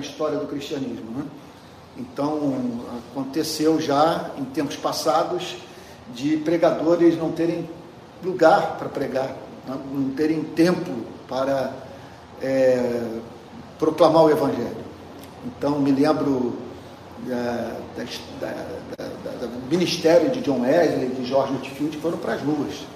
[0.00, 1.10] história do cristianismo.
[1.10, 1.24] Né?
[1.96, 2.54] Então,
[3.10, 5.56] aconteceu já em tempos passados
[6.14, 7.68] de pregadores não terem
[8.22, 9.34] lugar para pregar,
[9.66, 9.76] né?
[9.92, 10.88] não terem tempo
[11.28, 11.72] para
[12.40, 13.18] é,
[13.76, 14.84] proclamar o Evangelho.
[15.44, 16.56] Então, me lembro
[17.28, 17.32] é,
[17.96, 18.04] da,
[18.40, 19.04] da,
[19.40, 22.86] da, do ministério de John Wesley, de George Whitefield, que foram para as ruas.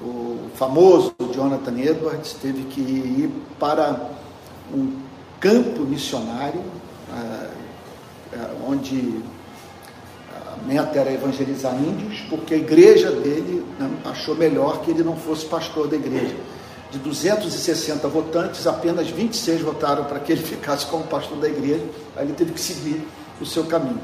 [0.00, 4.10] O famoso Jonathan Edwards teve que ir para
[4.72, 5.09] um
[5.40, 6.62] campo missionário,
[7.12, 9.22] é, é, onde
[10.46, 13.66] a meta era evangelizar índios, porque a igreja dele
[14.04, 16.36] achou melhor que ele não fosse pastor da igreja.
[16.90, 21.84] De 260 votantes, apenas 26 votaram para que ele ficasse como pastor da igreja,
[22.14, 23.02] aí ele teve que seguir
[23.40, 24.00] o seu caminho.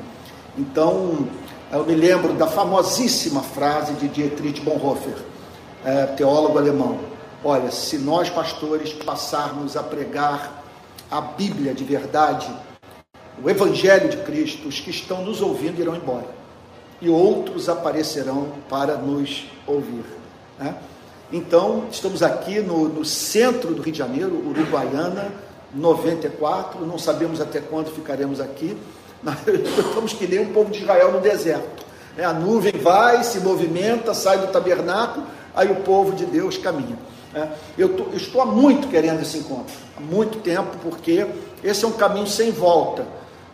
[0.56, 1.28] Então,
[1.70, 5.16] eu me lembro da famosíssima frase de Dietrich Bonhoeffer,
[5.84, 6.98] é, teólogo alemão:
[7.44, 10.65] Olha, se nós pastores passarmos a pregar
[11.10, 12.48] a Bíblia de verdade,
[13.42, 16.28] o Evangelho de Cristo, os que estão nos ouvindo irão embora,
[17.00, 20.04] e outros aparecerão para nos ouvir.
[20.58, 20.74] Né?
[21.32, 25.32] Então, estamos aqui no, no, centro do Rio de Janeiro, Uruguaiana,
[25.74, 28.76] 94, não sabemos até quando ficaremos aqui.
[29.78, 31.84] Estamos que nem um povo de Israel no deserto.
[32.16, 36.96] É, a nuvem vai, se movimenta, sai do tabernáculo, aí o povo de Deus caminha.
[37.36, 41.26] É, eu, tô, eu estou há muito querendo esse encontro, há muito tempo, porque
[41.62, 43.06] esse é um caminho sem volta.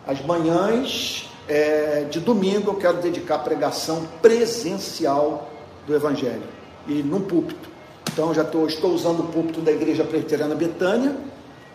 [0.07, 5.49] As manhãs é, de domingo eu quero dedicar a pregação presencial
[5.85, 6.43] do Evangelho
[6.87, 7.67] e num púlpito.
[8.09, 11.17] Então já tô, estou usando o púlpito da Igreja Presbiteriana Betânia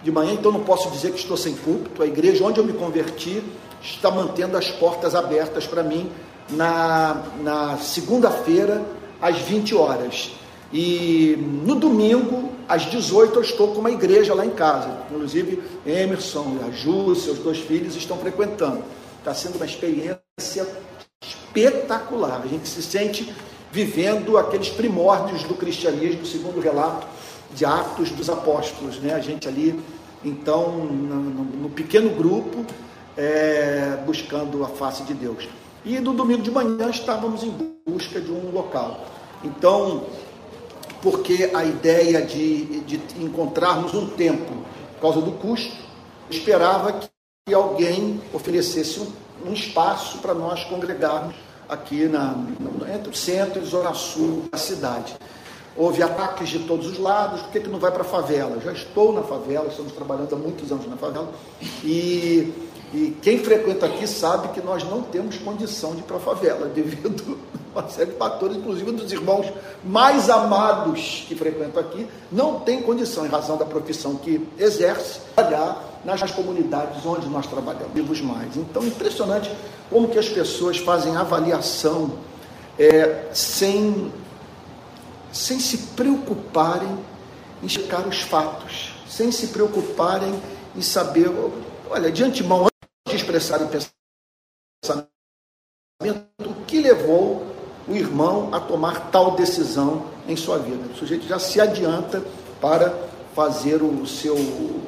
[0.02, 2.02] de manhã, então não posso dizer que estou sem púlpito.
[2.02, 3.42] A igreja onde eu me converti
[3.82, 6.10] está mantendo as portas abertas para mim
[6.48, 8.82] na, na segunda-feira,
[9.20, 10.37] às 20 horas.
[10.72, 14.98] E no domingo, às 18, eu estou com uma igreja lá em casa.
[15.10, 18.82] Inclusive, Emerson e a Ju, seus dois filhos, estão frequentando.
[19.18, 20.20] Está sendo uma experiência
[21.22, 22.42] espetacular.
[22.44, 23.32] A gente se sente
[23.72, 27.06] vivendo aqueles primórdios do cristianismo, segundo o relato
[27.54, 28.98] de Atos dos Apóstolos.
[28.98, 29.14] Né?
[29.14, 29.78] A gente ali,
[30.22, 32.64] então, no, no pequeno grupo,
[33.16, 35.48] é, buscando a face de Deus.
[35.84, 37.52] E no domingo de manhã estávamos em
[37.86, 39.06] busca de um local.
[39.42, 40.04] Então,
[41.02, 44.52] porque a ideia de, de encontrarmos um tempo,
[44.94, 45.76] por causa do custo,
[46.30, 47.00] esperava
[47.46, 49.12] que alguém oferecesse um,
[49.46, 51.34] um espaço para nós congregarmos
[51.68, 52.34] aqui na,
[52.94, 55.16] entre o centro e zona sul da cidade.
[55.76, 58.60] Houve ataques de todos os lados, por que, que não vai para a favela?
[58.60, 61.32] Já estou na favela, estamos trabalhando há muitos anos na favela,
[61.84, 62.52] e,
[62.92, 66.66] e quem frequenta aqui sabe que nós não temos condição de ir para a favela,
[66.74, 67.38] devido
[67.74, 69.52] a uma série de fatores, inclusive dos irmãos
[69.84, 76.00] mais amados que frequentam aqui, não tem condição, em razão da profissão que exerce, trabalhar
[76.04, 78.56] nas comunidades onde nós trabalhamos, vivos mais.
[78.56, 79.50] Então, impressionante
[79.90, 82.12] como que as pessoas fazem avaliação
[82.78, 84.12] é, sem,
[85.32, 86.98] sem se preocuparem
[87.62, 90.32] em checar os fatos, sem se preocuparem
[90.76, 91.30] em saber,
[91.90, 92.68] olha, de antemão,
[93.16, 95.08] expressar o pensamento,
[96.44, 97.46] o que levou
[97.88, 100.92] o irmão a tomar tal decisão em sua vida.
[100.92, 102.22] O sujeito já se adianta
[102.60, 102.94] para
[103.34, 104.36] fazer o seu,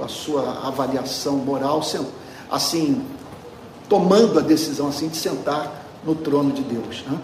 [0.02, 1.82] a sua avaliação moral,
[2.50, 3.06] assim,
[3.88, 7.02] tomando a decisão assim de sentar no trono de Deus.
[7.06, 7.18] Né?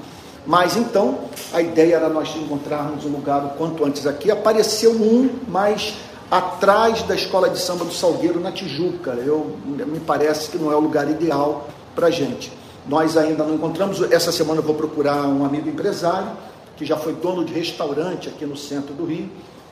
[0.46, 1.18] Mas então,
[1.52, 4.30] a ideia era nós encontrarmos um lugar o quanto antes aqui.
[4.30, 5.94] Apareceu um mais
[6.30, 9.12] atrás da escola de samba do Salgueiro, na Tijuca.
[9.12, 12.52] Eu, me parece que não é o lugar ideal para gente.
[12.86, 14.00] Nós ainda não encontramos.
[14.12, 16.30] Essa semana eu vou procurar um amigo empresário,
[16.76, 19.28] que já foi dono de restaurante aqui no centro do Rio.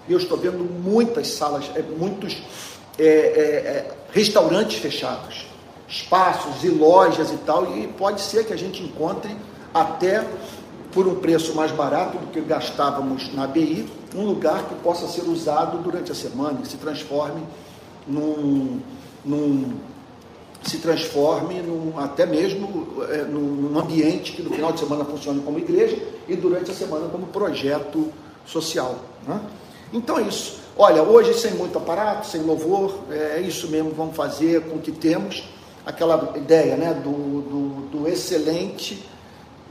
[0.09, 2.43] E eu estou vendo muitas salas, é, muitos
[2.99, 5.47] é, é, é restaurantes fechados,
[5.89, 7.77] espaços e lojas e tal.
[7.77, 9.35] E pode ser que a gente encontre
[9.73, 10.25] até
[10.95, 13.85] por um preço mais barato do que gastávamos na BI,
[14.15, 17.43] um lugar que possa ser usado durante a semana e se transforme
[18.07, 18.81] num,
[19.25, 19.75] num
[20.63, 25.59] se transforme num, até mesmo é, num ambiente que no final de semana funcione como
[25.59, 25.99] igreja
[26.29, 28.13] e durante a semana como projeto
[28.47, 29.01] social.
[29.27, 29.41] Né?
[29.93, 30.61] Então é isso.
[30.77, 34.93] Olha, hoje sem muito aparato, sem louvor, é isso mesmo, vamos fazer com o que
[34.93, 35.45] temos.
[35.85, 39.05] Aquela ideia né, do, do, do excelente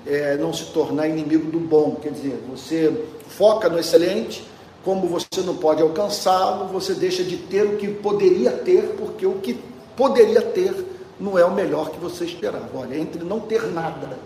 [0.06, 1.98] é, não se tornar inimigo do bom.
[2.02, 4.44] Quer dizer, você foca no excelente,
[4.84, 9.36] como você não pode alcançá-lo, você deixa de ter o que poderia ter, porque o
[9.36, 9.58] que
[9.96, 10.74] poderia ter
[11.20, 12.70] não é o melhor que você esperava.
[12.74, 14.18] Olha, entre não ter nada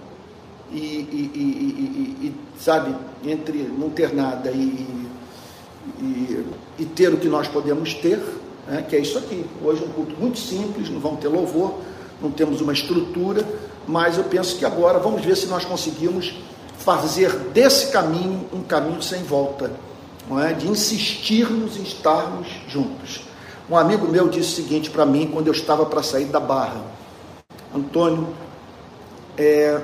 [0.71, 4.87] e, e, e, e sabe, entre não ter nada e,
[6.79, 8.19] e, ter o que nós podemos ter,
[8.67, 9.45] né, que é isso aqui.
[9.63, 11.75] Hoje é um culto muito simples, não vamos ter louvor,
[12.21, 13.45] não temos uma estrutura,
[13.87, 16.35] mas eu penso que agora vamos ver se nós conseguimos
[16.77, 19.71] fazer desse caminho um caminho sem volta,
[20.29, 20.53] não é?
[20.53, 23.21] de insistirmos em estarmos juntos.
[23.69, 26.81] Um amigo meu disse o seguinte para mim quando eu estava para sair da barra:
[27.73, 28.27] Antônio,
[29.37, 29.81] é,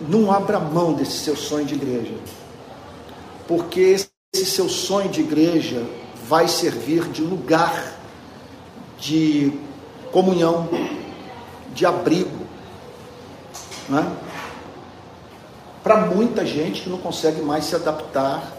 [0.00, 2.14] não abra mão desse seu sonho de igreja,
[3.46, 3.96] porque
[4.32, 5.84] esse seu sonho de igreja
[6.26, 7.94] vai servir de lugar
[8.98, 9.52] de
[10.10, 10.68] comunhão,
[11.74, 12.46] de abrigo,
[13.88, 14.16] né?
[15.82, 18.52] para muita gente que não consegue mais se adaptar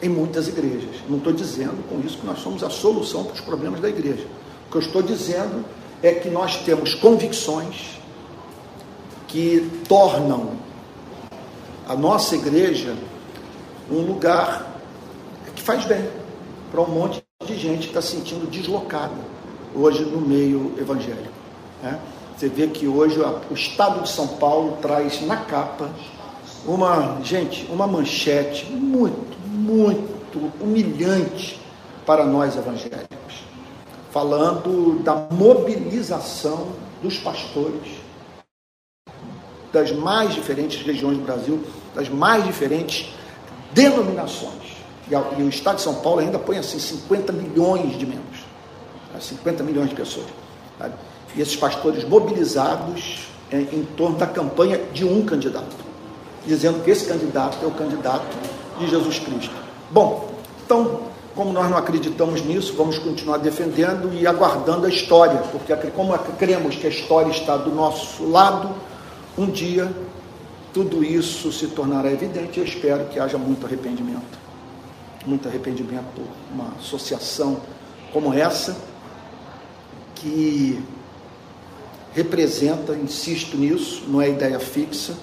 [0.00, 0.96] em muitas igrejas.
[1.08, 4.26] Não estou dizendo com isso que nós somos a solução para os problemas da igreja.
[4.66, 5.64] O que eu estou dizendo
[6.02, 7.98] é que nós temos convicções
[9.28, 10.52] que tornam
[11.86, 12.96] a nossa igreja
[13.90, 14.80] um lugar
[15.54, 16.08] que faz bem
[16.70, 19.14] para um monte de gente que está se sentindo deslocada
[19.74, 21.43] hoje no meio evangélico.
[21.84, 22.00] Né?
[22.34, 25.90] Você vê que hoje o Estado de São Paulo traz na capa
[26.66, 31.60] uma, gente, uma manchete muito, muito humilhante
[32.06, 33.44] para nós evangélicos,
[34.10, 36.68] falando da mobilização
[37.02, 38.02] dos pastores
[39.70, 41.62] das mais diferentes regiões do Brasil,
[41.94, 43.12] das mais diferentes
[43.72, 44.76] denominações.
[45.10, 48.44] E, o Estado de São Paulo ainda põe assim 50 milhões de membros,
[49.20, 50.28] 50 né, milhões de pessoas.
[50.78, 50.94] Sabe?
[51.36, 55.76] E esses pastores mobilizados é, em torno da campanha de um candidato,
[56.46, 58.26] dizendo que esse candidato é o candidato
[58.78, 59.54] de Jesus Cristo.
[59.90, 60.30] Bom,
[60.64, 61.02] então,
[61.34, 66.76] como nós não acreditamos nisso, vamos continuar defendendo e aguardando a história, porque como cremos
[66.76, 68.70] que a história está do nosso lado,
[69.36, 69.90] um dia
[70.74, 74.36] tudo isso se tornará evidente e eu espero que haja muito arrependimento.
[75.24, 77.60] Muito arrependimento por uma associação
[78.12, 78.76] como essa,
[80.16, 80.82] que
[82.14, 85.14] representa, insisto nisso, não é ideia fixa,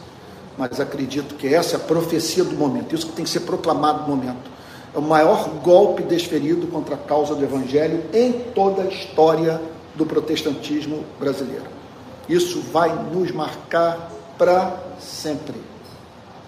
[0.58, 4.02] mas acredito que essa é a profecia do momento, isso que tem que ser proclamado
[4.02, 4.52] no momento.
[4.94, 9.62] É o maior golpe desferido contra a causa do Evangelho em toda a história
[9.96, 11.66] do protestantismo brasileiro.
[12.28, 15.56] Isso vai nos marcar para sempre.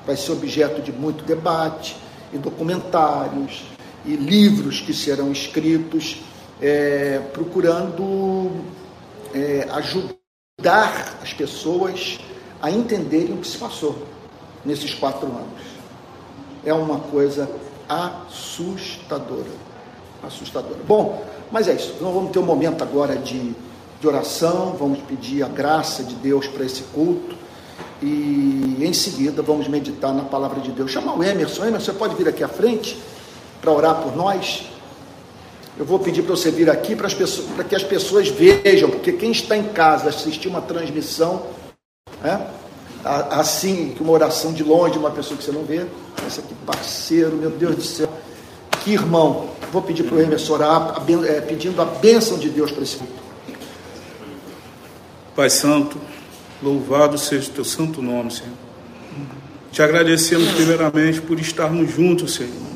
[0.05, 1.95] Vai ser objeto de muito debate
[2.33, 3.63] e documentários
[4.05, 6.21] e livros que serão escritos
[6.61, 8.51] é, procurando
[9.33, 10.22] é, ajudar
[10.61, 12.19] as pessoas
[12.61, 14.07] a entenderem o que se passou
[14.63, 15.63] nesses quatro anos.
[16.63, 17.49] É uma coisa
[17.89, 19.49] assustadora.
[20.21, 20.77] Assustadora.
[20.87, 21.95] Bom, mas é isso.
[21.99, 23.55] Nós vamos ter um momento agora de,
[23.99, 27.35] de oração, vamos pedir a graça de Deus para esse culto
[28.01, 30.91] e em seguida vamos meditar na palavra de Deus.
[30.91, 31.65] Chamar o Emerson.
[31.65, 32.97] Emerson, você pode vir aqui à frente
[33.59, 34.67] para orar por nós?
[35.77, 39.11] Eu vou pedir para você vir aqui para, pessoas, para que as pessoas vejam, porque
[39.11, 41.47] quem está em casa assistir uma transmissão,
[42.21, 42.47] né,
[43.31, 45.85] assim, uma oração de longe, uma pessoa que você não vê,
[46.27, 48.09] esse aqui, parceiro, meu Deus do céu,
[48.83, 49.49] que irmão.
[49.71, 53.23] Vou pedir para o Emerson orar, é, pedindo a bênção de Deus para esse culto.
[55.35, 55.97] Pai Santo,
[56.61, 58.53] Louvado seja o teu santo nome, Senhor.
[59.71, 62.72] Te agradecemos primeiramente por estarmos juntos, Senhor.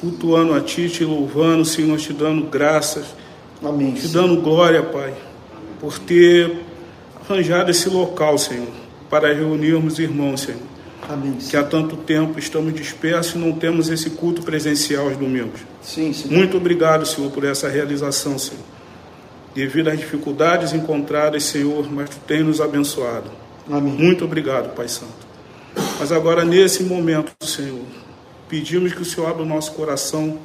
[0.00, 3.06] Cultuando a Ti, te louvando, Senhor, te dando graças.
[3.62, 3.92] Amém.
[3.92, 5.12] Te dando glória, Pai,
[5.78, 6.60] por ter
[7.28, 8.68] arranjado esse local, Senhor,
[9.10, 10.60] para reunirmos irmãos, Senhor.
[11.08, 11.34] Amém.
[11.34, 15.60] Que há tanto tempo estamos dispersos e não temos esse culto presencial aos domingos.
[15.82, 16.36] Sim, Senhor.
[16.36, 18.62] Muito obrigado, Senhor, por essa realização, Senhor
[19.54, 23.30] devido às dificuldades encontradas, Senhor, mas Tu tem nos abençoado.
[23.70, 23.92] Amém.
[23.92, 25.28] Muito obrigado, Pai Santo.
[25.98, 27.84] Mas agora, nesse momento, Senhor,
[28.50, 30.38] pedimos que o Senhor abra o nosso coração,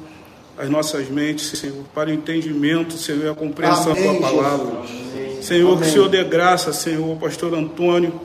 [0.56, 4.86] as nossas mentes, Senhor, para o entendimento, Senhor, e a compreensão Amém, da Tua palavra.
[4.86, 5.44] Jesus.
[5.44, 5.82] Senhor, Amém.
[5.82, 8.18] que o Senhor dê graça, Senhor, Pastor Antônio,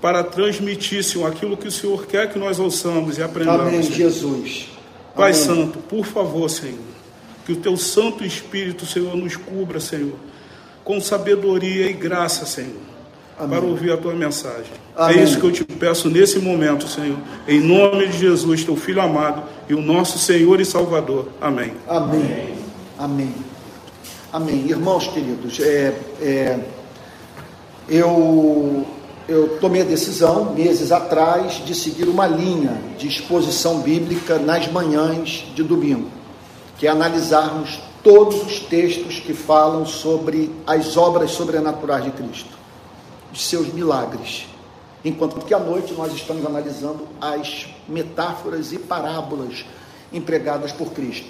[0.00, 3.68] para transmitir, Senhor, aquilo que o Senhor quer que nós ouçamos e aprendamos.
[3.68, 3.96] Amém, Senhor.
[3.96, 4.68] Jesus.
[5.14, 5.44] Pai Amém.
[5.44, 6.88] Santo, por favor, Senhor
[7.48, 10.12] que o teu Santo Espírito, Senhor, nos cubra, Senhor,
[10.84, 12.76] com sabedoria e graça, Senhor,
[13.38, 13.58] Amém.
[13.58, 14.72] para ouvir a tua mensagem.
[14.96, 15.18] É Amém.
[15.18, 17.18] É isso que eu te peço nesse momento, Senhor.
[17.46, 21.28] Em nome de Jesus, teu Filho amado e o nosso Senhor e Salvador.
[21.40, 21.72] Amém.
[21.86, 22.54] Amém.
[22.98, 23.34] Amém.
[24.32, 24.66] Amém.
[24.68, 26.58] Irmãos queridos, é, é,
[27.88, 28.86] eu,
[29.28, 35.44] eu tomei a decisão, meses atrás, de seguir uma linha de exposição bíblica nas manhãs
[35.54, 36.18] de domingo
[36.78, 42.56] que é analisarmos todos os textos que falam sobre as obras sobrenaturais de Cristo,
[43.32, 44.46] de seus milagres.
[45.04, 49.64] Enquanto que à noite nós estamos analisando as metáforas e parábolas
[50.12, 51.28] empregadas por Cristo.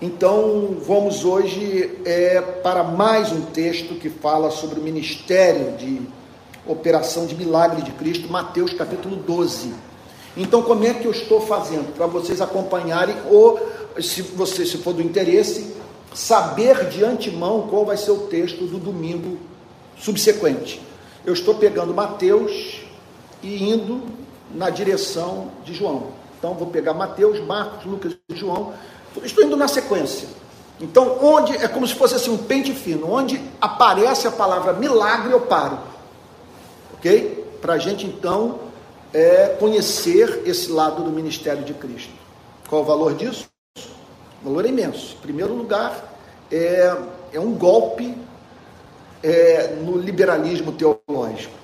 [0.00, 6.02] Então, vamos hoje é, para mais um texto que fala sobre o ministério de
[6.66, 9.72] operação de milagre de Cristo, Mateus capítulo 12.
[10.36, 11.94] Então, como é que eu estou fazendo?
[11.94, 13.58] Para vocês acompanharem, ou
[13.98, 15.74] se você se for do interesse,
[16.12, 19.38] saber de antemão qual vai ser o texto do domingo
[19.98, 20.85] subsequente.
[21.26, 22.80] Eu estou pegando Mateus
[23.42, 24.02] e indo
[24.54, 26.12] na direção de João.
[26.38, 28.72] Então, vou pegar Mateus, Marcos, Lucas e João
[29.24, 30.28] Estou indo na sequência.
[30.80, 35.32] Então, onde é como se fosse assim um pente fino, onde aparece a palavra milagre,
[35.32, 35.78] eu paro.
[36.94, 37.44] Ok?
[37.62, 38.60] Para a gente então
[39.12, 42.12] é, conhecer esse lado do ministério de Cristo.
[42.68, 43.46] Qual o valor disso?
[44.42, 45.16] O valor é imenso.
[45.18, 46.18] Em primeiro lugar,
[46.52, 46.94] é,
[47.32, 48.14] é um golpe
[49.22, 51.54] é, no liberalismo teológico.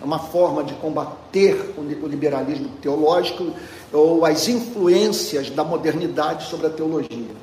[0.00, 3.52] É uma forma de combater o liberalismo teológico
[3.92, 7.34] ou as influências da modernidade sobre a teologia.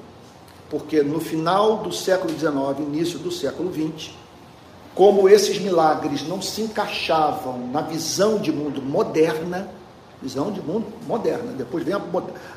[0.70, 4.12] Porque no final do século XIX, início do século XX,
[4.96, 9.70] como esses milagres não se encaixavam na visão de mundo moderna,
[10.20, 12.02] visão de mundo moderna, depois vem a,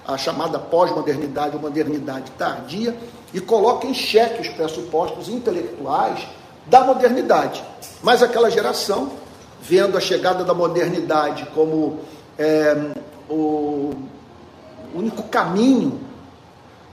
[0.06, 2.96] a chamada pós-modernidade ou modernidade tardia,
[3.34, 6.26] e coloca em xeque os pressupostos intelectuais
[6.66, 7.62] da modernidade.
[8.02, 9.12] Mas aquela geração,
[9.60, 12.00] vendo a chegada da modernidade como
[12.38, 12.92] é,
[13.28, 13.92] o
[14.94, 16.00] único caminho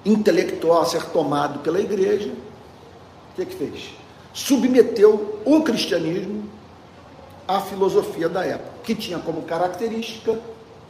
[0.06, 3.90] intelectual a ser tomado pela igreja, o que, é que fez?
[4.34, 6.44] Submeteu o cristianismo
[7.48, 10.40] à filosofia da época, que tinha como característica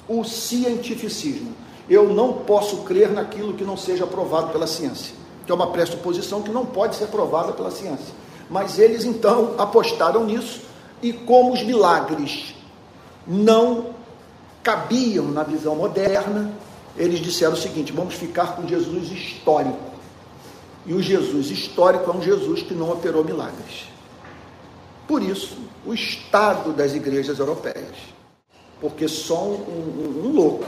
[0.07, 1.53] o cientificismo.
[1.89, 5.15] Eu não posso crer naquilo que não seja provado pela ciência,
[5.46, 8.13] que é uma pressuposição que não pode ser provada pela ciência.
[8.50, 10.62] Mas eles então apostaram nisso
[11.01, 12.56] e como os milagres
[13.25, 13.96] não
[14.63, 16.54] cabiam na visão moderna,
[16.96, 19.98] eles disseram o seguinte: vamos ficar com Jesus histórico.
[20.86, 23.88] E o Jesus histórico é um Jesus que não operou milagres.
[25.08, 27.96] Por isso, o estado das igrejas europeias.
[28.80, 30.66] Porque só um, um, um louco.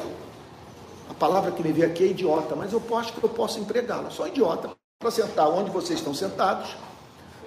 [1.10, 4.10] A palavra que me veio aqui é idiota, mas eu acho que eu posso empregá-la.
[4.10, 4.72] Só idiota.
[5.00, 6.76] Para sentar onde vocês estão sentados,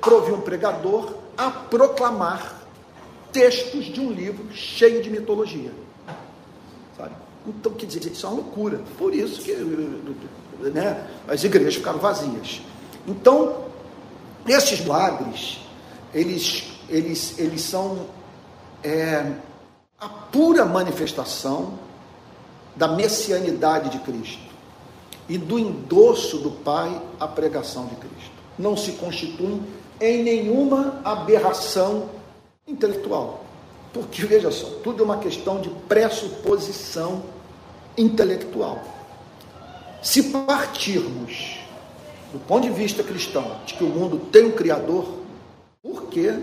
[0.03, 2.61] para ouvir um pregador a proclamar
[3.33, 5.73] textos de um livro cheio de mitologia.
[6.99, 7.15] Sabe?
[7.47, 8.81] Então, quer dizer, isso é uma loucura.
[8.99, 12.61] Por isso que né, as igrejas ficaram vazias.
[13.07, 13.65] Então,
[14.47, 15.61] esses milagres,
[16.13, 18.07] eles, eles, eles são
[18.83, 19.33] é,
[20.01, 21.79] a pura manifestação
[22.75, 24.53] da messianidade de Cristo
[25.29, 28.33] e do endosso do Pai à pregação de Cristo.
[28.59, 29.63] Não se constituem
[30.03, 32.11] em nenhuma aberração
[32.67, 33.45] intelectual.
[33.93, 37.23] Porque, veja só, tudo é uma questão de pressuposição
[37.97, 38.83] intelectual.
[40.03, 41.61] Se partirmos
[42.33, 45.05] do ponto de vista cristão de que o mundo tem um Criador,
[45.83, 46.35] por que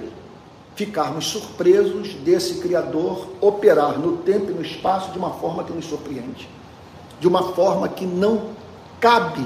[0.76, 5.86] ficarmos surpresos desse Criador operar no tempo e no espaço de uma forma que nos
[5.86, 6.48] surpreende?
[7.20, 8.52] De uma forma que não
[9.02, 9.46] cabe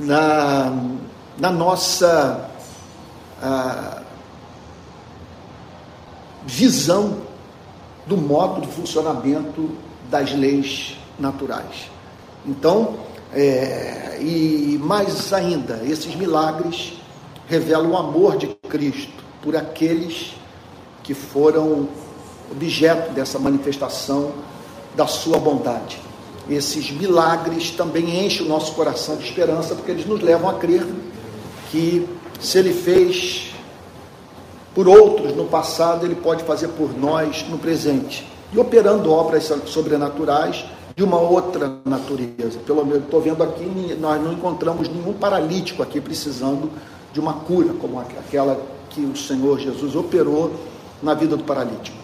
[0.00, 0.72] na,
[1.38, 2.49] na nossa.
[6.46, 7.18] Visão
[8.06, 9.70] do modo de funcionamento
[10.10, 11.90] das leis naturais.
[12.44, 12.96] Então,
[13.32, 16.94] é, e mais ainda, esses milagres
[17.46, 20.34] revelam o amor de Cristo por aqueles
[21.02, 21.88] que foram
[22.50, 24.32] objeto dessa manifestação
[24.96, 25.98] da sua bondade.
[26.48, 30.84] Esses milagres também enchem o nosso coração de esperança, porque eles nos levam a crer
[31.70, 32.08] que
[32.40, 33.52] se ele fez
[34.74, 38.26] por outros no passado, ele pode fazer por nós no presente.
[38.52, 40.64] E operando obras sobrenaturais
[40.96, 42.58] de uma outra natureza.
[42.66, 46.70] Pelo menos estou vendo aqui, nós não encontramos nenhum paralítico aqui precisando
[47.12, 50.52] de uma cura, como aquela que o Senhor Jesus operou
[51.02, 51.96] na vida do paralítico.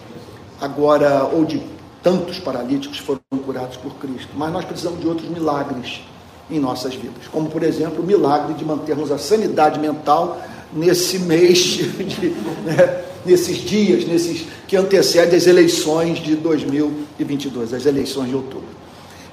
[0.59, 1.61] Agora, ou de
[2.01, 4.29] tantos paralíticos foram curados por Cristo.
[4.35, 6.01] Mas nós precisamos de outros milagres
[6.49, 11.57] em nossas vidas, como por exemplo o milagre de mantermos a sanidade mental nesse mês,
[11.59, 12.29] de,
[12.65, 18.67] né, nesses dias, nesses que antecedem as eleições de 2022, as eleições de outubro.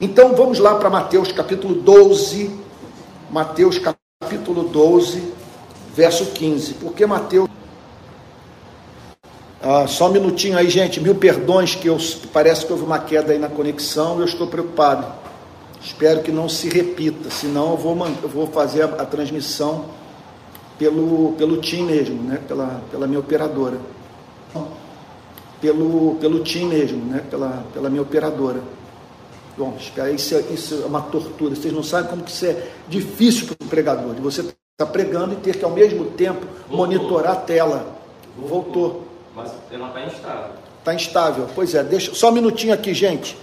[0.00, 2.50] Então vamos lá para Mateus capítulo 12,
[3.30, 3.80] Mateus
[4.20, 5.22] capítulo 12,
[5.94, 6.74] verso 15.
[6.74, 7.48] Porque Mateus.
[9.62, 11.00] Ah, só um minutinho aí, gente.
[11.00, 11.96] Mil perdões, que eu,
[12.32, 15.23] parece que houve uma queda aí na conexão, eu estou preocupado.
[15.84, 19.84] Espero que não se repita, senão eu vou, eu vou fazer a, a transmissão
[20.78, 22.40] pelo, pelo TIM mesmo, né?
[22.48, 23.78] pela, pela minha operadora.
[25.60, 27.22] Pelo, pelo TIM mesmo, né?
[27.30, 28.62] pela, pela minha operadora.
[29.58, 31.54] Bom, isso é, isso é uma tortura.
[31.54, 34.14] Vocês não sabem como que isso é difícil para o pregador.
[34.14, 36.76] De você estar tá pregando e ter que ao mesmo tempo Voltou.
[36.76, 37.94] monitorar a tela.
[38.36, 38.62] Voltou.
[38.62, 39.04] Voltou.
[39.36, 40.50] Mas ela está instável.
[40.78, 41.46] Está instável.
[41.54, 43.36] Pois é, deixa só um minutinho aqui, gente.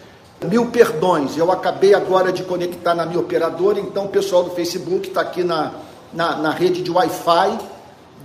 [0.45, 1.38] Mil perdões.
[1.38, 5.43] Eu acabei agora de conectar na minha operadora, então o pessoal do Facebook está aqui
[5.43, 5.74] na,
[6.12, 7.60] na, na rede de Wi-Fi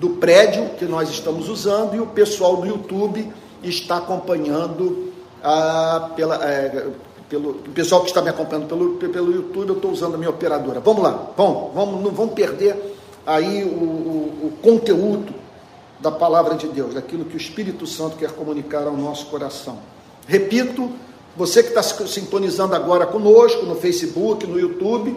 [0.00, 3.30] do prédio que nós estamos usando e o pessoal do YouTube
[3.62, 6.88] está acompanhando ah, pela, é,
[7.28, 10.30] pelo o pessoal que está me acompanhando pelo, pelo YouTube, eu estou usando a minha
[10.30, 10.80] operadora.
[10.80, 12.96] Vamos lá, vamos, vamos, não vamos perder
[13.26, 15.34] aí o, o, o conteúdo
[16.00, 19.78] da palavra de Deus, daquilo que o Espírito Santo quer comunicar ao nosso coração.
[20.26, 20.90] Repito,
[21.36, 25.16] você que está sintonizando agora conosco no Facebook, no YouTube,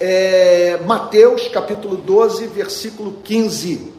[0.00, 3.92] é, Mateus capítulo 12, versículo 15.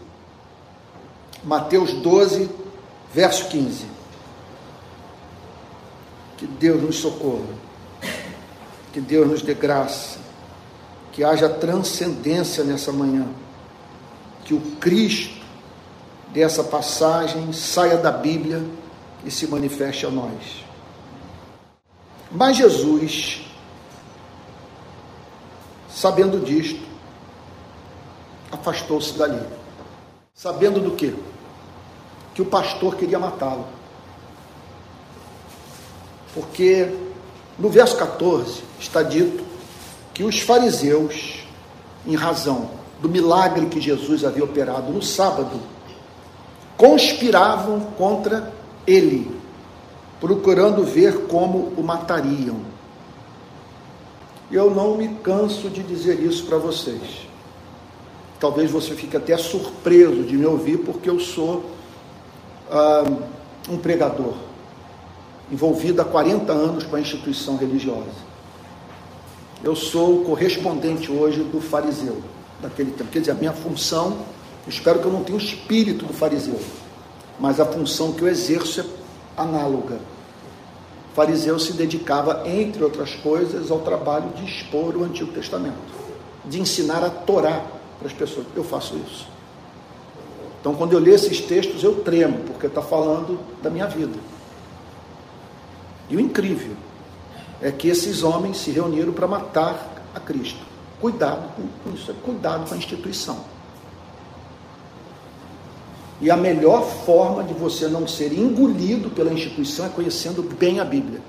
[1.44, 2.50] Mateus 12,
[3.14, 3.86] verso 15.
[6.38, 7.56] Que Deus nos socorra,
[8.92, 10.20] que Deus nos dê graça,
[11.14, 13.28] que haja transcendência nessa manhã,
[14.44, 15.40] que o Cristo
[16.34, 18.64] dessa passagem saia da Bíblia
[19.24, 20.61] e se manifeste a nós.
[22.32, 23.42] Mas Jesus
[26.02, 26.82] Sabendo disto,
[28.52, 29.40] afastou-se dali.
[30.34, 31.14] Sabendo do quê?
[32.34, 33.68] Que o pastor queria matá-lo.
[36.34, 36.92] Porque
[37.60, 39.44] no verso 14 está dito
[40.14, 41.46] que os fariseus,
[42.08, 42.72] em razão
[43.02, 45.60] do milagre que Jesus havia operado no sábado,
[46.78, 48.52] conspiravam contra
[48.88, 49.40] ele,
[50.22, 52.58] procurando ver como o matariam.
[54.52, 57.28] Eu não me canso de dizer isso para vocês.
[58.40, 61.72] Talvez você fique até surpreso de me ouvir, porque eu sou
[62.70, 63.04] ah,
[63.68, 64.36] um pregador,
[65.52, 68.32] envolvido há 40 anos com a instituição religiosa.
[69.64, 72.22] Eu sou o correspondente hoje do fariseu
[72.62, 73.10] daquele tempo.
[73.12, 74.18] Quer dizer, a minha função,
[74.68, 76.60] espero que eu não tenha o espírito do fariseu,
[77.40, 78.86] mas a função que eu exerço é
[79.38, 80.11] análoga
[81.12, 85.76] o fariseu se dedicava, entre outras coisas, ao trabalho de expor o Antigo Testamento,
[86.46, 87.66] de ensinar a Torá
[88.00, 88.48] para as pessoas.
[88.56, 89.28] Eu faço isso.
[90.60, 94.18] Então, quando eu leio esses textos, eu tremo, porque está falando da minha vida.
[96.10, 96.76] E o incrível
[97.62, 100.62] é que esses homens se reuniram para matar a Cristo.
[101.02, 101.50] Cuidado
[101.84, 103.44] com isso, cuidado com a instituição.
[106.22, 110.86] E a melhor forma de você não ser engolido pela instituição é conhecendo bem a
[110.86, 111.20] Bíblia.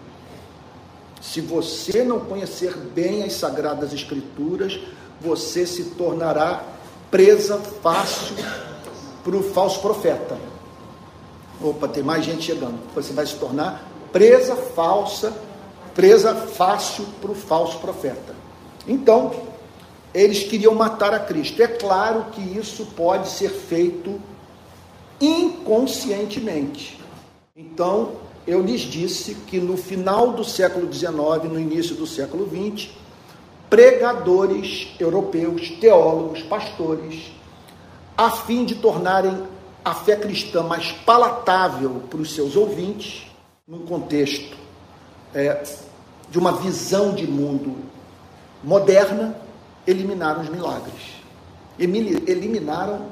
[1.21, 4.79] Se você não conhecer bem as Sagradas Escrituras,
[5.19, 6.63] você se tornará
[7.11, 8.37] presa fácil
[9.25, 10.37] para o falso profeta.
[11.61, 12.79] Opa, tem mais gente chegando.
[12.95, 15.33] Você vai se tornar presa falsa,
[15.95, 18.35] presa fácil para o falso profeta.
[18.87, 19.33] Então,
[20.13, 21.63] eles queriam matar a Cristo.
[21.63, 24.21] É claro que isso pode ser feito
[25.23, 27.01] inconscientemente.
[27.57, 28.13] Então,
[28.47, 31.13] eu lhes disse que no final do século XIX,
[31.45, 32.91] no início do século XX,
[33.71, 37.31] pregadores europeus, teólogos, pastores,
[38.17, 39.45] a fim de tornarem
[39.85, 43.27] a fé cristã mais palatável para os seus ouvintes,
[43.67, 44.57] num contexto
[45.35, 45.63] é,
[46.31, 47.77] de uma visão de mundo
[48.63, 49.37] moderna,
[49.87, 51.23] eliminaram os milagres.
[51.79, 53.07] Eliminaram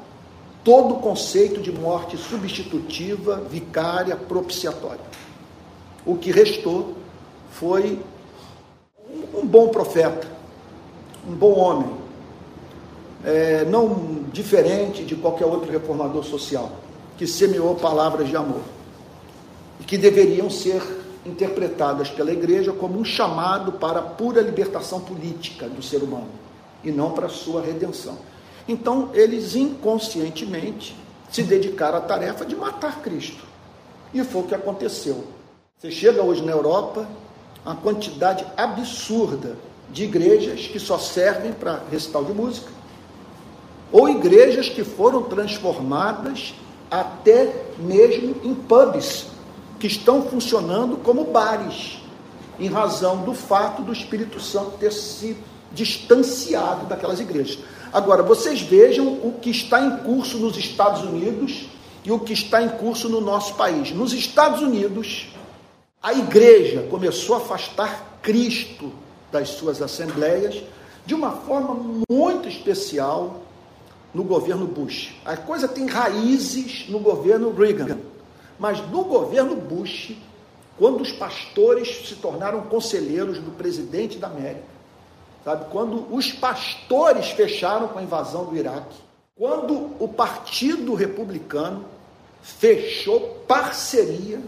[0.63, 5.01] todo o conceito de morte substitutiva, vicária, propiciatória.
[6.05, 6.95] O que restou
[7.51, 7.99] foi
[9.33, 10.27] um bom profeta,
[11.27, 11.89] um bom homem,
[13.23, 16.71] é, não diferente de qualquer outro reformador social,
[17.17, 18.61] que semeou palavras de amor
[19.79, 20.81] e que deveriam ser
[21.25, 26.29] interpretadas pela igreja como um chamado para a pura libertação política do ser humano
[26.83, 28.17] e não para a sua redenção.
[28.67, 30.95] Então, eles inconscientemente
[31.31, 33.43] se dedicaram à tarefa de matar Cristo.
[34.13, 35.23] E foi o que aconteceu.
[35.77, 37.07] Você chega hoje na Europa,
[37.65, 39.57] uma quantidade absurda
[39.89, 42.69] de igrejas que só servem para recital de música,
[43.91, 46.53] ou igrejas que foram transformadas
[46.89, 49.27] até mesmo em pubs,
[49.79, 51.99] que estão funcionando como bares,
[52.59, 55.35] em razão do fato do Espírito Santo ter se
[55.73, 57.59] distanciado daquelas igrejas.
[57.93, 61.67] Agora, vocês vejam o que está em curso nos Estados Unidos
[62.05, 63.91] e o que está em curso no nosso país.
[63.91, 65.27] Nos Estados Unidos,
[66.01, 68.93] a igreja começou a afastar Cristo
[69.29, 70.63] das suas assembleias
[71.05, 73.41] de uma forma muito especial
[74.13, 75.13] no governo Bush.
[75.25, 77.97] A coisa tem raízes no governo Reagan,
[78.57, 80.13] mas no governo Bush,
[80.77, 84.70] quando os pastores se tornaram conselheiros do presidente da América,
[85.43, 85.65] sabe?
[85.71, 88.97] Quando os pastores fecharam com a invasão do Iraque,
[89.35, 91.85] quando o Partido Republicano
[92.41, 94.41] fechou parceria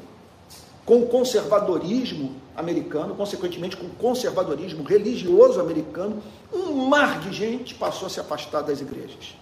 [0.86, 8.08] com o conservadorismo americano, consequentemente com o conservadorismo religioso americano, um mar de gente passou
[8.08, 9.36] a se afastar das igrejas.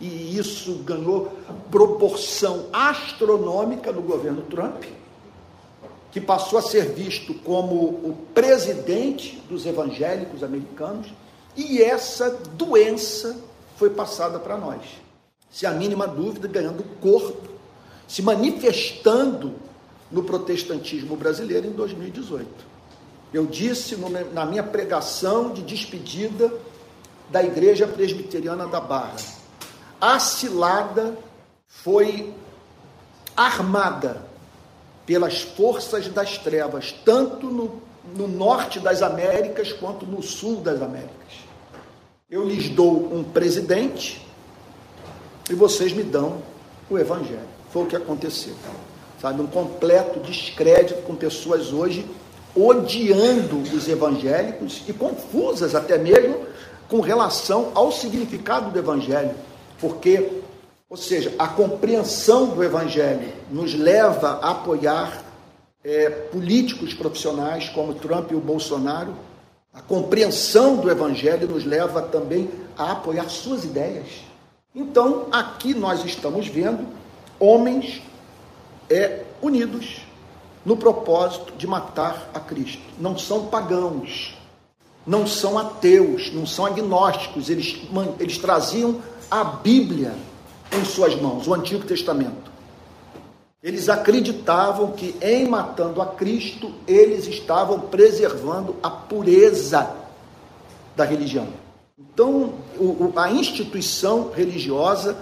[0.00, 1.32] E isso ganhou
[1.70, 4.84] proporção astronômica no governo Trump,
[6.14, 11.12] que passou a ser visto como o presidente dos evangélicos americanos,
[11.56, 13.36] e essa doença
[13.76, 14.80] foi passada para nós.
[15.50, 17.48] Se a mínima dúvida, ganhando corpo,
[18.06, 19.54] se manifestando
[20.08, 22.46] no protestantismo brasileiro em 2018.
[23.32, 23.96] Eu disse
[24.32, 26.52] na minha pregação de despedida
[27.28, 29.16] da Igreja Presbiteriana da Barra:
[30.00, 31.18] a cilada
[31.66, 32.32] foi
[33.36, 34.32] armada
[35.06, 37.82] pelas forças das trevas, tanto no,
[38.16, 41.44] no norte das Américas quanto no sul das Américas.
[42.30, 44.26] Eu lhes dou um presidente
[45.48, 46.42] e vocês me dão
[46.90, 47.54] o Evangelho.
[47.70, 48.54] Foi o que aconteceu
[49.24, 49.40] sabe?
[49.40, 52.04] Um completo descrédito com pessoas hoje
[52.54, 56.40] odiando os evangélicos e confusas até mesmo
[56.88, 59.34] com relação ao significado do evangelho,
[59.80, 60.30] porque,
[60.94, 65.24] ou seja, a compreensão do evangelho nos leva a apoiar
[65.82, 69.12] é, políticos profissionais como Trump e o Bolsonaro.
[69.72, 74.06] A compreensão do evangelho nos leva também a apoiar suas ideias.
[74.72, 76.86] Então, aqui nós estamos vendo
[77.40, 78.00] homens
[78.88, 80.00] é unidos
[80.64, 82.84] no propósito de matar a Cristo.
[83.00, 84.38] Não são pagãos,
[85.04, 87.82] não são ateus, não são agnósticos, eles,
[88.20, 90.14] eles traziam a Bíblia
[90.76, 92.52] em suas mãos, o Antigo Testamento.
[93.62, 99.90] Eles acreditavam que em matando a Cristo, eles estavam preservando a pureza
[100.94, 101.48] da religião.
[101.98, 102.54] Então,
[103.16, 105.16] a instituição religiosa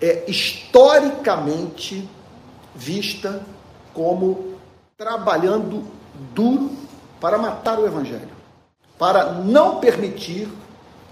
[0.00, 2.08] é historicamente
[2.74, 3.44] vista
[3.92, 4.54] como
[4.96, 5.84] trabalhando
[6.34, 6.70] duro
[7.20, 8.28] para matar o Evangelho,
[8.98, 10.48] para não permitir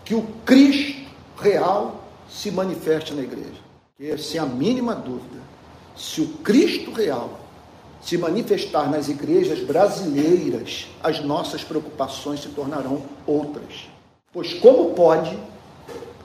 [0.04, 1.08] que o Cristo
[1.40, 2.01] real
[2.32, 3.60] se manifeste na igreja.
[3.98, 5.40] E sem a mínima dúvida,
[5.96, 7.38] se o Cristo real
[8.00, 13.88] se manifestar nas igrejas brasileiras, as nossas preocupações se tornarão outras.
[14.32, 15.38] Pois como pode,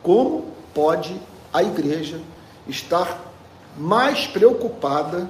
[0.01, 1.15] como pode
[1.53, 2.19] a igreja
[2.67, 3.31] estar
[3.77, 5.29] mais preocupada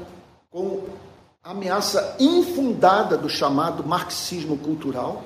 [0.50, 0.84] com
[1.44, 5.24] a ameaça infundada do chamado marxismo cultural,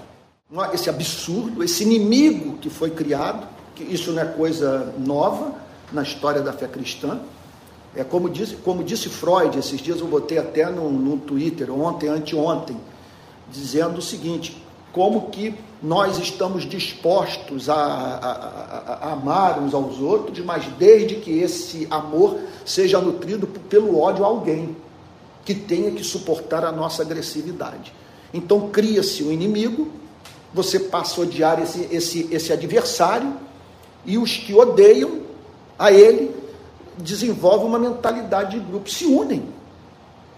[0.74, 5.54] esse absurdo, esse inimigo que foi criado, que isso não é coisa nova
[5.92, 7.20] na história da fé cristã.
[7.96, 12.08] É como disse, como disse Freud, esses dias eu botei até no, no Twitter, ontem,
[12.08, 12.78] anteontem,
[13.52, 14.62] dizendo o seguinte:
[14.94, 21.16] como que nós estamos dispostos a, a, a, a, amar uns aos outros, mas desde
[21.16, 24.76] que esse amor seja nutrido pelo ódio a alguém
[25.44, 27.94] que tenha que suportar a nossa agressividade.
[28.34, 29.92] Então cria-se um inimigo,
[30.54, 33.34] você passa a odiar esse, esse, esse adversário,
[34.06, 35.22] e os que odeiam
[35.78, 36.36] a ele
[36.98, 39.46] desenvolvem uma mentalidade de grupo, se unem,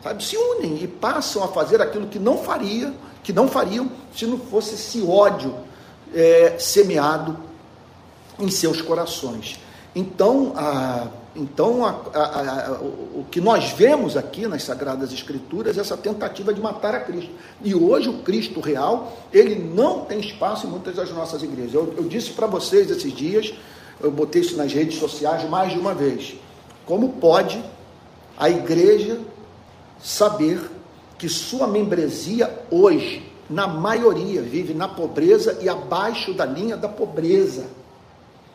[0.01, 0.23] sabe?
[0.23, 4.37] Se unem e passam a fazer aquilo que não faria que não fariam se não
[4.37, 5.55] fosse esse ódio
[6.13, 7.37] é, semeado
[8.37, 9.59] em seus corações.
[9.95, 15.97] Então, a, então a, a, o que nós vemos aqui nas Sagradas Escrituras é essa
[15.97, 17.31] tentativa de matar a Cristo.
[17.63, 21.73] E hoje o Cristo real, ele não tem espaço em muitas das nossas igrejas.
[21.73, 23.51] Eu, eu disse para vocês esses dias,
[23.99, 26.35] eu botei isso nas redes sociais mais de uma vez.
[26.85, 27.63] Como pode
[28.37, 29.19] a igreja
[29.99, 30.69] saber
[31.17, 37.65] que sua membresia hoje, na maioria, vive na pobreza e abaixo da linha da pobreza.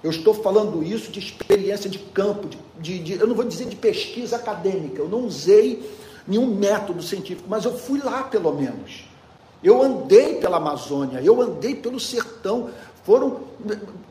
[0.02, 3.66] Eu estou falando isso de experiência de campo, de, de, de, eu não vou dizer
[3.66, 5.90] de pesquisa acadêmica, eu não usei
[6.26, 9.04] nenhum método científico, mas eu fui lá pelo menos.
[9.62, 12.70] Eu andei pela Amazônia, eu andei pelo sertão,
[13.02, 13.40] foram,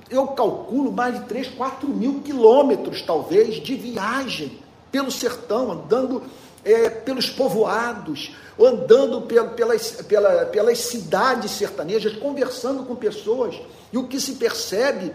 [0.10, 4.60] eu calculo, mais de 3, 4 mil quilômetros, talvez, de viagem
[4.92, 6.22] pelo sertão, andando
[6.66, 13.56] é, pelos povoados, andando pelas, pela, pelas cidades sertanejas, conversando com pessoas.
[13.94, 15.14] E o que se percebe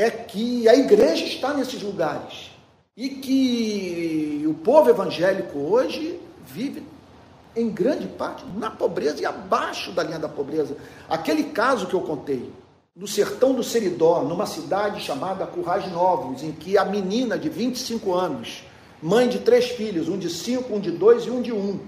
[0.00, 2.50] é que a igreja está nesses lugares.
[2.96, 6.82] E que o povo evangélico hoje vive,
[7.54, 10.76] em grande parte, na pobreza e abaixo da linha da pobreza.
[11.08, 12.50] Aquele caso que eu contei,
[12.96, 18.12] no sertão do Seridó, numa cidade chamada Currais Novos, em que a menina de 25
[18.14, 18.64] anos,
[19.02, 21.78] mãe de três filhos, um de cinco, um de dois e um de um,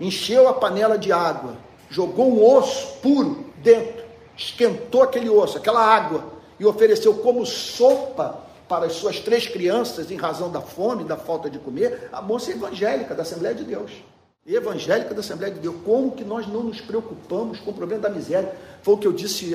[0.00, 1.56] encheu a panela de água,
[1.90, 4.04] jogou um osso puro dentro,
[4.36, 10.16] esquentou aquele osso, aquela água, e ofereceu como sopa para as suas três crianças em
[10.16, 13.92] razão da fome, da falta de comer, a moça evangélica da Assembleia de Deus.
[14.46, 15.76] Evangélica da Assembleia de Deus.
[15.84, 18.52] Como que nós não nos preocupamos com o problema da miséria?
[18.82, 19.54] Foi o que eu disse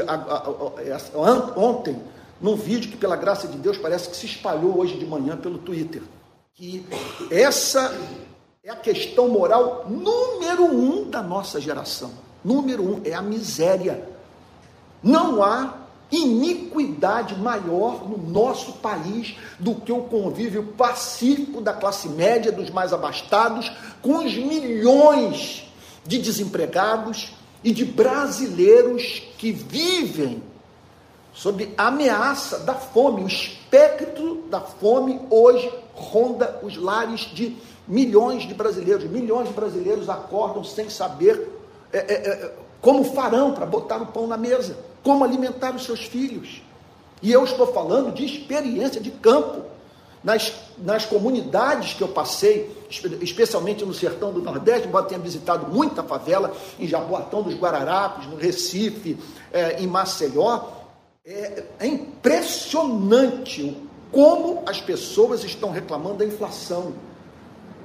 [1.55, 1.97] ontem,
[2.41, 5.57] num vídeo que, pela graça de Deus, parece que se espalhou hoje de manhã pelo
[5.57, 6.01] Twitter.
[6.53, 6.85] Que
[7.29, 7.97] essa
[8.63, 12.11] é a questão moral número um da nossa geração.
[12.43, 14.07] Número um é a miséria.
[15.01, 15.80] Não há
[16.11, 22.91] iniquidade maior no nosso país do que o convívio pacífico da classe média, dos mais
[22.91, 23.71] abastados,
[24.01, 25.71] com os milhões
[26.05, 30.43] de desempregados e de brasileiros que vivem
[31.33, 33.23] sob a ameaça da fome.
[33.23, 37.55] O espectro da fome hoje ronda os lares de
[37.87, 39.05] milhões de brasileiros.
[39.05, 41.49] Milhões de brasileiros acordam sem saber
[41.93, 46.05] é, é, é, como farão para botar o pão na mesa, como alimentar os seus
[46.05, 46.61] filhos.
[47.21, 49.69] E eu estou falando de experiência de campo.
[50.23, 52.69] Nas, nas comunidades que eu passei,
[53.21, 58.35] especialmente no sertão do Nordeste, embora tenha visitado muita favela, em Jaboatão dos Guararapes, no
[58.35, 59.17] Recife,
[59.51, 60.61] é, em Maceió,
[61.25, 63.75] é, é impressionante
[64.11, 66.93] como as pessoas estão reclamando da inflação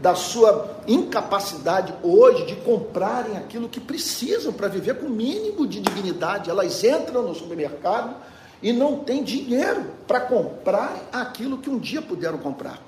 [0.01, 5.81] da sua incapacidade hoje de comprarem aquilo que precisam para viver com o mínimo de
[5.81, 6.51] dignidade.
[6.51, 8.15] Elas entram no supermercado
[8.63, 12.81] e não têm dinheiro para comprar aquilo que um dia puderam comprar.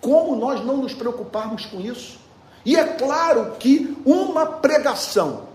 [0.00, 2.18] Como nós não nos preocuparmos com isso?
[2.64, 5.48] E é claro que uma pregação,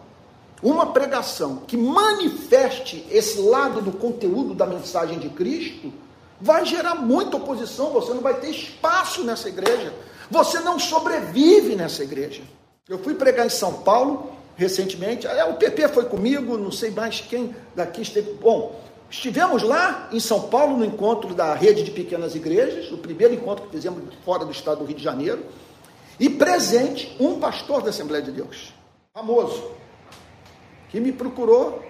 [0.63, 5.91] uma pregação que manifeste esse lado do conteúdo da mensagem de Cristo,
[6.39, 9.93] vai gerar muita oposição, você não vai ter espaço nessa igreja.
[10.31, 12.41] Você não sobrevive nessa igreja.
[12.87, 17.19] Eu fui pregar em São Paulo recentemente, é, o PP foi comigo, não sei mais
[17.19, 18.33] quem daqui esteve.
[18.33, 23.33] Bom, estivemos lá em São Paulo no encontro da rede de pequenas igrejas, o primeiro
[23.33, 25.43] encontro que fizemos fora do estado do Rio de Janeiro,
[26.19, 28.73] e presente um pastor da Assembleia de Deus,
[29.13, 29.71] famoso,
[30.89, 31.83] que me procurou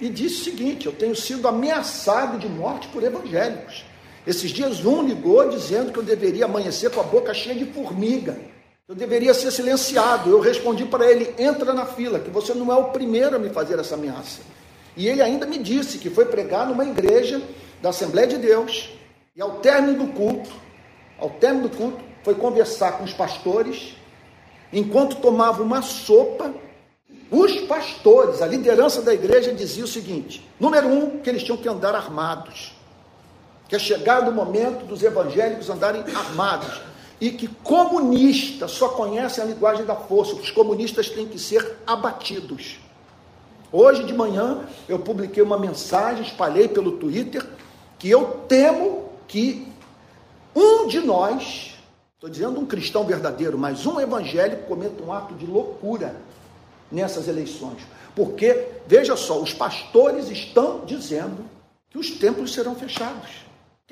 [0.00, 3.84] e disse o seguinte: eu tenho sido ameaçado de morte por evangélicos.
[4.26, 8.38] Esses dias um ligou dizendo que eu deveria amanhecer com a boca cheia de formiga.
[8.88, 10.30] Eu deveria ser silenciado.
[10.30, 13.50] Eu respondi para ele: entra na fila, que você não é o primeiro a me
[13.50, 14.40] fazer essa ameaça.
[14.96, 17.42] E ele ainda me disse que foi pregar numa igreja
[17.80, 18.90] da Assembleia de Deus.
[19.34, 20.50] E ao término do culto,
[21.18, 23.96] ao término do culto, foi conversar com os pastores.
[24.72, 26.54] Enquanto tomava uma sopa,
[27.30, 31.68] os pastores, a liderança da igreja, dizia o seguinte: número um, que eles tinham que
[31.68, 32.81] andar armados
[33.72, 36.82] que é chegado o momento dos evangélicos andarem armados
[37.18, 42.78] e que comunistas só conhecem a linguagem da força, os comunistas têm que ser abatidos.
[43.72, 47.48] Hoje de manhã eu publiquei uma mensagem, espalhei pelo Twitter,
[47.98, 49.66] que eu temo que
[50.54, 51.74] um de nós,
[52.16, 56.14] estou dizendo um cristão verdadeiro, mas um evangélico cometa um ato de loucura
[56.90, 57.78] nessas eleições.
[58.14, 61.46] Porque, veja só, os pastores estão dizendo
[61.88, 63.41] que os templos serão fechados.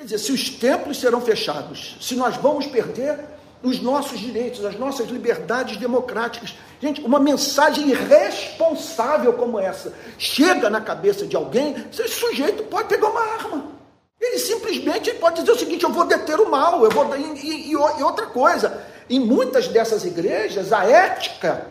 [0.01, 3.23] Quer dizer, se os templos serão fechados, se nós vamos perder
[3.63, 6.55] os nossos direitos, as nossas liberdades democráticas.
[6.81, 13.11] Gente, uma mensagem irresponsável como essa chega na cabeça de alguém, esse sujeito pode pegar
[13.11, 13.73] uma arma.
[14.19, 17.15] Ele simplesmente pode dizer o seguinte: eu vou deter o mal, eu vou.
[17.15, 21.67] E, e, e outra coisa, em muitas dessas igrejas, a ética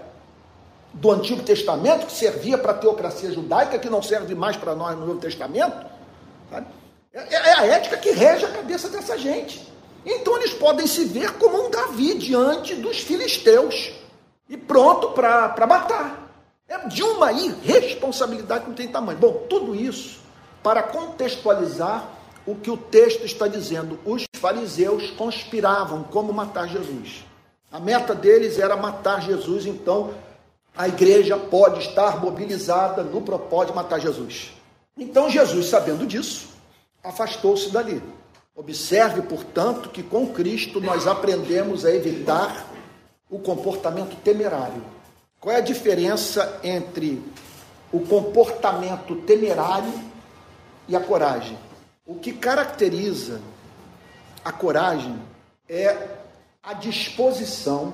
[0.94, 4.96] do Antigo Testamento, que servia para a teocracia judaica, que não serve mais para nós
[4.96, 5.88] no Novo Testamento?
[7.13, 9.67] É, é a ética que rege a cabeça dessa gente.
[10.06, 13.91] Então eles podem se ver como um Davi diante dos filisteus
[14.48, 16.30] e pronto para matar.
[16.67, 19.17] É de uma irresponsabilidade que não tem tamanho.
[19.17, 20.19] Bom, tudo isso
[20.62, 22.08] para contextualizar
[22.45, 24.00] o que o texto está dizendo.
[24.06, 27.26] Os fariseus conspiravam como matar Jesus.
[27.72, 30.13] A meta deles era matar Jesus, então
[30.76, 34.52] a igreja pode estar mobilizada no propósito de matar Jesus.
[34.98, 36.48] Então Jesus, sabendo disso,
[37.04, 38.02] afastou-se dali.
[38.56, 42.68] Observe, portanto, que com Cristo nós aprendemos a evitar
[43.30, 44.84] o comportamento temerário.
[45.40, 47.24] Qual é a diferença entre
[47.92, 49.94] o comportamento temerário
[50.88, 51.58] e a coragem?
[52.06, 53.40] O que caracteriza
[54.44, 55.18] a coragem
[55.68, 56.18] é
[56.62, 57.94] a disposição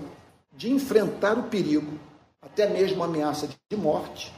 [0.52, 2.00] de enfrentar o perigo,
[2.42, 4.34] até mesmo a ameaça de morte,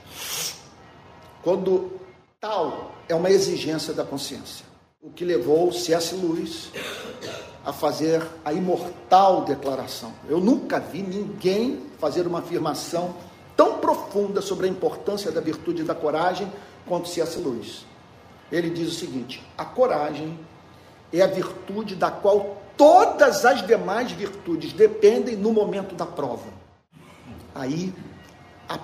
[1.44, 1.97] quando
[2.40, 4.66] tal é uma exigência da consciência.
[5.02, 6.14] O que levou C.S.
[6.14, 6.70] Lewis
[7.66, 10.14] a fazer a imortal declaração.
[10.30, 13.16] Eu nunca vi ninguém fazer uma afirmação
[13.56, 16.52] tão profunda sobre a importância da virtude e da coragem
[16.86, 17.40] quanto C.S.
[17.40, 17.86] Lewis.
[18.52, 20.40] Ele diz o seguinte: a coragem
[21.12, 26.48] é a virtude da qual todas as demais virtudes dependem no momento da prova.
[27.56, 27.94] Aí,
[28.70, 28.80] a,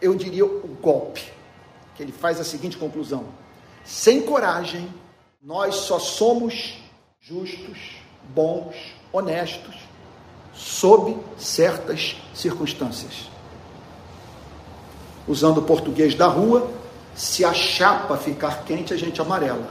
[0.00, 1.37] eu diria o golpe,
[1.98, 3.24] que ele faz a seguinte conclusão:
[3.84, 4.88] sem coragem,
[5.42, 6.78] nós só somos
[7.20, 7.96] justos,
[8.32, 8.76] bons,
[9.12, 9.74] honestos,
[10.54, 13.28] sob certas circunstâncias.
[15.26, 16.70] Usando o português da rua,
[17.16, 19.68] se a chapa ficar quente, a gente amarela.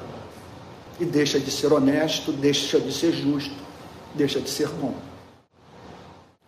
[1.00, 3.56] E deixa de ser honesto, deixa de ser justo,
[4.13, 4.94] deixa de ser bom.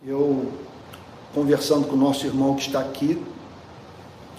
[0.04, 0.52] Eu,
[1.34, 3.22] conversando com o nosso irmão que está aqui,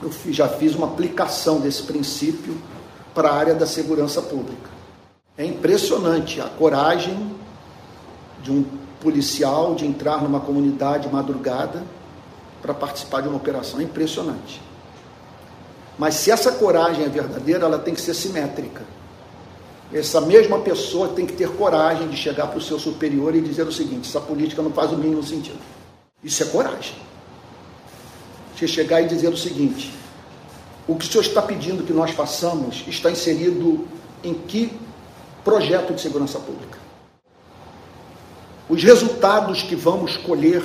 [0.01, 2.57] eu já fiz uma aplicação desse princípio
[3.13, 4.69] para a área da segurança pública.
[5.37, 7.31] É impressionante a coragem
[8.41, 8.65] de um
[8.99, 11.83] policial de entrar numa comunidade madrugada
[12.61, 13.79] para participar de uma operação.
[13.79, 14.61] É impressionante.
[15.97, 18.83] Mas se essa coragem é verdadeira, ela tem que ser simétrica.
[19.93, 23.67] Essa mesma pessoa tem que ter coragem de chegar para o seu superior e dizer
[23.67, 25.59] o seguinte: essa política não faz o mínimo sentido.
[26.23, 26.95] Isso é coragem.
[28.61, 29.91] Você chegar e dizer o seguinte:
[30.87, 33.87] o que o senhor está pedindo que nós façamos está inserido
[34.23, 34.71] em que
[35.43, 36.77] projeto de segurança pública?
[38.69, 40.61] Os resultados que vamos colher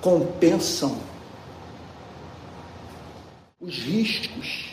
[0.00, 0.96] compensam
[3.60, 4.70] os riscos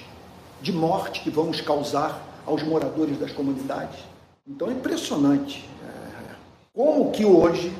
[0.62, 4.00] de morte que vamos causar aos moradores das comunidades.
[4.48, 6.36] Então é impressionante é,
[6.74, 7.76] como que hoje,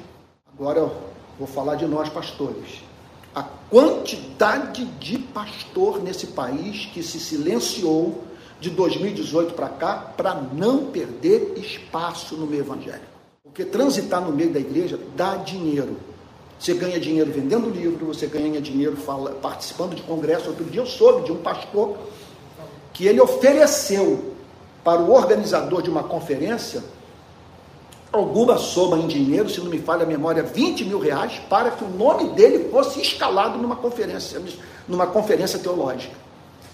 [0.54, 1.02] agora eu
[1.40, 2.91] vou falar de nós pastores,
[3.34, 8.24] a quantidade de pastor nesse país que se silenciou
[8.60, 13.06] de 2018 para cá para não perder espaço no meio evangélico.
[13.44, 15.98] Porque transitar no meio da igreja dá dinheiro.
[16.60, 20.50] Você ganha dinheiro vendendo livro, você ganha dinheiro fala, participando de congresso.
[20.50, 21.98] Outro dia eu soube de um pastor
[22.94, 24.36] que ele ofereceu
[24.84, 26.84] para o organizador de uma conferência
[28.12, 31.84] alguma soma em dinheiro, se não me falha a memória, 20 mil reais, para que
[31.84, 34.42] o nome dele fosse escalado numa conferência,
[34.88, 36.16] numa conferência teológica.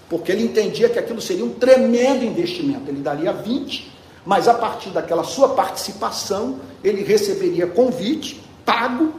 [0.08, 2.90] Porque ele entendia que aquilo seria um tremendo investimento.
[2.90, 3.92] Ele daria 20,
[4.24, 9.12] mas a partir daquela sua participação, ele receberia convite pago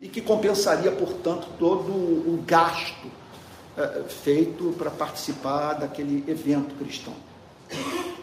[0.00, 3.08] e que compensaria, portanto, todo o gasto
[3.76, 7.14] é, feito para participar daquele evento cristão.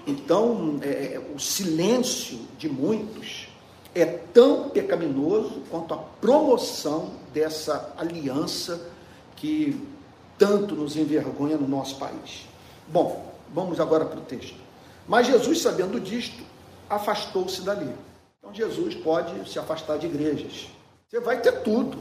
[0.06, 3.48] Então, é, o silêncio de muitos
[3.94, 8.90] é tão pecaminoso quanto a promoção dessa aliança
[9.36, 9.80] que
[10.38, 12.48] tanto nos envergonha no nosso país.
[12.88, 14.58] Bom, vamos agora para o texto.
[15.08, 16.44] Mas Jesus, sabendo disto,
[16.90, 17.94] afastou-se dali.
[18.40, 20.68] Então, Jesus pode se afastar de igrejas.
[21.10, 22.00] Você vai ter tudo.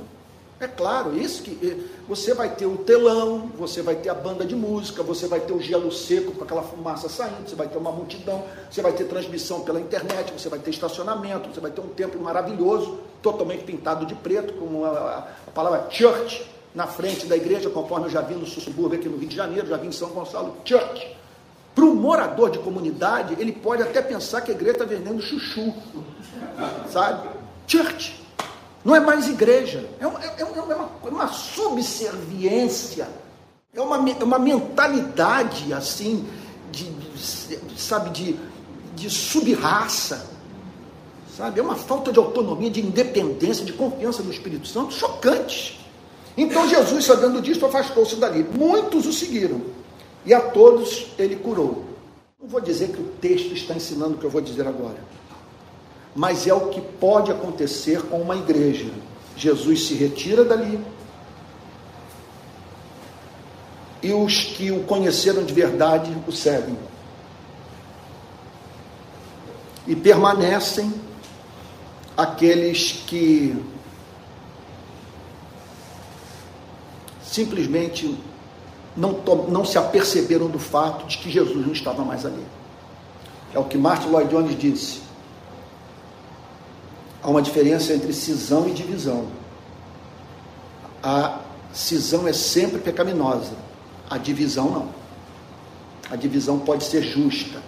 [0.60, 1.74] É claro, isso que eh,
[2.06, 5.54] você vai ter o telão, você vai ter a banda de música, você vai ter
[5.54, 9.04] o gelo seco com aquela fumaça saindo, você vai ter uma multidão, você vai ter
[9.04, 14.04] transmissão pela internet, você vai ter estacionamento, você vai ter um templo maravilhoso, totalmente pintado
[14.04, 18.34] de preto, com a, a palavra church na frente da igreja, conforme eu já vi
[18.34, 21.16] no subúrbio aqui no Rio de Janeiro, já vi em São Gonçalo, church.
[21.74, 25.72] Para um morador de comunidade, ele pode até pensar que a igreja está vendendo chuchu,
[26.92, 27.30] sabe?
[27.66, 28.19] Church.
[28.84, 33.08] Não é mais igreja, é uma, é uma, é uma subserviência,
[33.74, 36.26] é uma, é uma mentalidade assim,
[36.72, 38.36] de, de sabe, de,
[38.96, 40.30] de subraça,
[41.36, 41.60] sabe?
[41.60, 45.78] É uma falta de autonomia, de independência, de confiança no Espírito Santo, chocante.
[46.34, 48.44] Então Jesus, sabendo disso, afastou-se dali.
[48.44, 49.60] Muitos o seguiram,
[50.24, 51.84] e a todos ele curou.
[52.40, 55.19] Não vou dizer que o texto está ensinando o que eu vou dizer agora
[56.20, 58.90] mas é o que pode acontecer com uma igreja.
[59.35, 60.78] Jesus se retira dali
[64.02, 66.76] e os que o conheceram de verdade o seguem.
[69.87, 70.92] E permanecem
[72.14, 73.56] aqueles que
[77.22, 78.14] simplesmente
[78.94, 79.12] não,
[79.48, 82.44] não se aperceberam do fato de que Jesus não estava mais ali.
[83.55, 85.09] É o que Martin Lloyd Jones disse
[87.22, 89.26] há uma diferença entre cisão e divisão.
[91.02, 91.40] A
[91.72, 93.52] cisão é sempre pecaminosa,
[94.08, 95.00] a divisão não.
[96.10, 97.60] A divisão pode ser justa.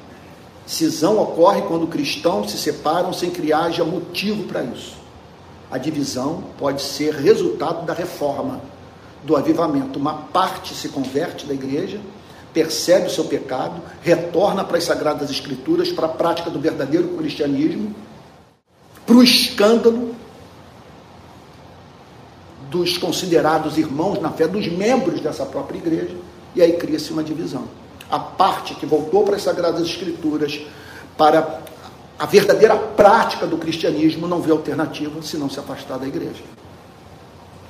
[0.66, 4.96] Cisão ocorre quando cristãos se separam sem que haja motivo para isso.
[5.70, 8.60] A divisão pode ser resultado da reforma,
[9.22, 9.98] do avivamento.
[9.98, 12.00] Uma parte se converte da igreja,
[12.52, 17.94] percebe o seu pecado, retorna para as sagradas escrituras, para a prática do verdadeiro cristianismo
[19.12, 20.14] para o escândalo
[22.70, 26.16] dos considerados irmãos na fé, dos membros dessa própria igreja,
[26.54, 27.64] e aí cria-se uma divisão.
[28.10, 30.58] A parte que voltou para as Sagradas Escrituras,
[31.18, 31.60] para
[32.18, 36.42] a verdadeira prática do cristianismo, não vê alternativa senão se afastar da igreja.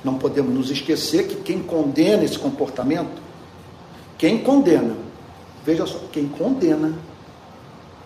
[0.01, 3.21] Não podemos nos esquecer que quem condena esse comportamento,
[4.17, 4.95] quem condena,
[5.65, 6.93] veja só, quem condena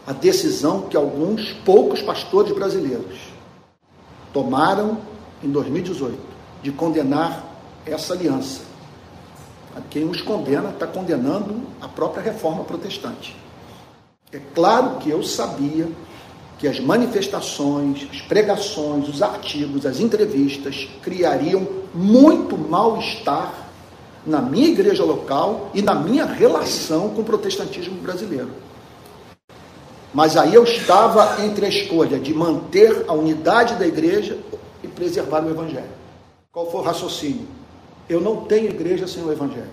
[0.08, 3.27] a decisão que alguns poucos pastores brasileiros
[4.38, 5.00] tomaram
[5.44, 6.16] em 2018
[6.62, 7.44] de condenar
[7.88, 8.62] essa aliança.
[9.90, 13.36] Quem os condena está condenando a própria reforma protestante.
[14.32, 15.88] É claro que eu sabia
[16.60, 23.54] que as manifestações, as pregações, os artigos, as entrevistas criariam muito mal-estar
[24.24, 28.50] na minha igreja local e na minha relação com o protestantismo brasileiro.
[30.18, 34.36] Mas aí eu estava entre a escolha de manter a unidade da igreja
[34.82, 35.92] e preservar o evangelho.
[36.52, 37.48] Qual foi o raciocínio?
[38.10, 39.70] Eu não tenho igreja sem o evangelho.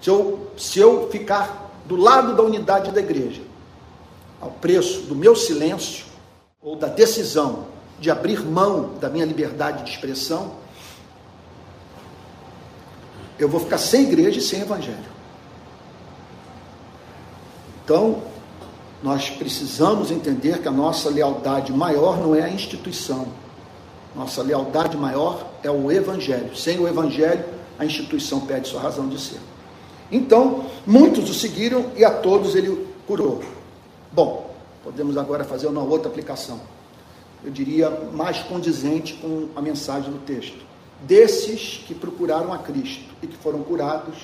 [0.00, 3.42] Se eu, se eu ficar do lado da unidade da igreja,
[4.40, 6.06] ao preço do meu silêncio
[6.62, 7.66] ou da decisão
[8.00, 10.52] de abrir mão da minha liberdade de expressão,
[13.38, 15.12] eu vou ficar sem igreja e sem evangelho.
[17.84, 18.32] Então,
[19.04, 23.28] nós precisamos entender que a nossa lealdade maior não é a instituição.
[24.16, 26.56] Nossa lealdade maior é o evangelho.
[26.56, 27.44] Sem o evangelho,
[27.78, 29.40] a instituição perde sua razão de ser.
[30.10, 33.42] Então, muitos o seguiram e a todos ele curou.
[34.10, 36.58] Bom, podemos agora fazer uma outra aplicação.
[37.44, 40.64] Eu diria mais condizente com a mensagem do texto.
[41.02, 44.16] Desses que procuraram a Cristo e que foram curados,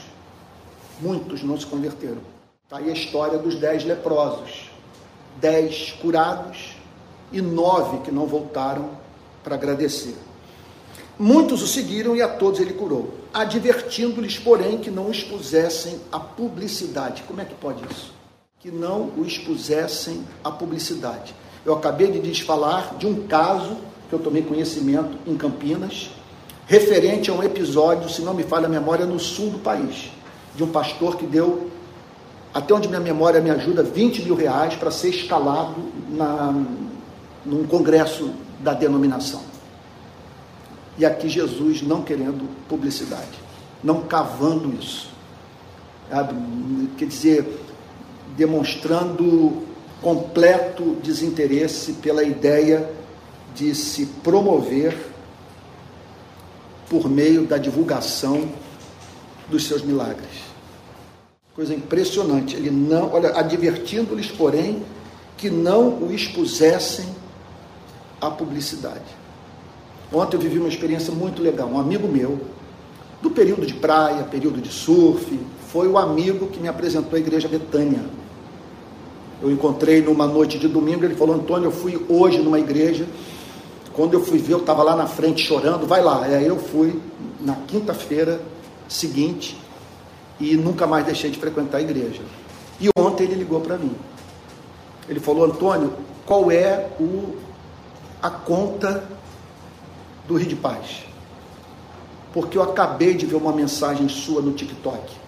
[1.03, 2.23] muitos não se converteram.
[2.65, 4.70] Está aí a história dos dez leprosos.
[5.39, 6.77] Dez curados
[7.33, 8.91] e nove que não voltaram
[9.43, 10.17] para agradecer.
[11.19, 17.23] Muitos o seguiram e a todos ele curou, advertindo-lhes, porém, que não expusessem a publicidade.
[17.25, 18.13] Como é que pode isso?
[18.59, 21.35] Que não o expusessem à publicidade.
[21.65, 23.77] Eu acabei de lhes falar de um caso
[24.09, 26.11] que eu tomei conhecimento em Campinas,
[26.67, 30.11] referente a um episódio, se não me falha a memória, no sul do país,
[30.57, 31.70] de um pastor que deu,
[32.53, 35.77] até onde minha memória me ajuda, 20 mil reais para ser escalado
[36.09, 36.55] na,
[37.45, 39.43] num congresso da denominação.
[40.99, 43.39] E aqui Jesus não querendo publicidade,
[43.83, 45.09] não cavando isso.
[46.99, 47.65] Quer dizer,
[48.37, 49.63] demonstrando
[50.03, 52.91] completo desinteresse pela ideia
[53.55, 54.97] de se promover
[56.89, 58.51] por meio da divulgação
[59.49, 60.50] dos seus milagres.
[61.55, 62.55] Coisa impressionante.
[62.55, 64.83] Ele não, olha, advertindo-lhes, porém,
[65.37, 67.07] que não o expusessem
[68.21, 69.19] à publicidade.
[70.13, 71.69] Ontem eu vivi uma experiência muito legal.
[71.69, 72.41] Um amigo meu,
[73.23, 75.39] do período de praia, período de surf,
[75.73, 78.05] foi o amigo que me apresentou a igreja Betânia.
[79.43, 83.07] Eu encontrei numa noite de domingo, ele falou, Antônio, eu fui hoje numa igreja,
[83.93, 86.29] quando eu fui ver, eu estava lá na frente chorando, vai lá.
[86.29, 87.01] E aí eu fui
[87.41, 88.41] na quinta-feira
[88.89, 89.57] seguinte
[90.41, 92.23] e nunca mais deixei de frequentar a igreja.
[92.81, 93.95] E ontem ele ligou para mim.
[95.09, 95.93] Ele falou, Antônio,
[96.25, 97.37] qual é o,
[98.23, 99.05] a conta
[100.27, 101.05] do Rio de Paz?
[102.33, 105.21] Porque eu acabei de ver uma mensagem sua no TikTok.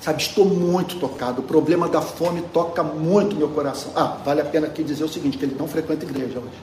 [0.00, 1.42] Sabe, estou muito tocado.
[1.42, 3.92] O problema da fome toca muito meu coração.
[3.94, 6.58] Ah, vale a pena aqui dizer o seguinte, que ele não frequenta igreja hoje.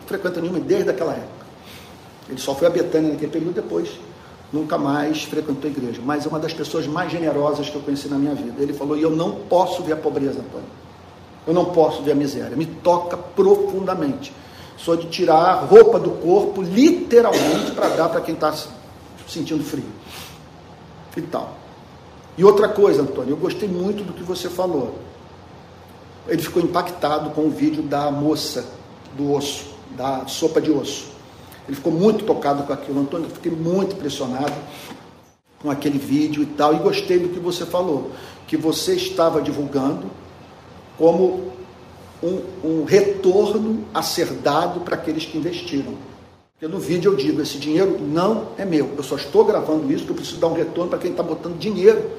[0.00, 1.46] Não frequenta nenhuma desde aquela época.
[2.28, 3.88] Ele só foi a Betânia naquele período depois.
[4.52, 6.02] Nunca mais frequentou a igreja.
[6.04, 8.62] Mas é uma das pessoas mais generosas que eu conheci na minha vida.
[8.62, 10.66] Ele falou, e eu não posso ver a pobreza, Antônio.
[11.46, 12.56] Eu não posso ver a miséria.
[12.56, 14.32] Me toca profundamente.
[14.76, 18.54] Só de tirar a roupa do corpo, literalmente, para dar para quem está
[19.26, 19.84] sentindo frio.
[21.16, 21.56] E tal.
[22.36, 24.98] E outra coisa, Antônio, eu gostei muito do que você falou.
[26.26, 28.64] Ele ficou impactado com o vídeo da moça
[29.16, 31.11] do osso, da sopa de osso.
[31.66, 33.00] Ele ficou muito tocado com aquilo.
[33.00, 34.52] Antônio, eu fiquei muito impressionado
[35.60, 36.74] com aquele vídeo e tal.
[36.74, 38.10] E gostei do que você falou,
[38.46, 40.10] que você estava divulgando
[40.98, 41.52] como
[42.22, 45.94] um, um retorno a ser dado para aqueles que investiram.
[46.54, 48.92] Porque no vídeo eu digo, esse dinheiro não é meu.
[48.96, 51.58] Eu só estou gravando isso porque eu preciso dar um retorno para quem está botando
[51.58, 52.10] dinheiro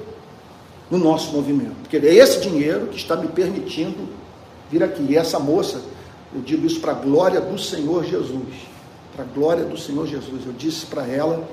[0.90, 1.76] no nosso movimento.
[1.82, 4.10] Porque é esse dinheiro que está me permitindo
[4.70, 5.06] vir aqui.
[5.10, 5.82] E essa moça,
[6.36, 8.73] eu digo isso para a glória do Senhor Jesus.
[9.16, 10.46] Para a glória do Senhor Jesus.
[10.46, 11.48] Eu disse para ela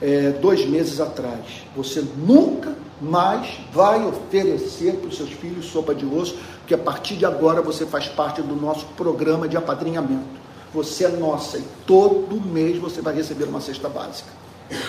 [0.00, 6.06] é, dois meses atrás: você nunca mas vai oferecer para os seus filhos sopa de
[6.06, 6.36] osso,
[6.66, 10.44] que a partir de agora você faz parte do nosso programa de apadrinhamento.
[10.72, 14.30] Você é nossa e todo mês você vai receber uma cesta básica.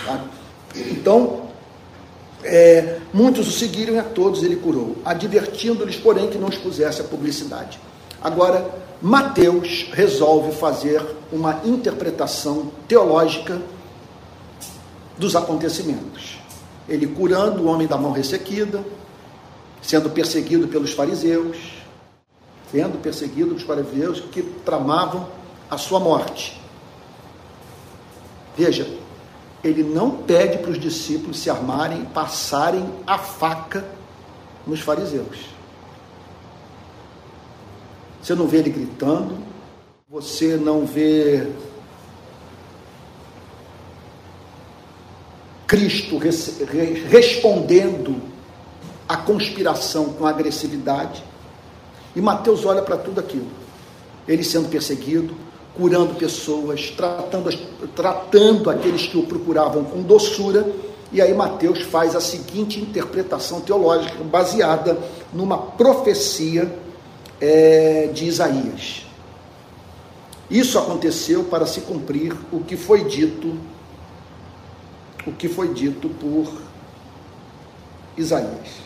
[0.05, 0.23] Tá?
[0.75, 1.49] Então,
[2.43, 7.03] é, muitos o seguiram e a todos ele curou, advertindo-lhes, porém, que não expusesse a
[7.03, 7.79] publicidade.
[8.25, 8.67] Agora,
[8.99, 10.99] Mateus resolve fazer
[11.31, 13.61] uma interpretação teológica
[15.15, 16.39] dos acontecimentos.
[16.89, 18.83] Ele curando o homem da mão ressequida,
[19.79, 21.55] sendo perseguido pelos fariseus,
[22.71, 25.27] sendo perseguido pelos fariseus que tramavam
[25.69, 26.59] a sua morte.
[28.57, 28.91] Veja,
[29.63, 33.85] ele não pede para os discípulos se armarem e passarem a faca
[34.65, 35.54] nos fariseus.
[38.25, 39.37] Você não vê ele gritando,
[40.09, 41.47] você não vê
[45.67, 46.17] Cristo
[47.07, 48.19] respondendo
[49.07, 51.23] à conspiração com agressividade.
[52.15, 53.45] E Mateus olha para tudo aquilo.
[54.27, 55.35] Ele sendo perseguido,
[55.75, 57.55] curando pessoas, tratando,
[57.95, 60.67] tratando aqueles que o procuravam com doçura.
[61.11, 64.97] E aí Mateus faz a seguinte interpretação teológica, baseada
[65.31, 66.84] numa profecia
[67.39, 69.05] é, de Isaías.
[70.49, 73.57] Isso aconteceu para se cumprir o que foi dito,
[75.25, 76.61] o que foi dito por
[78.17, 78.85] Isaías.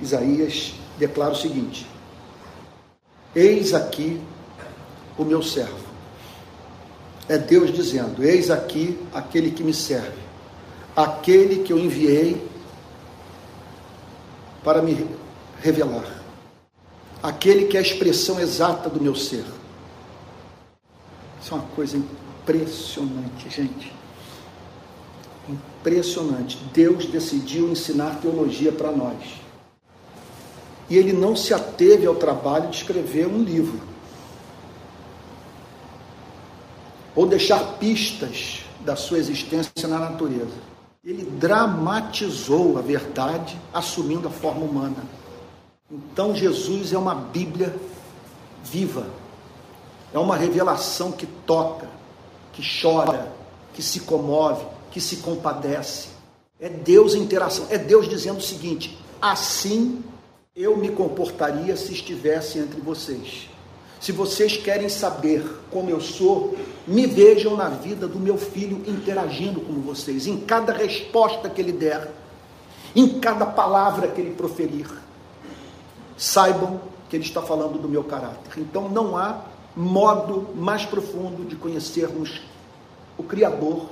[0.00, 1.86] Isaías declara o seguinte:
[3.34, 4.20] Eis aqui
[5.18, 5.90] o meu servo.
[7.28, 10.18] É Deus dizendo: Eis aqui aquele que me serve,
[10.96, 12.48] aquele que eu enviei
[14.64, 15.06] para me
[15.62, 16.19] revelar,
[17.22, 19.44] aquele que é a expressão exata do meu ser.
[21.40, 23.92] Isso é uma coisa impressionante, gente.
[25.48, 26.58] Impressionante.
[26.72, 29.40] Deus decidiu ensinar teologia para nós.
[30.88, 33.90] E ele não se ateve ao trabalho de escrever um livro.
[37.14, 40.70] ou deixar pistas da sua existência na natureza.
[41.04, 45.02] Ele dramatizou a verdade assumindo a forma humana.
[45.90, 47.74] Então Jesus é uma Bíblia
[48.62, 49.06] viva.
[50.12, 51.88] É uma revelação que toca,
[52.52, 53.32] que chora,
[53.74, 56.08] que se comove, que se compadece.
[56.60, 57.66] É Deus em interação.
[57.70, 60.02] É Deus dizendo o seguinte: assim
[60.54, 63.48] eu me comportaria se estivesse entre vocês.
[64.00, 69.60] Se vocês querem saber como eu sou, me vejam na vida do meu filho interagindo
[69.60, 72.10] com vocês, em cada resposta que ele der,
[72.96, 74.86] em cada palavra que ele proferir.
[76.20, 78.58] Saibam que ele está falando do meu caráter.
[78.58, 79.42] Então não há
[79.74, 82.42] modo mais profundo de conhecermos
[83.16, 83.86] o Criador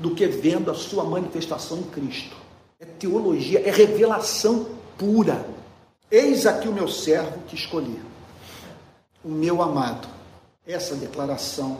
[0.00, 2.36] do que vendo a sua manifestação em Cristo.
[2.80, 4.66] É teologia, é revelação
[4.98, 5.48] pura.
[6.10, 8.00] Eis aqui o meu servo que escolhi
[9.24, 10.08] o meu amado.
[10.66, 11.78] Essa declaração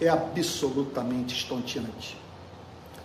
[0.00, 2.16] é absolutamente estonteante.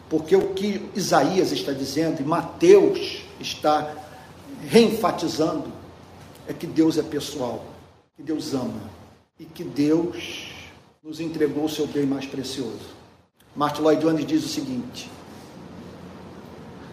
[0.07, 3.95] Porque o que Isaías está dizendo e Mateus está
[4.67, 5.80] reenfatizando
[6.47, 7.65] é que Deus é pessoal,
[8.15, 8.89] que Deus ama
[9.39, 10.51] e que Deus
[11.03, 13.01] nos entregou o seu bem mais precioso.
[13.55, 15.09] Martin Lloyd Jones diz o seguinte: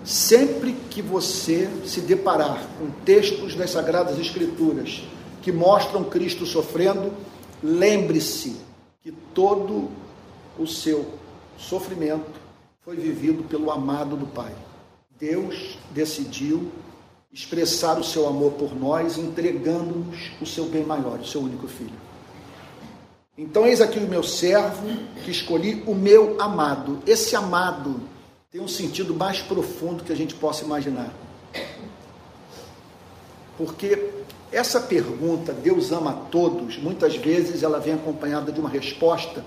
[0.05, 5.03] sempre que você se deparar com textos das Sagradas Escrituras
[5.43, 7.13] que mostram Cristo sofrendo,
[7.63, 8.57] lembre-se
[9.03, 9.89] que todo
[10.59, 11.07] o seu
[11.57, 12.41] sofrimento
[12.81, 14.55] foi vivido pelo amado do Pai.
[15.19, 16.71] Deus decidiu
[17.39, 21.95] expressar o seu amor por nós, entregando-nos o seu bem maior, o seu único filho.
[23.37, 24.89] Então, eis aqui o meu servo,
[25.25, 27.01] que escolhi o meu amado.
[27.07, 28.01] Esse amado
[28.51, 31.15] tem um sentido mais profundo que a gente possa imaginar.
[33.57, 34.11] Porque
[34.51, 39.45] essa pergunta, Deus ama a todos, muitas vezes ela vem acompanhada de uma resposta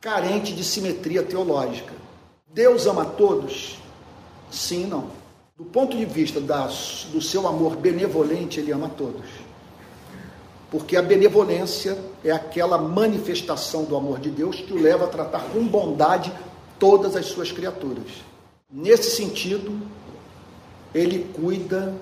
[0.00, 1.94] carente de simetria teológica.
[2.46, 3.76] Deus ama a todos?
[4.52, 5.23] Sim não.
[5.56, 9.24] Do ponto de vista da, do seu amor benevolente, ele ama todos.
[10.68, 15.44] Porque a benevolência é aquela manifestação do amor de Deus que o leva a tratar
[15.52, 16.32] com bondade
[16.76, 18.24] todas as suas criaturas.
[18.68, 19.80] Nesse sentido,
[20.92, 21.94] ele cuida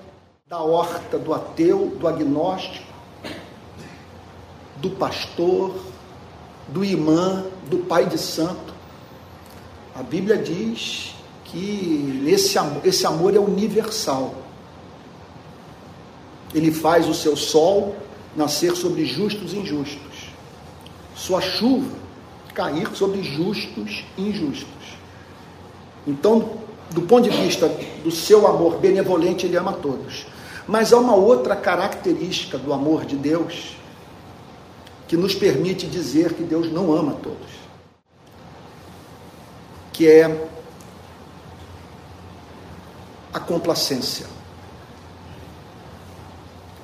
[0.47, 2.91] da horta do ateu, do agnóstico,
[4.77, 5.75] do pastor,
[6.69, 8.73] do imã, do pai de santo.
[9.93, 11.12] A Bíblia diz
[11.53, 14.33] que esse amor, esse amor é universal.
[16.53, 17.95] Ele faz o seu sol
[18.35, 20.29] nascer sobre justos e injustos,
[21.15, 22.03] sua chuva
[22.53, 24.97] cair sobre justos e injustos.
[26.05, 26.51] Então,
[26.91, 27.67] do ponto de vista
[28.03, 30.25] do seu amor benevolente, ele ama todos.
[30.67, 33.75] Mas há uma outra característica do amor de Deus
[35.07, 37.51] que nos permite dizer que Deus não ama todos.
[39.91, 40.47] Que é
[43.33, 44.27] a complacência.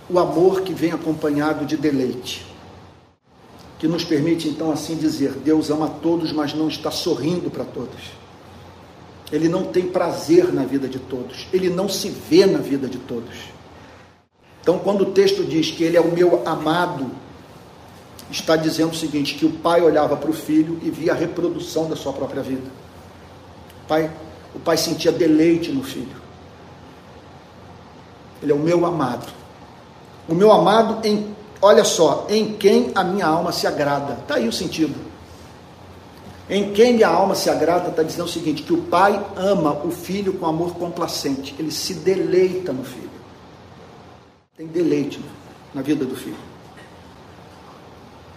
[0.10, 2.46] O amor que vem acompanhado de deleite.
[3.78, 8.20] Que nos permite então assim dizer: Deus ama todos, mas não está sorrindo para todos.
[9.32, 11.48] Ele não tem prazer na vida de todos.
[11.54, 13.36] Ele não se vê na vida de todos.
[14.62, 17.10] Então, quando o texto diz que ele é o meu amado,
[18.32, 21.88] está dizendo o seguinte: que o pai olhava para o filho e via a reprodução
[21.88, 22.70] da sua própria vida.
[23.84, 24.12] O pai,
[24.56, 26.19] o pai sentia deleite no filho.
[28.42, 29.32] Ele é o meu amado.
[30.28, 34.14] O meu amado, em, olha só, em quem a minha alma se agrada.
[34.22, 34.96] Está aí o sentido.
[36.50, 39.92] Em quem minha alma se agrada, está dizendo o seguinte: que o pai ama o
[39.92, 41.56] filho com amor complacente.
[41.60, 43.10] Ele se deleita no filho.
[44.58, 45.20] Tem deleite
[45.74, 46.36] na vida do filho.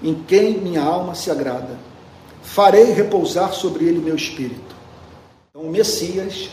[0.03, 1.79] Em quem minha alma se agrada.
[2.43, 4.75] Farei repousar sobre ele o meu espírito.
[5.51, 6.51] Então, o Messias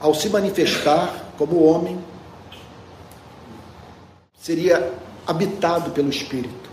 [0.00, 1.98] ao se manifestar como homem,
[4.40, 4.92] seria
[5.26, 6.70] habitado pelo Espírito.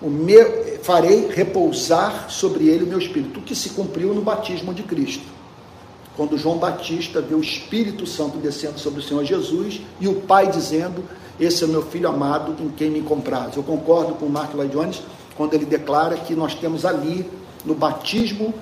[0.00, 4.72] O meu, farei repousar sobre ele o meu Espírito, o que se cumpriu no batismo
[4.72, 5.34] de Cristo.
[6.16, 10.48] Quando João Batista vê o Espírito Santo descendo sobre o Senhor Jesus e o Pai
[10.48, 11.02] dizendo:
[11.40, 13.56] Esse é o meu filho amado em quem me compraz.
[13.56, 15.02] Eu concordo com o Mark Lloyd Jones
[15.36, 17.28] quando ele declara que nós temos ali
[17.64, 18.54] no batismo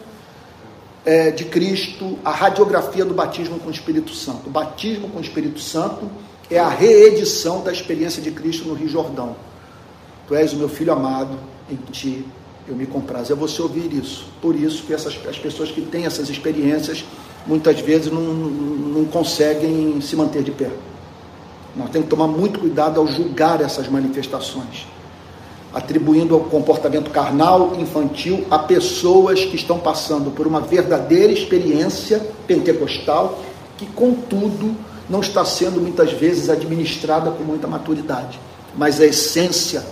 [1.05, 4.47] é, de Cristo, a radiografia do batismo com o Espírito Santo.
[4.47, 6.11] O batismo com o Espírito Santo
[6.51, 9.37] é a reedição da experiência de Cristo no Rio Jordão.
[10.29, 11.39] Tu és o meu filho amado,
[11.71, 12.25] em ti
[12.69, 13.33] eu me comprazo.
[13.33, 14.27] É você ouvir isso.
[14.41, 17.05] Por isso que essas, as pessoas que têm essas experiências
[17.47, 20.71] muitas vezes não, não conseguem se manter de pé.
[21.75, 24.87] Nós temos que tomar muito cuidado ao julgar essas manifestações
[25.75, 33.41] atribuindo o comportamento carnal, infantil, a pessoas que estão passando por uma verdadeira experiência pentecostal,
[33.79, 34.77] que, contudo,
[35.09, 38.39] não está sendo muitas vezes administrada com muita maturidade.
[38.77, 39.85] Mas a essência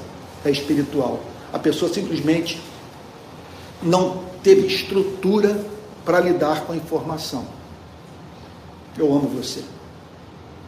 [0.44, 1.20] é espiritual.
[1.52, 2.60] A pessoa simplesmente
[3.82, 5.64] não teve estrutura
[6.04, 7.44] para lidar com a informação.
[8.98, 9.62] Eu amo você.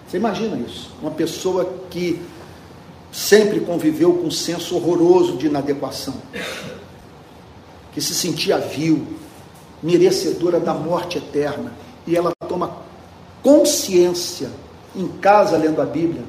[0.06, 0.90] Você imagina isso?
[1.00, 2.20] Uma pessoa que
[3.12, 6.14] sempre conviveu com um senso horroroso de inadequação,
[7.92, 9.06] que se sentia vil,
[9.82, 11.74] merecedora da morte eterna,
[12.06, 12.78] e ela toma
[13.42, 14.50] consciência
[14.96, 16.22] em casa lendo a Bíblia,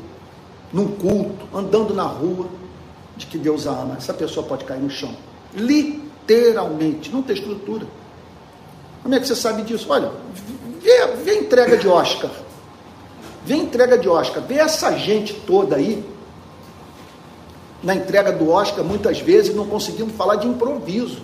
[0.74, 2.48] num culto, andando na rua,
[3.16, 3.96] de que Deus a ama.
[3.98, 5.16] Essa pessoa pode cair no chão.
[5.54, 7.86] Literalmente, não tem estrutura.
[9.04, 9.86] Como é que você sabe disso?
[9.90, 10.12] Olha,
[10.82, 12.32] vê, vê entrega de Oscar.
[13.46, 14.42] Vê a entrega de Oscar.
[14.44, 16.04] Vê essa gente toda aí
[17.84, 21.22] na entrega do Oscar, muitas vezes não conseguimos falar de improviso.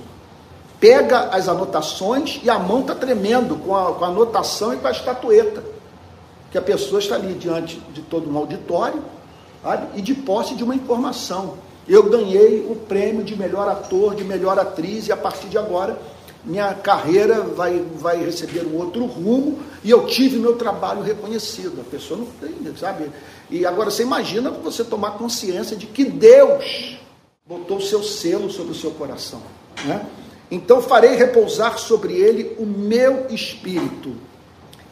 [0.79, 4.87] Pega as anotações e a mão está tremendo com a, com a anotação e com
[4.87, 5.63] a estatueta.
[6.51, 9.01] Que a pessoa está ali diante de todo um auditório
[9.63, 9.87] sabe?
[9.95, 11.55] e de posse de uma informação.
[11.87, 15.97] Eu ganhei o prêmio de melhor ator, de melhor atriz, e a partir de agora
[16.43, 21.81] minha carreira vai, vai receber um outro rumo e eu tive meu trabalho reconhecido.
[21.81, 23.11] A pessoa não tem, sabe?
[23.49, 26.97] E agora você imagina você tomar consciência de que Deus
[27.45, 29.41] botou o seu selo sobre o seu coração.
[29.83, 30.05] Né?
[30.51, 34.15] Então farei repousar sobre ele o meu espírito,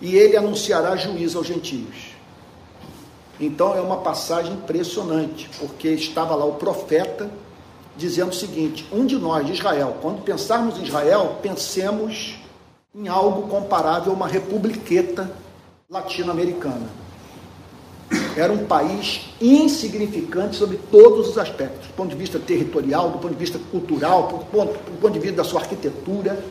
[0.02, 2.16] e ele anunciará juízo aos gentios.
[3.40, 7.30] Então é uma passagem impressionante, porque estava lá o profeta
[7.98, 12.36] dizendo o seguinte: um de nós, de Israel, quando pensarmos em Israel, pensemos
[12.96, 15.30] em algo comparável a uma republiqueta
[15.90, 16.88] latino-americana.
[18.38, 23.34] Era um país insignificante sobre todos os aspectos, do ponto de vista territorial, do ponto
[23.34, 26.42] de vista cultural, do ponto, do ponto de vista da sua arquitetura.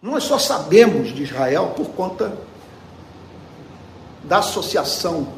[0.00, 2.36] Nós só sabemos de Israel por conta
[4.22, 5.28] da associação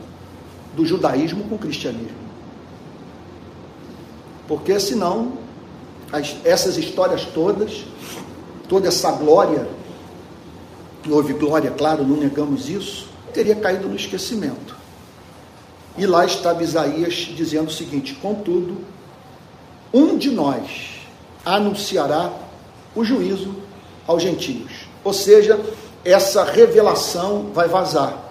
[0.74, 2.25] do judaísmo com o cristianismo.
[4.48, 5.32] Porque senão,
[6.12, 7.84] as, essas histórias todas,
[8.68, 9.66] toda essa glória,
[11.08, 14.76] houve glória, claro, não negamos isso, teria caído no esquecimento.
[15.98, 18.78] E lá estava Isaías dizendo o seguinte: contudo,
[19.92, 21.00] um de nós
[21.44, 22.32] anunciará
[22.94, 23.54] o juízo
[24.06, 24.86] aos gentios.
[25.02, 25.58] Ou seja,
[26.04, 28.24] essa revelação vai vazar.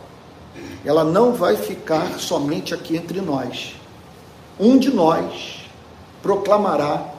[0.83, 3.75] Ela não vai ficar somente aqui entre nós.
[4.59, 5.64] Um de nós
[6.25, 7.13] proclamará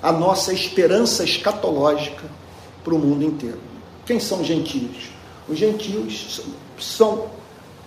[0.00, 2.22] a nossa esperança escatológica
[2.84, 3.58] para o mundo inteiro.
[4.06, 5.10] Quem são gentios?
[5.48, 6.40] Os gentios
[6.78, 7.26] são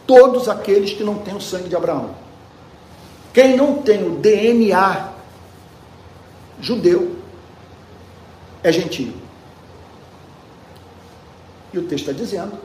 [0.06, 2.14] todos aqueles que não têm o sangue de Abraão.
[3.34, 5.14] Quem não tem o DNA
[6.60, 7.16] judeu
[8.62, 9.14] é gentio.
[11.72, 12.58] E o texto está dizendo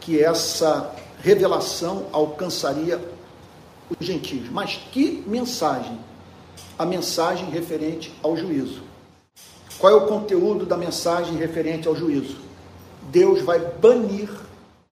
[0.00, 2.98] que essa revelação alcançaria
[3.98, 4.48] os gentios.
[4.50, 5.98] Mas que mensagem?
[6.78, 8.82] A mensagem referente ao juízo.
[9.78, 12.36] Qual é o conteúdo da mensagem referente ao juízo?
[13.10, 14.28] Deus vai banir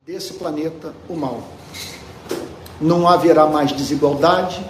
[0.04, 1.42] desse planeta o mal.
[2.80, 4.64] Não haverá mais desigualdade,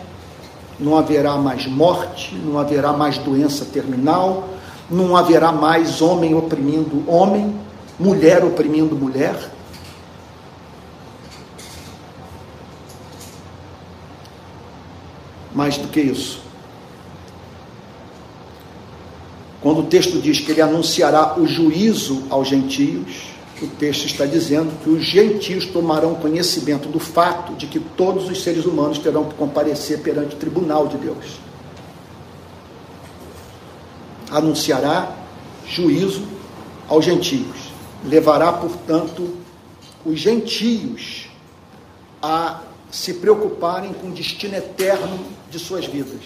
[0.78, 4.48] não haverá mais morte, não haverá mais doença terminal,
[4.90, 7.54] não haverá mais homem oprimindo homem,
[7.98, 9.50] mulher oprimindo mulher.
[15.54, 16.40] Mais do que isso.
[19.60, 24.72] Quando o texto diz que ele anunciará o juízo aos gentios, o texto está dizendo
[24.82, 29.34] que os gentios tomarão conhecimento do fato de que todos os seres humanos terão que
[29.34, 31.40] comparecer perante o tribunal de Deus.
[34.30, 35.12] Anunciará
[35.66, 36.22] juízo
[36.88, 37.72] aos gentios.
[38.04, 39.36] Levará, portanto,
[40.06, 41.28] os gentios
[42.22, 45.18] a se preocuparem com o destino eterno
[45.50, 46.20] de suas vidas.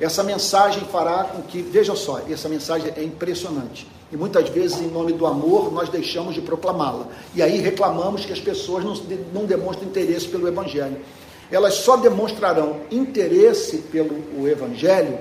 [0.00, 3.86] Essa mensagem fará com que, veja só, essa mensagem é impressionante.
[4.10, 7.06] E muitas vezes, em nome do amor, nós deixamos de proclamá-la.
[7.34, 8.94] E aí reclamamos que as pessoas não,
[9.32, 10.98] não demonstram interesse pelo Evangelho.
[11.50, 15.18] Elas só demonstrarão interesse pelo Evangelho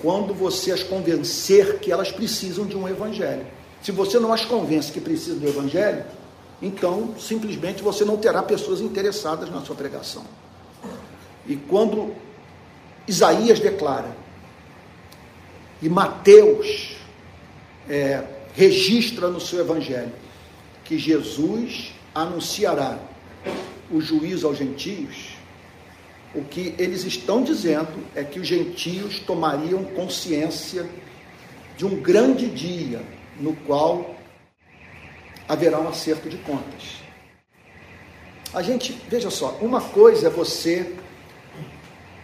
[0.00, 3.46] quando você as convencer que elas precisam de um Evangelho.
[3.82, 6.04] Se você não as convence que precisam do Evangelho,
[6.60, 10.24] então simplesmente você não terá pessoas interessadas na sua pregação.
[11.46, 12.14] E quando
[13.06, 14.16] Isaías declara,
[15.80, 16.96] e Mateus
[17.88, 18.22] é,
[18.54, 20.12] registra no seu evangelho,
[20.84, 22.98] que Jesus anunciará
[23.90, 25.36] o juízo aos gentios,
[26.34, 30.88] o que eles estão dizendo é que os gentios tomariam consciência
[31.76, 33.02] de um grande dia
[33.38, 34.14] no qual
[35.48, 37.02] haverá um acerto de contas.
[38.54, 40.94] A gente, veja só, uma coisa é você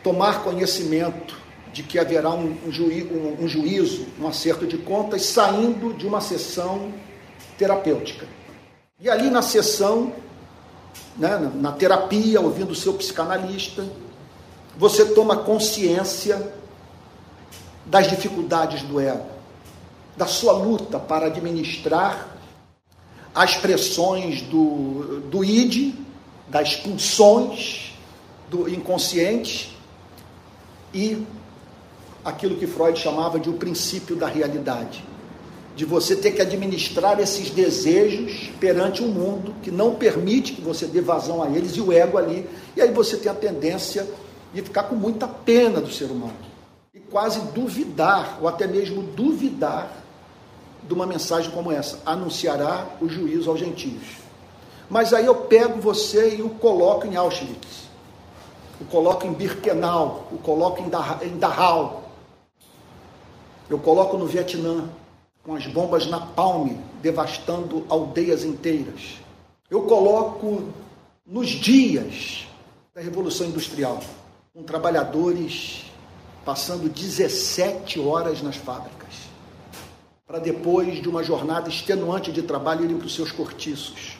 [0.03, 1.37] tomar conhecimento
[1.73, 6.07] de que haverá um, um, juí, um, um juízo, um acerto de contas, saindo de
[6.07, 6.93] uma sessão
[7.57, 8.27] terapêutica.
[9.01, 10.13] E ali na sessão,
[11.17, 13.87] né, na terapia, ouvindo o seu psicanalista,
[14.77, 16.53] você toma consciência
[17.85, 19.27] das dificuldades do ego,
[20.17, 22.37] da sua luta para administrar
[23.35, 25.95] as pressões do, do id,
[26.49, 27.93] das pulsões
[28.51, 29.78] do inconsciente
[30.93, 31.27] e
[32.25, 35.05] aquilo que Freud chamava de o princípio da realidade.
[35.77, 40.87] De você ter que administrar esses desejos perante um mundo que não permite que você
[40.87, 42.49] dê vazão a eles e o ego ali.
[42.77, 44.09] E aí você tem a tendência
[44.53, 46.35] de ficar com muita pena do ser humano.
[46.93, 50.05] E quase duvidar, ou até mesmo duvidar,
[50.83, 54.19] de uma mensagem como essa: anunciará o juízo aos gentios.
[54.91, 57.88] Mas aí eu pego você e o coloco em Auschwitz
[58.81, 62.05] o coloco em Birkenau, o coloco em Dachau,
[63.69, 64.89] eu coloco no Vietnã,
[65.43, 69.19] com as bombas na palme, devastando aldeias inteiras.
[69.71, 70.65] Eu coloco
[71.27, 72.47] nos dias
[72.95, 74.01] da Revolução Industrial,
[74.55, 75.85] com trabalhadores
[76.45, 79.15] passando 17 horas nas fábricas,
[80.27, 84.18] para depois de uma jornada extenuante de trabalho irem para os seus cortiços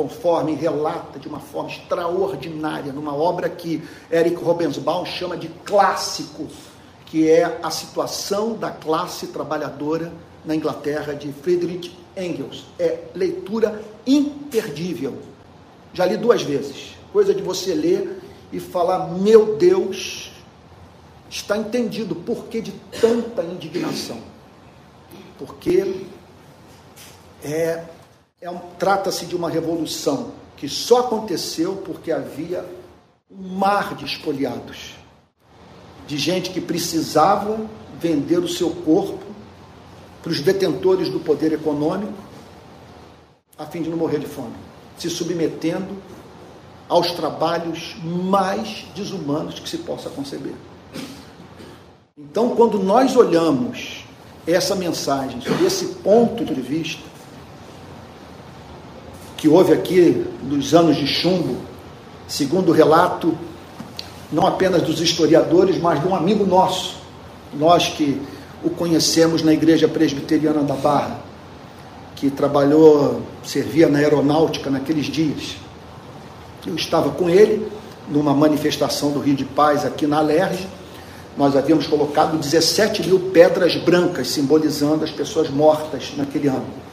[0.00, 6.48] conforme relata de uma forma extraordinária, numa obra que Eric Robensbaum chama de clássico,
[7.04, 10.10] que é a situação da classe trabalhadora
[10.42, 12.64] na Inglaterra de Friedrich Engels.
[12.78, 15.18] É leitura imperdível.
[15.92, 16.96] Já li duas vezes.
[17.12, 20.32] Coisa de você ler e falar: meu Deus,
[21.28, 24.16] está entendido o porquê de tanta indignação.
[25.38, 26.06] Porque
[27.44, 27.84] é
[28.40, 32.64] é um, trata-se de uma revolução que só aconteceu porque havia
[33.30, 34.94] um mar de espoliados,
[36.06, 37.60] de gente que precisava
[37.98, 39.26] vender o seu corpo
[40.22, 42.14] para os detentores do poder econômico,
[43.58, 44.54] a fim de não morrer de fome,
[44.98, 46.02] se submetendo
[46.88, 50.54] aos trabalhos mais desumanos que se possa conceber.
[52.16, 54.04] Então, quando nós olhamos
[54.46, 57.09] essa mensagem sob esse ponto de vista,
[59.40, 61.56] que houve aqui nos anos de chumbo,
[62.28, 63.36] segundo o relato
[64.30, 66.96] não apenas dos historiadores, mas de um amigo nosso,
[67.54, 68.20] nós que
[68.62, 71.20] o conhecemos na Igreja Presbiteriana da Barra,
[72.14, 75.56] que trabalhou, servia na aeronáutica naqueles dias.
[76.66, 77.66] Eu estava com ele
[78.10, 80.68] numa manifestação do Rio de Paz aqui na Alerj.
[81.34, 86.89] Nós havíamos colocado 17 mil pedras brancas, simbolizando as pessoas mortas naquele ano.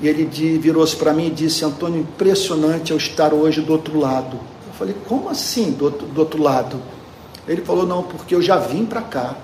[0.00, 0.24] E ele
[0.58, 4.38] virou-se para mim e disse: Antônio, impressionante eu estar hoje do outro lado.
[4.66, 6.80] Eu falei: Como assim do outro, do outro lado?
[7.46, 9.36] Ele falou: Não, porque eu já vim para cá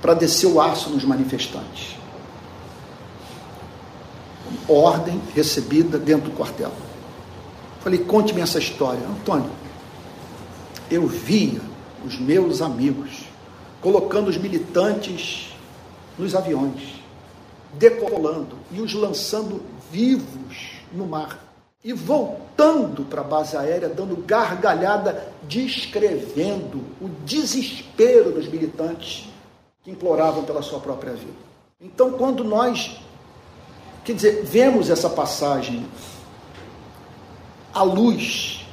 [0.00, 1.96] para descer o aço nos manifestantes.
[4.66, 6.72] Ordem recebida dentro do quartel.
[7.82, 9.06] Falei: Conte-me essa história.
[9.06, 9.50] Antônio,
[10.90, 11.60] eu via
[12.06, 13.24] os meus amigos
[13.82, 15.54] colocando os militantes
[16.18, 17.01] nos aviões
[17.74, 21.38] decolando e os lançando vivos no mar.
[21.84, 29.28] E voltando para a base aérea, dando gargalhada, descrevendo o desespero dos militantes
[29.82, 31.32] que imploravam pela sua própria vida.
[31.80, 33.00] Então, quando nós,
[34.04, 35.84] quer dizer, vemos essa passagem
[37.74, 38.64] à luz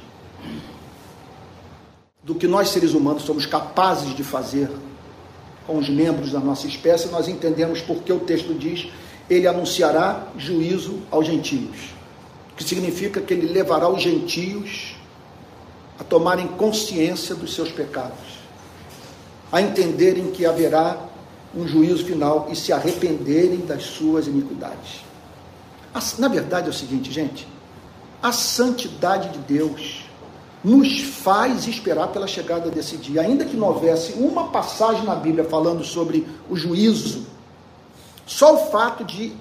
[2.22, 4.70] do que nós seres humanos somos capazes de fazer
[5.66, 8.88] com os membros da nossa espécie, nós entendemos porque o texto diz:
[9.28, 11.94] ele anunciará juízo aos gentios,
[12.56, 14.96] que significa que ele levará os gentios
[15.98, 18.40] a tomarem consciência dos seus pecados,
[19.52, 20.98] a entenderem que haverá
[21.54, 25.00] um juízo final e se arrependerem das suas iniquidades.
[26.18, 27.46] Na verdade é o seguinte, gente,
[28.22, 29.99] a santidade de Deus
[30.62, 33.22] nos faz esperar pela chegada desse dia.
[33.22, 37.26] Ainda que não houvesse uma passagem na Bíblia falando sobre o juízo,
[38.26, 39.32] só o fato de,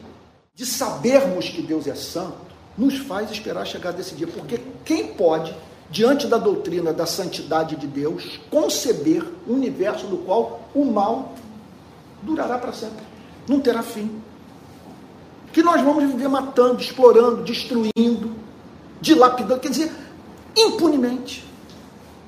[0.56, 4.28] de sabermos que Deus é santo nos faz esperar a chegada desse dia.
[4.28, 5.54] Porque quem pode,
[5.90, 11.34] diante da doutrina da santidade de Deus, conceber um universo no qual o mal
[12.24, 13.04] durará para sempre,
[13.48, 14.10] não terá fim?
[15.52, 18.32] Que nós vamos viver matando, explorando, destruindo,
[19.02, 19.60] dilapidando.
[19.60, 19.92] Quer dizer,
[20.62, 21.44] impunemente,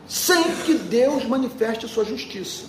[0.07, 2.65] sem que Deus manifeste sua justiça.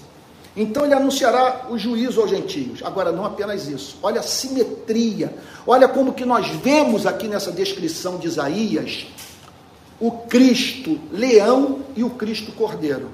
[0.56, 2.82] Então ele anunciará o juízo aos gentios.
[2.82, 3.96] Agora, não apenas isso.
[4.02, 5.34] Olha a simetria.
[5.66, 9.06] Olha como que nós vemos aqui nessa descrição de Isaías
[10.02, 13.08] o Cristo leão e o Cristo cordeiro.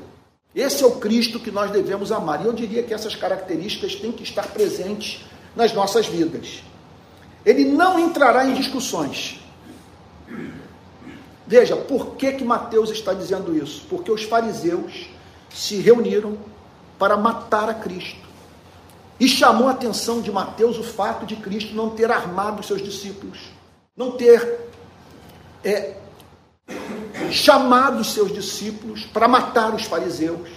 [0.54, 2.42] Esse é o Cristo que nós devemos amar.
[2.42, 5.22] E eu diria que essas características têm que estar presentes
[5.54, 6.62] nas nossas vidas.
[7.44, 9.38] Ele não entrará em discussões.
[11.48, 13.86] Veja, por que, que Mateus está dizendo isso?
[13.88, 15.08] Porque os fariseus
[15.48, 16.36] se reuniram
[16.98, 18.28] para matar a Cristo.
[19.18, 22.82] E chamou a atenção de Mateus o fato de Cristo não ter armado os seus
[22.82, 23.38] discípulos,
[23.96, 24.60] não ter
[25.64, 25.96] é,
[27.30, 30.50] chamado os seus discípulos para matar os fariseus.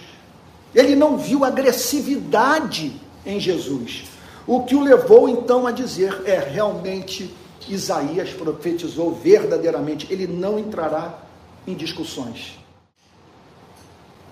[0.76, 2.94] Ele não viu agressividade
[3.26, 4.04] em Jesus.
[4.46, 7.34] O que o levou então a dizer é realmente
[7.70, 11.20] Isaías profetizou verdadeiramente, ele não entrará
[11.68, 12.58] em discussões.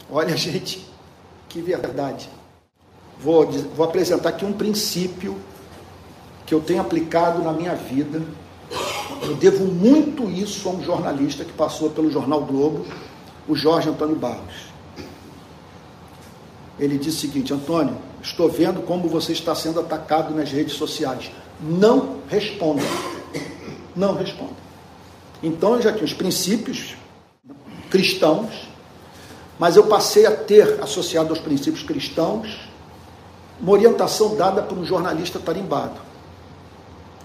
[0.09, 0.87] Olha, gente,
[1.47, 2.29] que verdade.
[3.19, 5.37] Vou, vou apresentar aqui um princípio
[6.45, 8.21] que eu tenho aplicado na minha vida.
[9.21, 12.85] Eu devo muito isso a um jornalista que passou pelo Jornal Globo,
[13.47, 14.69] o Jorge Antônio Barros.
[16.79, 21.29] Ele disse o seguinte: Antônio, estou vendo como você está sendo atacado nas redes sociais.
[21.61, 22.81] Não responda
[23.95, 24.55] não responde.
[25.41, 26.95] Então eu já tinha os princípios
[27.89, 28.67] cristãos,
[29.57, 32.69] mas eu passei a ter, associado aos princípios cristãos,
[33.59, 35.99] uma orientação dada por um jornalista tarimbado.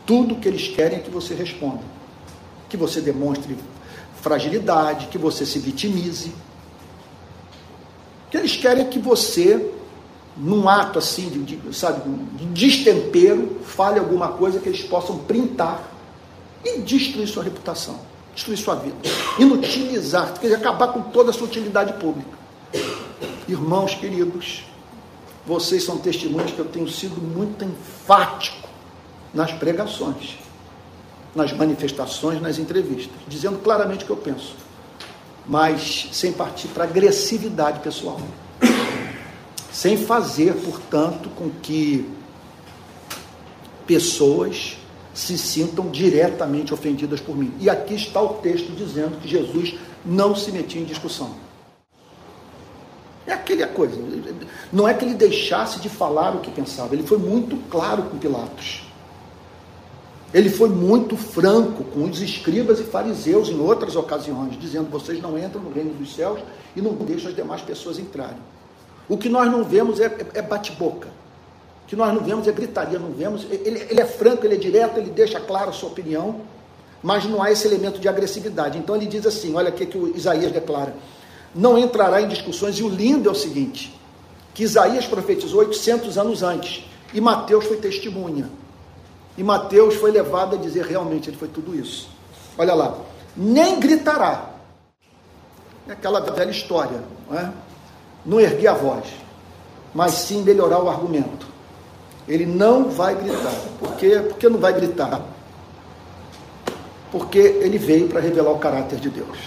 [0.07, 1.83] Tudo que eles querem é que você responda,
[2.69, 3.57] que você demonstre
[4.21, 6.33] fragilidade, que você se vitimize.
[8.31, 9.71] Que eles querem é que você,
[10.37, 12.03] num ato assim, de, de, sabe,
[12.37, 15.94] de destempero, fale alguma coisa que eles possam printar
[16.65, 18.01] e destruir sua reputação,
[18.35, 18.97] destruir sua vida,
[19.39, 22.31] inutilizar, quer dizer, acabar com toda a sua utilidade pública.
[23.47, 24.65] Irmãos queridos,
[25.47, 28.69] vocês são testemunhos que eu tenho sido muito enfático
[29.33, 30.39] nas pregações,
[31.35, 34.57] nas manifestações, nas entrevistas, dizendo claramente o que eu penso,
[35.47, 38.21] mas sem partir para agressividade pessoal,
[39.71, 42.09] sem fazer, portanto, com que
[43.87, 44.79] pessoas
[45.15, 47.55] se sintam diretamente ofendidas por mim.
[47.61, 51.31] E aqui está o texto dizendo que Jesus não se metia em discussão.
[53.27, 53.97] É aquela coisa.
[54.73, 58.19] Não é que ele deixasse de falar o que pensava, ele foi muito claro com
[58.19, 58.83] Pilatos.
[60.35, 65.39] Ele foi muito franco com os escribas e fariseus em outras ocasiões, dizendo: vocês não
[65.39, 66.41] entram no reino dos céus
[66.75, 68.37] e não deixam as demais pessoas entrarem.
[69.09, 71.09] O que nós não vemos é, é, é bate-boca.
[71.87, 73.47] Que nós não vemos é gritaria, não vemos.
[73.51, 76.41] Ele, ele é franco, ele é direto, ele deixa claro a sua opinião,
[77.03, 78.79] mas não há esse elemento de agressividade.
[78.79, 80.95] Então ele diz assim: olha o que, que o Isaías declara.
[81.55, 83.95] Não entrará em discussões, e o lindo é o seguinte:
[84.55, 88.49] que Isaías profetizou 800 anos antes, e Mateus foi testemunha.
[89.37, 92.09] E Mateus foi levado a dizer realmente ele foi tudo isso.
[92.57, 92.99] Olha lá,
[93.37, 94.51] nem gritará.
[95.89, 97.53] É aquela velha história, não, é?
[98.25, 99.05] não erguer a voz,
[99.93, 101.47] mas sim melhorar o argumento.
[102.27, 103.55] Ele não vai gritar.
[103.79, 104.25] Por quê?
[104.29, 105.21] Por que não vai gritar?
[107.13, 109.39] Porque ele veio para revelar o caráter de Deus.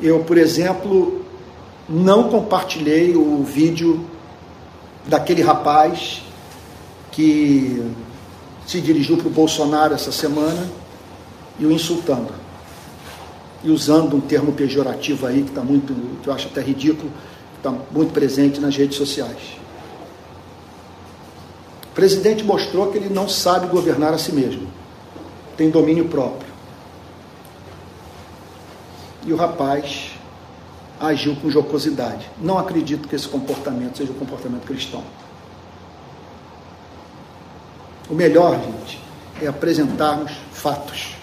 [0.00, 1.24] Eu, por exemplo,
[1.88, 4.04] não compartilhei o vídeo
[5.06, 6.22] daquele rapaz
[7.10, 7.82] que
[8.66, 10.68] se dirigiu para o Bolsonaro essa semana
[11.58, 12.32] e o insultando.
[13.64, 17.10] E usando um termo pejorativo aí que está muito, que eu acho até ridículo,
[17.58, 19.58] está muito presente nas redes sociais.
[21.90, 24.68] O presidente mostrou que ele não sabe governar a si mesmo,
[25.56, 26.48] tem domínio próprio.
[29.26, 30.12] E o rapaz
[31.00, 32.28] agiu com jocosidade.
[32.40, 35.02] Não acredito que esse comportamento seja o um comportamento cristão.
[38.08, 39.00] O melhor, gente,
[39.42, 41.16] é apresentarmos fatos.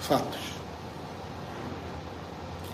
[0.00, 0.40] Fatos.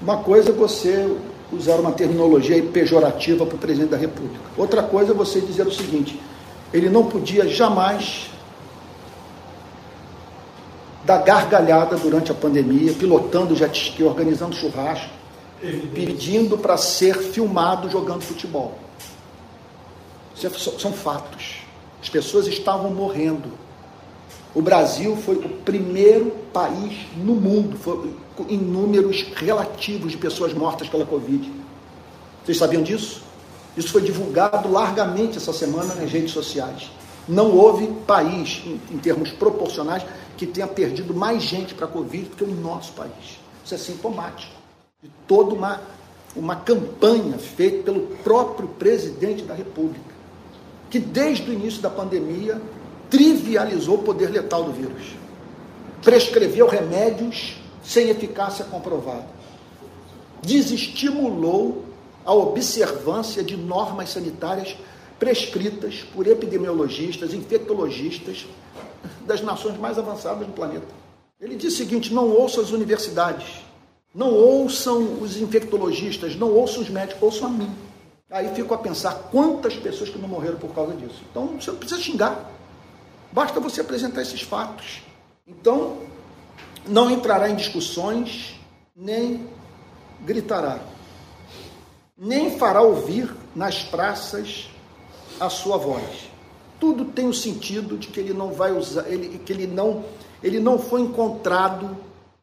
[0.03, 1.17] Uma coisa é você
[1.53, 4.45] usar uma terminologia pejorativa para o presidente da República.
[4.57, 6.21] Outra coisa é você dizer o seguinte:
[6.73, 8.31] ele não podia jamais
[11.05, 15.09] dar gargalhada durante a pandemia, pilotando jet ski, organizando churrasco,
[15.95, 18.79] pedindo para ser filmado jogando futebol.
[20.43, 21.63] É, são fatos.
[22.01, 23.51] As pessoas estavam morrendo.
[24.55, 28.15] O Brasil foi o primeiro país no mundo, foi,
[28.49, 31.51] em números relativos de pessoas mortas pela Covid.
[32.45, 33.23] Vocês sabiam disso?
[33.77, 36.91] Isso foi divulgado largamente essa semana nas redes sociais.
[37.29, 40.03] Não houve país, em, em termos proporcionais,
[40.37, 43.39] que tenha perdido mais gente para a Covid do que o nosso país.
[43.65, 44.53] Isso é sintomático
[45.03, 45.81] de toda uma,
[46.35, 50.15] uma campanha feita pelo próprio presidente da República,
[50.91, 52.61] que desde o início da pandemia
[53.11, 55.15] trivializou o poder letal do vírus,
[56.03, 57.59] prescreveu remédios
[57.89, 59.27] sem eficácia comprovada,
[60.43, 61.87] desestimulou
[62.23, 64.77] a observância de normas sanitárias
[65.19, 68.47] prescritas por epidemiologistas, infectologistas
[69.27, 70.87] das nações mais avançadas do planeta.
[71.41, 73.63] Ele diz o seguinte: não ouça as universidades,
[74.15, 77.71] não ouçam os infectologistas, não ouçam os médicos, ouçam a mim.
[78.31, 81.23] Aí fico a pensar quantas pessoas que não morreram por causa disso.
[81.31, 82.51] Então você não precisa xingar.
[83.33, 85.01] Basta você apresentar esses fatos.
[85.47, 86.08] Então,
[86.89, 88.59] não entrará em discussões,
[88.97, 89.47] nem
[90.25, 90.81] gritará,
[92.17, 94.69] nem fará ouvir nas praças
[95.39, 96.29] a sua voz.
[96.81, 100.05] Tudo tem o sentido de que ele não vai usar, ele, que ele não,
[100.43, 101.97] ele não foi encontrado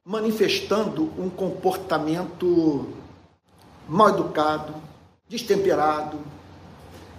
[0.04, 2.90] manifestando um comportamento
[3.88, 4.76] mal educado,
[5.28, 6.20] destemperado.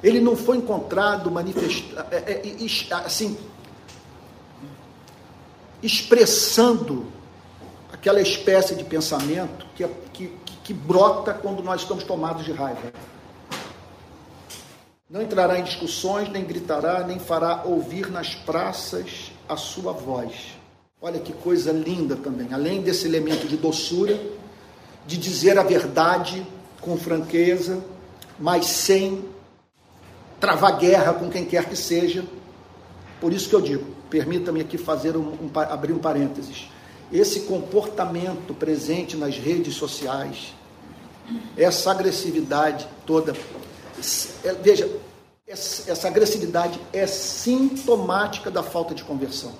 [0.03, 3.37] Ele não foi encontrado manifestando, é, é, assim,
[5.83, 7.16] expressando
[8.07, 10.33] aquela espécie de pensamento que, que,
[10.63, 12.93] que brota quando nós estamos tomados de raiva.
[15.11, 20.57] Não entrará em discussões, nem gritará, nem fará ouvir nas praças a sua voz
[21.01, 22.53] Olha que coisa linda também.
[22.53, 24.19] Além desse elemento de doçura,
[25.07, 26.47] de dizer a verdade
[26.81, 27.85] com franqueza,
[28.39, 29.25] mas sem
[30.41, 32.25] travar guerra com quem quer que seja.
[33.21, 36.69] Por isso que eu digo, permita-me aqui fazer um, um, abrir um parênteses.
[37.13, 40.55] Esse comportamento presente nas redes sociais,
[41.57, 43.35] essa agressividade toda,
[44.45, 44.91] é, veja,
[45.47, 49.53] essa agressividade é sintomática da falta de conversão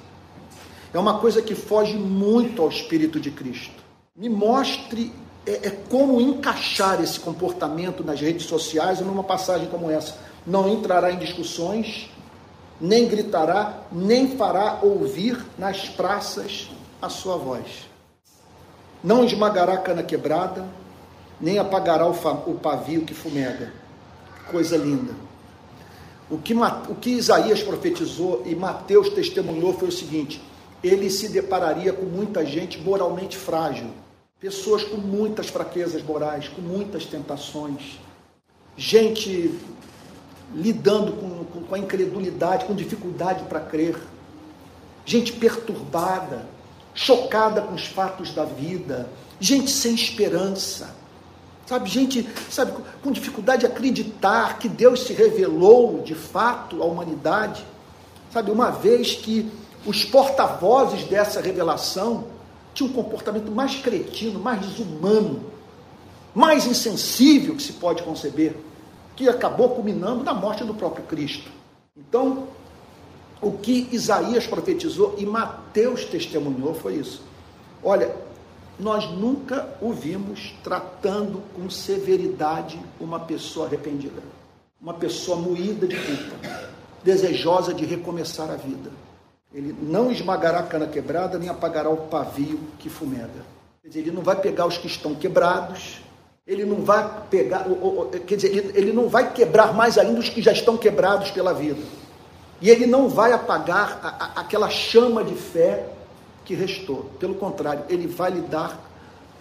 [0.97, 3.85] é uma coisa que foge muito ao Espírito de Cristo.
[4.17, 5.13] Me mostre
[5.47, 10.17] é, é como encaixar esse comportamento nas redes sociais numa passagem como essa.
[10.47, 12.11] Não entrará em discussões,
[12.81, 16.71] nem gritará, nem fará ouvir nas praças
[17.07, 17.89] a sua voz.
[19.03, 20.67] Não esmagará a cana quebrada,
[21.41, 23.73] nem apagará o, pavio que fumega.
[24.51, 25.15] Coisa linda.
[26.29, 30.43] O que, o que Isaías profetizou e Mateus testemunhou foi o seguinte:
[30.83, 33.91] ele se depararia com muita gente moralmente frágil,
[34.41, 38.01] pessoas com muitas fraquezas morais, com muitas tentações,
[38.77, 39.55] gente
[40.55, 43.97] lidando com, com, com a incredulidade, com dificuldade para crer,
[45.05, 46.56] gente perturbada,
[46.97, 50.97] chocada com os fatos da vida, gente sem esperança,
[51.67, 52.73] sabe, gente, sabe,
[53.03, 57.65] com dificuldade de acreditar que Deus se revelou de fato à humanidade,
[58.33, 59.49] sabe, uma vez que
[59.85, 62.25] os porta-vozes dessa revelação
[62.73, 65.45] tinham um comportamento mais cretino, mais desumano,
[66.35, 68.57] mais insensível que se pode conceber,
[69.15, 71.51] que acabou culminando na morte do próprio Cristo.
[71.97, 72.49] Então,
[73.41, 77.23] o que Isaías profetizou e Mateus testemunhou foi isso.
[77.83, 78.15] Olha,
[78.79, 84.23] nós nunca o vimos tratando com severidade uma pessoa arrependida,
[84.81, 86.71] uma pessoa moída de culpa,
[87.03, 88.91] desejosa de recomeçar a vida.
[89.53, 93.45] Ele não esmagará a cana quebrada, nem apagará o pavio que fumega.
[93.83, 96.01] Quer dizer, ele não vai pegar os que estão quebrados,
[96.47, 97.67] ele não vai pegar,
[98.27, 101.81] quer dizer, ele, não vai quebrar mais ainda os que já estão quebrados pela vida.
[102.61, 105.89] E ele não vai apagar a, a, aquela chama de fé
[106.45, 107.11] que restou.
[107.19, 108.81] Pelo contrário, ele vai lidar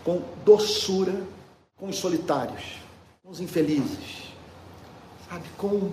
[0.03, 1.13] com doçura
[1.77, 2.79] com os solitários,
[3.23, 4.31] com os infelizes,
[5.29, 5.91] sabe, com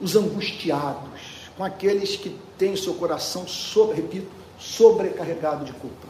[0.00, 6.06] os angustiados, com aqueles que têm seu coração, sobre, repito, sobrecarregado de culpa.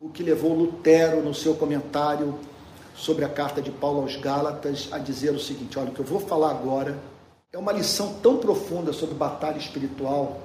[0.00, 2.38] O que levou Lutero, no seu comentário
[2.94, 6.04] sobre a carta de Paulo aos Gálatas, a dizer o seguinte: olha, o que eu
[6.04, 6.98] vou falar agora
[7.52, 10.38] é uma lição tão profunda sobre batalha espiritual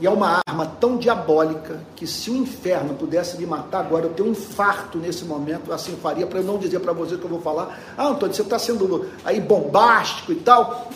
[0.00, 4.14] e é uma arma tão diabólica que se o inferno pudesse me matar agora, eu
[4.14, 7.28] tenho um infarto nesse momento, assim faria, para eu não dizer para você que eu
[7.28, 10.88] vou falar, ah, Antônio, você está sendo aí bombástico e tal,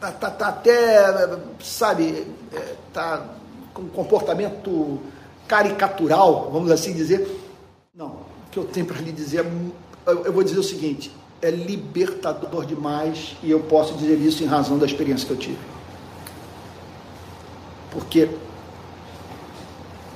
[0.00, 3.24] tá, tá, tá até, sabe, é, tá
[3.72, 4.98] com um comportamento
[5.46, 7.40] caricatural, vamos assim dizer.
[7.94, 11.12] Não, o que eu tenho para lhe dizer, é eu vou dizer o seguinte,
[11.42, 15.58] é libertador demais e eu posso dizer isso em razão da experiência que eu tive.
[17.90, 18.28] Porque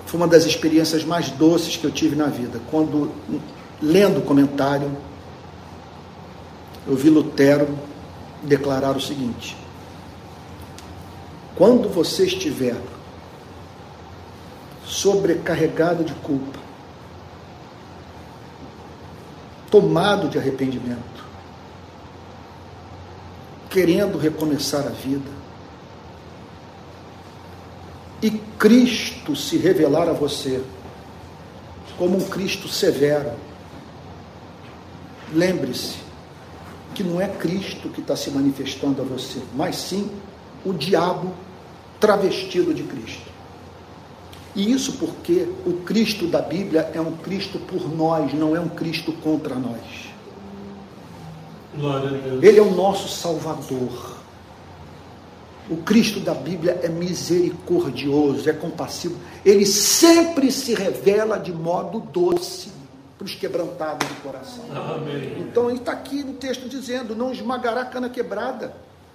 [0.06, 2.60] foi uma das experiências mais doces que eu tive na vida.
[2.70, 3.12] Quando,
[3.80, 4.90] lendo o comentário,
[6.86, 7.68] eu vi Lutero
[8.42, 9.56] declarar o seguinte:
[11.54, 12.76] quando você estiver
[14.84, 16.58] sobrecarregado de culpa,
[19.70, 21.09] tomado de arrependimento,
[23.70, 25.30] querendo recomeçar a vida,
[28.22, 30.62] e Cristo se revelar a você
[31.96, 33.30] como um Cristo severo,
[35.32, 35.96] lembre-se
[36.94, 40.10] que não é Cristo que está se manifestando a você, mas sim
[40.64, 41.32] o diabo
[41.98, 43.30] travestido de Cristo.
[44.54, 48.68] E isso porque o Cristo da Bíblia é um Cristo por nós, não é um
[48.68, 50.09] Cristo contra nós.
[52.42, 54.18] Ele é o nosso Salvador.
[55.68, 59.16] O Cristo da Bíblia é misericordioso, é compassivo.
[59.44, 62.72] Ele sempre se revela de modo doce
[63.16, 64.64] para os quebrantados de coração.
[64.74, 65.36] Amém.
[65.38, 68.74] Então ele está aqui no texto dizendo: não esmagará a cana quebrada.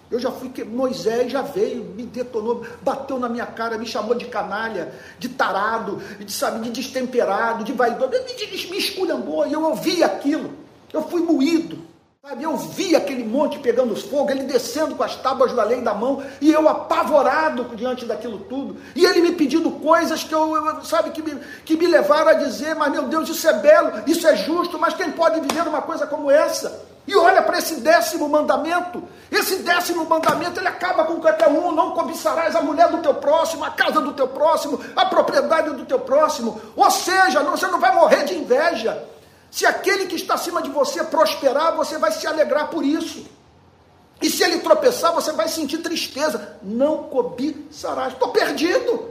[0.10, 4.14] Eu já fui que Moisés já veio, me detonou, bateu na minha cara, me chamou
[4.14, 9.64] de canalha, de tarado, de sabe, de destemperado, de vaidoso, me, me esculhambou e eu
[9.64, 10.52] ouvi aquilo.
[10.94, 11.95] Eu fui moído.
[12.28, 15.94] Sabe, eu vi aquele monte pegando fogo, ele descendo com as tábuas da lei da
[15.94, 21.12] mão, e eu apavorado diante daquilo tudo, e ele me pedindo coisas que eu, sabe,
[21.12, 24.36] que me, que me levaram a dizer, mas meu Deus, isso é belo, isso é
[24.36, 26.84] justo, mas quem pode viver uma coisa como essa?
[27.08, 29.04] E olha para esse décimo mandamento.
[29.32, 31.72] Esse décimo mandamento ele acaba com qualquer um.
[31.72, 35.86] Não cobiçarás a mulher do teu próximo, a casa do teu próximo, a propriedade do
[35.86, 36.60] teu próximo.
[36.76, 39.15] Ou seja, você não vai morrer de inveja.
[39.56, 43.26] Se aquele que está acima de você prosperar, você vai se alegrar por isso.
[44.22, 46.58] E se ele tropeçar, você vai sentir tristeza.
[46.62, 48.12] Não cobiçarás.
[48.12, 49.08] Estou perdido.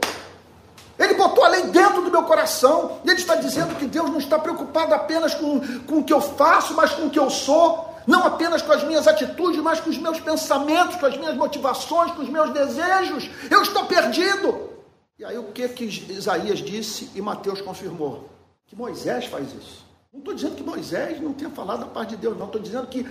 [0.99, 2.99] Ele botou a lei dentro do meu coração.
[3.03, 6.75] Ele está dizendo que Deus não está preocupado apenas com, com o que eu faço,
[6.75, 7.95] mas com o que eu sou.
[8.05, 12.11] Não apenas com as minhas atitudes, mas com os meus pensamentos, com as minhas motivações,
[12.11, 13.27] com os meus desejos.
[13.49, 14.69] Eu estou perdido.
[15.17, 18.29] E aí o que, que Isaías disse e Mateus confirmou?
[18.67, 19.84] Que Moisés faz isso.
[20.15, 22.45] Não estou dizendo que Moisés não tenha falado a parte de Deus, não.
[22.45, 23.05] Estou dizendo que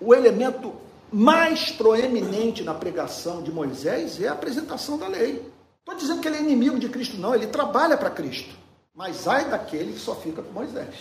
[0.00, 0.72] o elemento
[1.12, 5.44] mais proeminente na pregação de Moisés é a apresentação da lei.
[5.80, 8.54] Estou dizendo que ele é inimigo de Cristo, não, ele trabalha para Cristo.
[8.94, 10.94] Mas ai daquele que só fica com Moisés.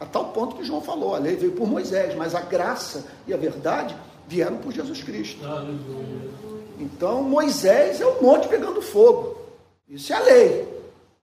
[0.00, 3.34] A tal ponto que João falou, a lei veio por Moisés, mas a graça e
[3.34, 3.94] a verdade
[4.26, 5.44] vieram por Jesus Cristo.
[6.80, 9.36] Então Moisés é um monte pegando fogo.
[9.86, 10.75] Isso é a lei.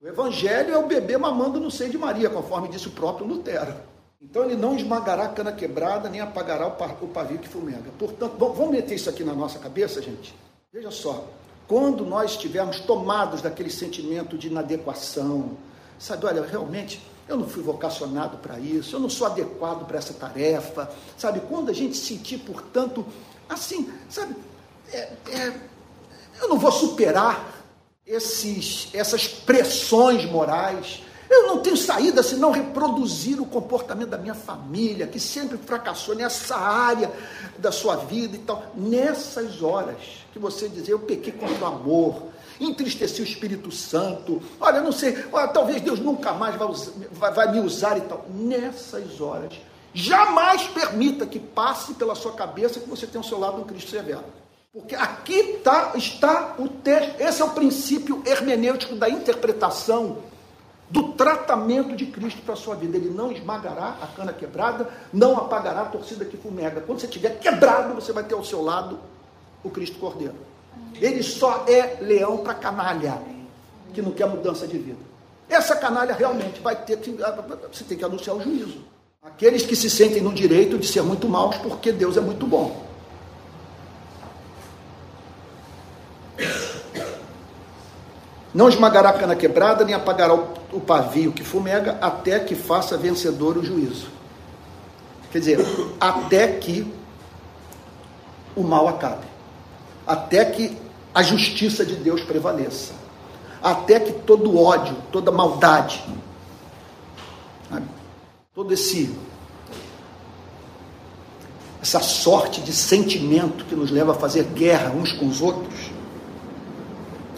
[0.03, 3.73] O evangelho é o bebê mamando no seio de Maria, conforme disse o próprio Lutero.
[4.21, 7.89] Então ele não esmagará a cana quebrada, nem apagará o pavio que fumega.
[7.97, 10.35] Portanto, vamos meter isso aqui na nossa cabeça, gente?
[10.73, 11.25] Veja só,
[11.69, 15.51] quando nós estivermos tomados daquele sentimento de inadequação,
[15.97, 20.13] sabe, olha, realmente eu não fui vocacionado para isso, eu não sou adequado para essa
[20.13, 21.39] tarefa, sabe?
[21.47, 23.05] Quando a gente sentir, portanto,
[23.47, 24.35] assim, sabe,
[24.91, 24.97] é,
[25.29, 25.53] é,
[26.41, 27.52] eu não vou superar
[28.05, 35.07] esses, essas pressões morais, eu não tenho saída senão reproduzir o comportamento da minha família,
[35.07, 37.11] que sempre fracassou nessa área
[37.57, 38.71] da sua vida e tal.
[38.75, 39.97] Nessas horas
[40.31, 42.23] que você dizer, eu pequei contra o amor,
[42.59, 46.67] entristeci o Espírito Santo, olha, não sei, olha, talvez Deus nunca mais vai,
[47.11, 48.25] vai, vai me usar e tal.
[48.29, 49.53] Nessas horas,
[49.93, 53.89] jamais permita que passe pela sua cabeça que você tem ao seu lado um Cristo
[53.89, 54.42] severo.
[54.73, 60.17] Porque aqui tá, está o texto, esse é o princípio hermenêutico da interpretação
[60.89, 62.97] do tratamento de Cristo para a sua vida.
[62.97, 66.81] Ele não esmagará a cana quebrada, não apagará a torcida que fumega.
[66.81, 68.99] Quando você estiver quebrado, você vai ter ao seu lado
[69.63, 70.33] o Cristo Cordeiro.
[70.95, 73.21] Ele só é leão para canalha,
[73.93, 74.99] que não quer mudança de vida.
[75.47, 77.15] Essa canalha realmente vai ter que.
[77.71, 78.79] Você tem que anunciar o juízo.
[79.21, 82.91] Aqueles que se sentem no direito de ser muito maus porque Deus é muito bom.
[88.53, 93.57] Não esmagará a cana quebrada, nem apagará o pavio que fumega, até que faça vencedor
[93.57, 94.07] o juízo.
[95.31, 95.59] Quer dizer,
[95.99, 96.93] até que
[98.55, 99.25] o mal acabe.
[100.05, 100.77] Até que
[101.13, 102.93] a justiça de Deus prevaleça.
[103.61, 106.03] Até que todo ódio, toda maldade,
[108.53, 109.15] todo esse
[111.81, 115.82] essa sorte de sentimento que nos leva a fazer guerra uns com os outros,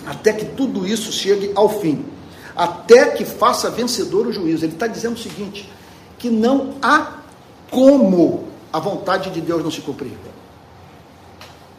[0.06, 2.06] até que tudo isso chegue ao fim,
[2.56, 4.66] até que faça vencedor o juízo.
[4.66, 5.70] Ele está dizendo o seguinte:
[6.18, 7.20] que não há
[7.72, 10.14] como a vontade de Deus não se cumprir.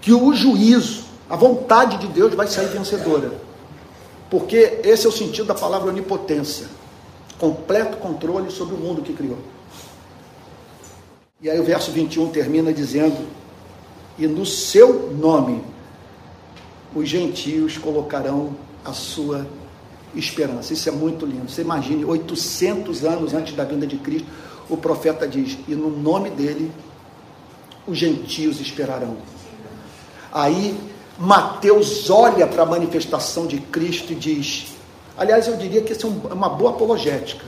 [0.01, 3.32] Que o juízo, a vontade de Deus vai sair vencedora.
[4.31, 6.66] Porque esse é o sentido da palavra onipotência
[7.39, 9.39] completo controle sobre o mundo que criou.
[11.40, 13.27] E aí o verso 21 termina dizendo:
[14.19, 15.62] E no seu nome
[16.95, 19.47] os gentios colocarão a sua
[20.15, 20.73] esperança.
[20.73, 21.51] Isso é muito lindo.
[21.51, 24.29] Você imagine, 800 anos antes da vinda de Cristo,
[24.69, 26.71] o profeta diz: E no nome dele
[27.87, 29.17] os gentios esperarão.
[30.33, 30.77] Aí
[31.19, 34.67] Mateus olha para a manifestação de Cristo e diz:
[35.17, 37.45] Aliás, eu diria que isso é uma boa apologética.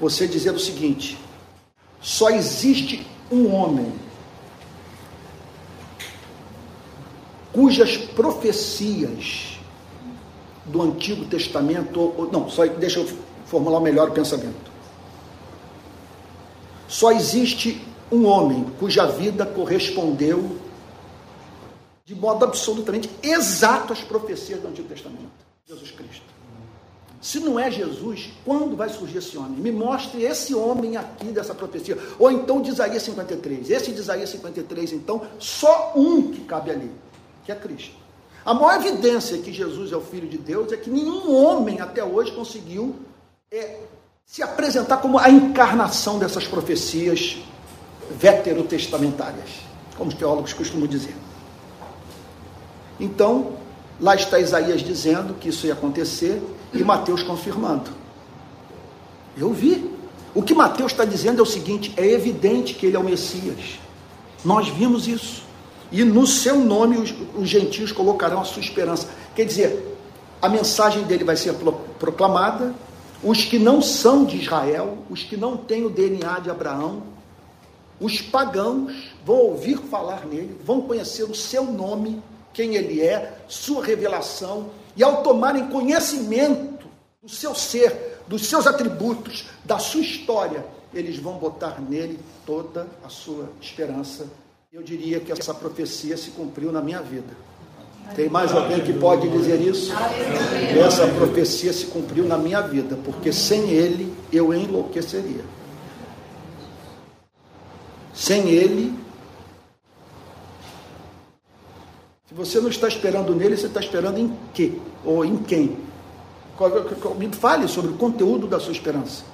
[0.00, 1.18] Você dizer o seguinte:
[2.00, 3.92] só existe um homem
[7.52, 9.58] cujas profecias
[10.66, 13.08] do Antigo Testamento, não, só deixa eu
[13.46, 14.68] formular melhor o pensamento.
[16.86, 20.56] Só existe um homem cuja vida correspondeu
[22.04, 25.30] de modo absolutamente exato às profecias do Antigo Testamento,
[25.66, 26.24] Jesus Cristo.
[27.20, 29.58] Se não é Jesus, quando vai surgir esse homem?
[29.58, 31.98] Me mostre esse homem aqui dessa profecia.
[32.18, 33.68] Ou então de Isaías 53.
[33.70, 36.90] Esse de Isaías 53, então, só um que cabe ali
[37.48, 37.94] que é Cristo.
[38.44, 42.04] A maior evidência que Jesus é o Filho de Deus é que nenhum homem até
[42.04, 42.96] hoje conseguiu
[43.50, 43.80] é,
[44.26, 47.38] se apresentar como a encarnação dessas profecias
[48.10, 49.48] veterotestamentárias,
[49.96, 51.14] como os teólogos costumam dizer.
[53.00, 53.54] Então,
[53.98, 56.42] lá está Isaías dizendo que isso ia acontecer
[56.74, 57.90] e Mateus confirmando.
[59.38, 59.90] Eu vi.
[60.34, 63.78] O que Mateus está dizendo é o seguinte: é evidente que ele é o Messias.
[64.44, 65.47] Nós vimos isso
[65.90, 69.08] e no seu nome os, os gentios colocarão a sua esperança.
[69.34, 69.96] Quer dizer,
[70.40, 71.54] a mensagem dele vai ser
[71.98, 72.74] proclamada,
[73.22, 77.02] os que não são de Israel, os que não têm o DNA de Abraão,
[78.00, 83.84] os pagãos vão ouvir falar nele, vão conhecer o seu nome, quem ele é, sua
[83.84, 86.86] revelação, e ao tomarem conhecimento
[87.20, 93.08] do seu ser, dos seus atributos, da sua história, eles vão botar nele toda a
[93.08, 94.26] sua esperança
[94.70, 97.34] eu diria que essa profecia se cumpriu na minha vida.
[98.14, 99.94] Tem mais alguém que pode dizer isso?
[100.86, 105.42] Essa profecia se cumpriu na minha vida, porque sem ele eu enlouqueceria.
[108.12, 108.94] Sem ele,
[112.26, 114.74] se você não está esperando nele, você está esperando em quê?
[115.02, 115.78] Ou em quem?
[117.16, 119.24] Me fale sobre o conteúdo da sua esperança.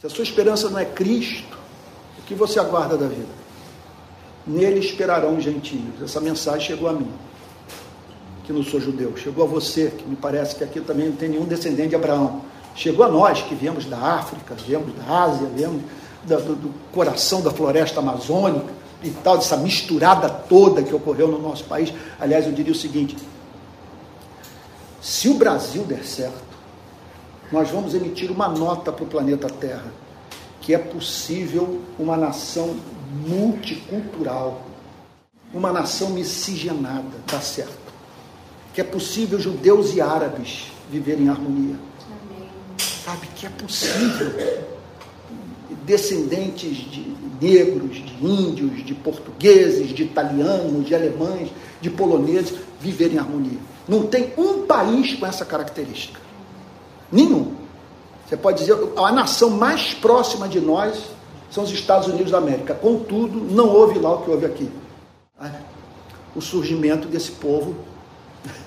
[0.00, 1.58] Se a sua esperança não é Cristo,
[2.18, 3.47] o que você aguarda da vida?
[4.48, 6.02] Nele esperarão os gentios.
[6.02, 7.10] Essa mensagem chegou a mim,
[8.44, 9.16] que não sou judeu.
[9.16, 12.42] Chegou a você, que me parece que aqui também não tem nenhum descendente de Abraão.
[12.74, 15.82] Chegou a nós, que viemos da África, viemos da Ásia, viemos
[16.24, 18.72] do, do coração da floresta amazônica
[19.02, 21.92] e tal, dessa misturada toda que ocorreu no nosso país.
[22.18, 23.16] Aliás, eu diria o seguinte:
[25.00, 26.48] Se o Brasil der certo,
[27.52, 29.92] nós vamos emitir uma nota para o planeta Terra
[30.68, 32.76] que é possível uma nação
[33.26, 34.66] multicultural,
[35.52, 37.78] uma nação miscigenada, tá certo.
[38.74, 41.76] Que é possível judeus e árabes viverem em harmonia.
[42.06, 42.48] Amém.
[42.78, 44.66] Sabe que é possível
[45.84, 53.18] descendentes de negros, de índios, de portugueses, de italianos, de alemães, de poloneses viverem em
[53.18, 53.58] harmonia.
[53.88, 56.20] Não tem um país com essa característica.
[57.10, 57.54] Nenhum.
[58.28, 60.98] Você pode dizer, a nação mais próxima de nós
[61.50, 62.74] são os Estados Unidos da América.
[62.74, 64.70] Contudo, não houve lá o que houve aqui.
[66.34, 67.74] O surgimento desse povo,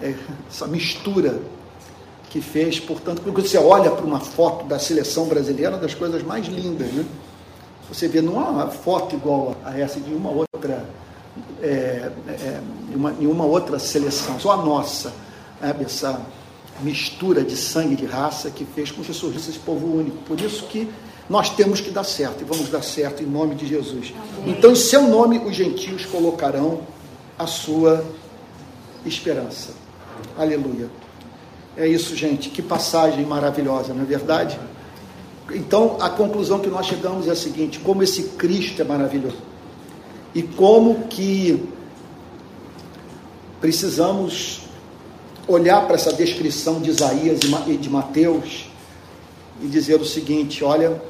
[0.00, 0.14] é,
[0.48, 1.40] essa mistura
[2.28, 6.46] que fez, portanto, quando você olha para uma foto da seleção brasileira, das coisas mais
[6.46, 7.04] lindas, né?
[7.92, 10.88] Você vê, não há uma foto igual a essa de uma outra,
[11.60, 12.60] é, é,
[12.94, 15.12] uma, outra seleção, só a nossa,
[15.60, 15.74] né?
[15.80, 16.20] essa
[16.82, 20.18] mistura de sangue de raça que fez com que surgisse esse povo único.
[20.18, 20.88] Por isso que
[21.30, 24.12] nós temos que dar certo e vamos dar certo em nome de Jesus.
[24.38, 24.52] Amém.
[24.52, 26.80] Então, em seu nome, os gentios colocarão
[27.38, 28.04] a sua
[29.06, 29.70] esperança.
[30.36, 30.90] Aleluia.
[31.76, 32.50] É isso, gente.
[32.50, 34.58] Que passagem maravilhosa, não é verdade?
[35.52, 39.38] Então, a conclusão que nós chegamos é a seguinte: como esse Cristo é maravilhoso
[40.34, 41.62] e como que
[43.60, 44.62] precisamos
[45.46, 47.38] olhar para essa descrição de Isaías
[47.68, 48.68] e de Mateus
[49.62, 51.00] e dizer o seguinte: olha,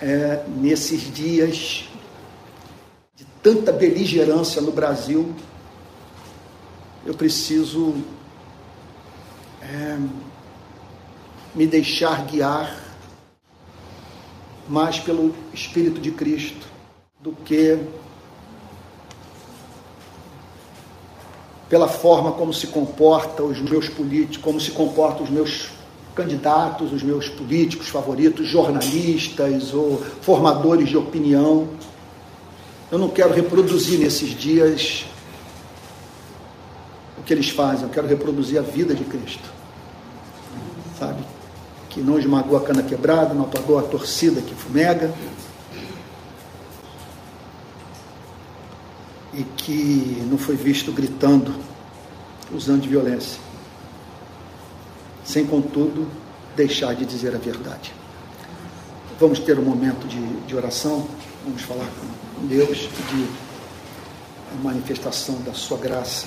[0.00, 1.88] é, nesses dias
[3.14, 5.34] de tanta beligerância no Brasil,
[7.04, 7.94] eu preciso
[9.62, 9.98] é,
[11.54, 12.84] me deixar guiar
[14.68, 16.66] mais pelo Espírito de Cristo
[17.20, 17.78] do que
[21.68, 25.77] pela forma como se comporta os meus políticos, como se comportam os meus
[26.18, 31.68] candidatos, os meus políticos favoritos, jornalistas ou formadores de opinião.
[32.90, 35.04] Eu não quero reproduzir nesses dias
[37.16, 39.48] o que eles fazem, eu quero reproduzir a vida de Cristo.
[40.98, 41.22] Sabe?
[41.88, 45.14] Que não esmagou a cana quebrada, não apagou a torcida que fumega,
[49.32, 51.54] e que não foi visto gritando,
[52.52, 53.38] usando de violência,
[55.28, 56.08] sem contudo
[56.56, 57.92] deixar de dizer a verdade.
[59.20, 61.06] Vamos ter um momento de, de oração,
[61.44, 63.28] vamos falar com Deus, pedir
[64.50, 66.26] a manifestação da Sua graça.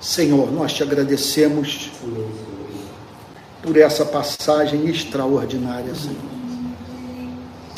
[0.00, 1.90] Senhor, nós te agradecemos
[3.60, 6.37] por essa passagem extraordinária, Senhor.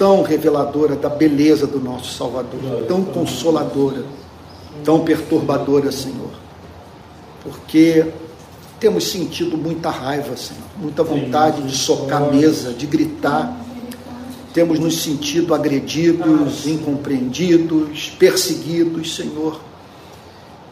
[0.00, 4.02] Tão reveladora da beleza do nosso Salvador, tão consoladora,
[4.82, 6.30] tão perturbadora, Senhor.
[7.44, 8.06] Porque
[8.78, 13.54] temos sentido muita raiva, Senhor, muita vontade de socar a mesa, de gritar.
[14.54, 19.60] Temos nos sentido agredidos, incompreendidos, perseguidos, Senhor.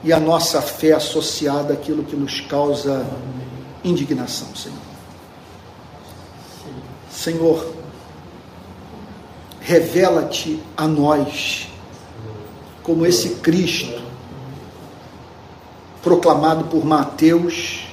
[0.03, 3.07] E a nossa fé associada àquilo que nos causa
[3.85, 4.79] indignação, Senhor.
[7.11, 7.78] Senhor,
[9.69, 11.69] revela-te a nós
[12.83, 14.01] como esse Cristo
[16.03, 17.87] proclamado por Mateus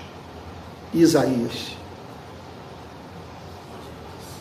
[0.93, 1.75] e Isaías.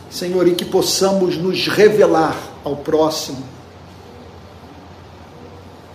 [0.09, 3.43] Senhor, e que possamos nos revelar ao próximo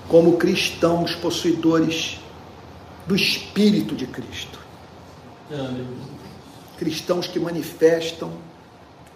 [0.09, 2.21] como cristãos possuidores
[3.07, 4.59] do Espírito de Cristo.
[6.77, 8.31] Cristãos que manifestam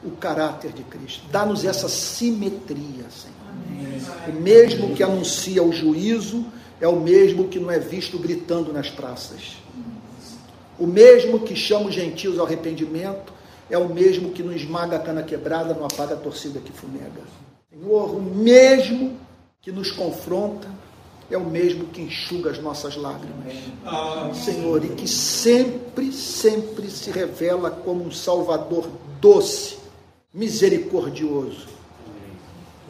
[0.04, 1.24] o caráter de Cristo.
[1.30, 3.34] Dá-nos essa simetria, Senhor.
[4.28, 6.44] O mesmo que anuncia o juízo
[6.80, 9.56] é o mesmo que não é visto gritando nas praças.
[10.78, 13.32] O mesmo que chama os gentios ao arrependimento
[13.70, 17.22] é o mesmo que não esmaga a cana quebrada, não apaga a torcida que fumega.
[17.70, 19.16] Senhor, o mesmo
[19.62, 20.68] que nos confronta
[21.30, 23.54] é o mesmo que enxuga as nossas lágrimas.
[24.44, 28.88] Senhor, e que sempre, sempre se revela como um Salvador
[29.20, 29.78] doce,
[30.34, 31.68] misericordioso,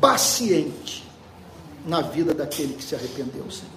[0.01, 1.05] paciente
[1.87, 3.75] na vida daquele que se arrependeu, Senhor.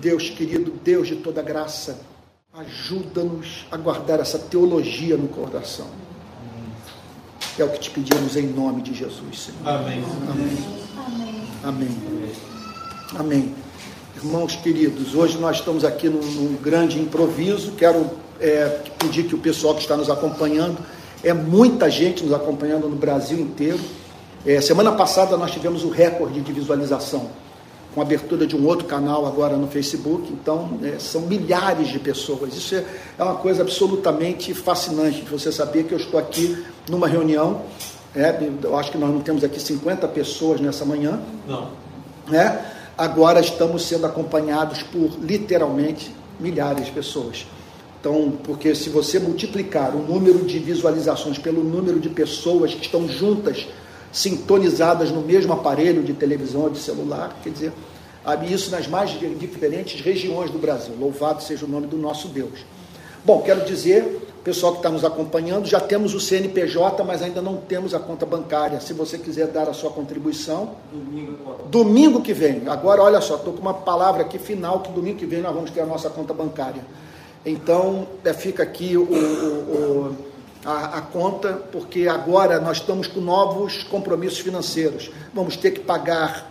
[0.00, 2.00] Deus querido, Deus de toda graça,
[2.52, 5.86] ajuda-nos a guardar essa teologia no coração.
[7.56, 9.68] É o que te pedimos em nome de Jesus, Senhor.
[9.68, 10.02] Amém.
[10.28, 10.58] Amém.
[11.62, 11.98] Amém.
[13.14, 13.54] Amém.
[14.16, 17.72] Irmãos queridos, hoje nós estamos aqui num, grande improviso.
[17.72, 18.10] Quero
[18.40, 20.78] é, pedir que o pessoal que está nos acompanhando
[21.24, 23.80] é muita gente nos acompanhando no Brasil inteiro.
[24.44, 27.28] É, semana passada nós tivemos o recorde de visualização,
[27.94, 31.98] com a abertura de um outro canal agora no Facebook, então é, são milhares de
[31.98, 32.54] pessoas.
[32.54, 32.84] Isso é,
[33.18, 37.62] é, uma coisa absolutamente fascinante de você saber que eu estou aqui numa reunião,
[38.14, 41.20] é, eu acho que nós não temos aqui 50 pessoas nessa manhã.
[41.46, 41.70] Não.
[42.28, 42.60] Né?
[42.98, 47.46] Agora estamos sendo acompanhados por literalmente milhares de pessoas.
[48.02, 53.06] Então, porque se você multiplicar o número de visualizações pelo número de pessoas que estão
[53.06, 53.68] juntas,
[54.10, 57.72] sintonizadas no mesmo aparelho de televisão ou de celular, quer dizer,
[58.50, 60.92] isso nas mais diferentes regiões do Brasil.
[60.98, 62.64] Louvado seja o nome do nosso Deus.
[63.24, 67.56] Bom, quero dizer, pessoal que está nos acompanhando, já temos o CNPJ, mas ainda não
[67.56, 68.80] temos a conta bancária.
[68.80, 70.70] Se você quiser dar a sua contribuição.
[70.92, 71.38] Domingo,
[71.70, 72.62] domingo que vem.
[72.66, 75.70] Agora, olha só, estou com uma palavra aqui final que domingo que vem nós vamos
[75.70, 76.82] ter a nossa conta bancária.
[77.44, 80.16] Então, é, fica aqui o, o, o,
[80.64, 85.10] a, a, conta, porque agora nós estamos com novos compromissos financeiros.
[85.34, 86.50] Vamos ter que pagar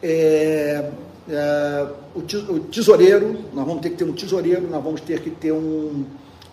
[0.00, 0.90] é,
[1.28, 2.22] é, o,
[2.60, 6.04] tesoureiro, nós vamos ter que ter um tesoureiro, nós vamos ter que ter um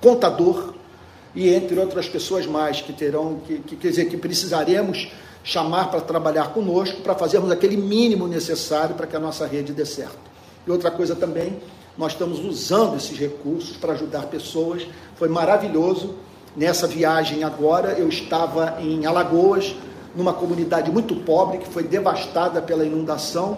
[0.02, 0.74] contador
[1.36, 5.12] e entre outras pessoas mais que terão, que, que quer dizer, que precisaremos
[5.44, 9.86] chamar para trabalhar conosco, para fazermos aquele mínimo necessário para que a nossa rede dê
[9.86, 10.18] certo.
[10.66, 11.60] E outra coisa também
[11.98, 14.86] nós estamos usando esses recursos para ajudar pessoas.
[15.16, 16.16] Foi maravilhoso.
[16.56, 19.76] Nessa viagem agora, eu estava em Alagoas,
[20.16, 23.58] numa comunidade muito pobre que foi devastada pela inundação.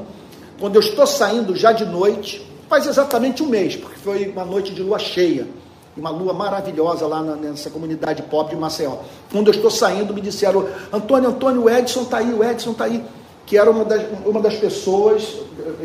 [0.60, 4.74] Quando eu estou saindo já de noite, faz exatamente um mês, porque foi uma noite
[4.74, 5.48] de lua cheia,
[5.96, 8.98] uma lua maravilhosa lá nessa comunidade pobre de Maceió.
[9.32, 12.86] Quando eu estou saindo, me disseram: Antônio, Antônio, o Edson está aí, o Edson está
[12.86, 13.04] aí,
[13.46, 15.38] que era uma das, uma das pessoas,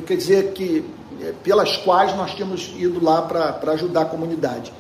[0.07, 0.83] quer dizer, que
[1.43, 4.73] pelas quais nós tínhamos ido lá para ajudar a comunidade.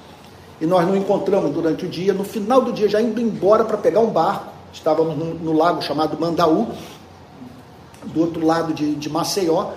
[0.60, 2.12] E nós não encontramos durante o dia.
[2.12, 5.82] No final do dia, já indo embora para pegar um barco, estávamos no, no, lago
[5.82, 6.69] chamado Mandaú,
[8.05, 9.73] do outro lado de, de Maceió.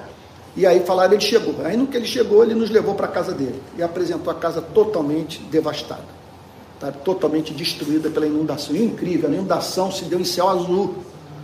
[0.55, 1.55] E aí falaram, ele chegou.
[1.65, 4.35] Aí no que ele chegou, ele nos levou para a casa dele e apresentou a
[4.35, 6.05] casa totalmente devastada,
[6.79, 6.91] tá?
[6.91, 8.75] totalmente destruída pela inundação.
[8.75, 10.95] incrível, a inundação se deu em céu azul.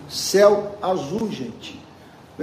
[0.07, 1.80] Céu azul, gente.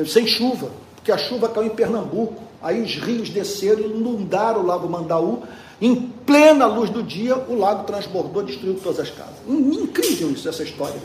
[0.06, 2.47] Sem chuva, porque a chuva caiu em Pernambuco.
[2.60, 5.42] Aí os rios desceram e inundaram o lago Mandaú.
[5.80, 9.36] Em plena luz do dia, o lago transbordou, destruiu todas as casas.
[9.46, 11.00] Incrível isso, essa história.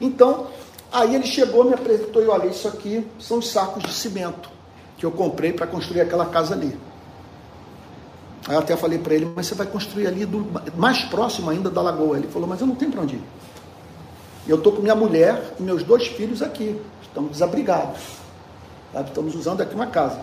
[0.00, 0.48] Então,
[0.90, 4.50] aí ele chegou, me apresentou e olha, isso aqui são os sacos de cimento
[4.96, 6.76] que eu comprei para construir aquela casa ali.
[8.48, 10.46] Aí eu até falei para ele, mas você vai construir ali do,
[10.76, 12.16] mais próximo ainda da lagoa.
[12.18, 13.22] Ele falou, mas eu não tenho para onde ir.
[14.48, 16.80] Eu estou com minha mulher e meus dois filhos aqui.
[17.02, 18.00] Estamos desabrigados.
[19.06, 20.20] Estamos usando aqui uma casa.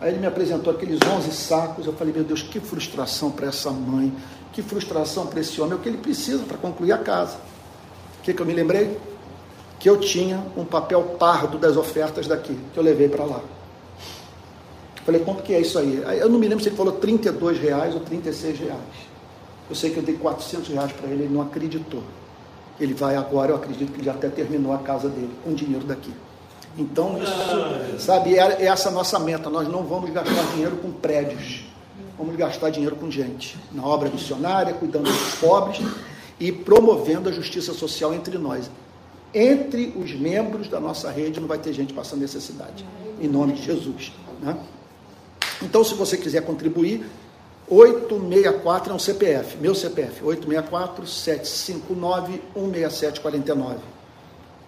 [0.00, 1.86] Aí ele me apresentou aqueles 11 sacos.
[1.86, 4.12] Eu falei, meu Deus, que frustração para essa mãe,
[4.52, 7.36] que frustração para esse homem, é o que ele precisa para concluir a casa.
[8.18, 8.98] O que, que eu me lembrei?
[9.78, 13.40] Que eu tinha um papel pardo das ofertas daqui, que eu levei para lá.
[15.04, 16.02] Falei, quanto que é isso aí?
[16.18, 18.80] Eu não me lembro se ele falou 32 reais ou 36 reais.
[19.68, 22.02] Eu sei que eu dei 400 reais para ele, ele não acreditou.
[22.78, 26.12] Ele vai agora, eu acredito que ele até terminou a casa dele com dinheiro daqui.
[26.78, 29.50] Então, isso, sabe, é, é essa nossa meta.
[29.50, 31.64] Nós não vamos gastar dinheiro com prédios,
[32.16, 35.80] vamos gastar dinheiro com gente, na obra missionária, cuidando dos pobres
[36.38, 38.70] e promovendo a justiça social entre nós.
[39.32, 42.84] Entre os membros da nossa rede não vai ter gente passando necessidade,
[43.20, 44.12] em nome de Jesus.
[44.40, 44.56] Né?
[45.62, 47.04] Então, se você quiser contribuir,
[47.68, 53.99] 864 é um CPF, meu CPF, 864 759 16749.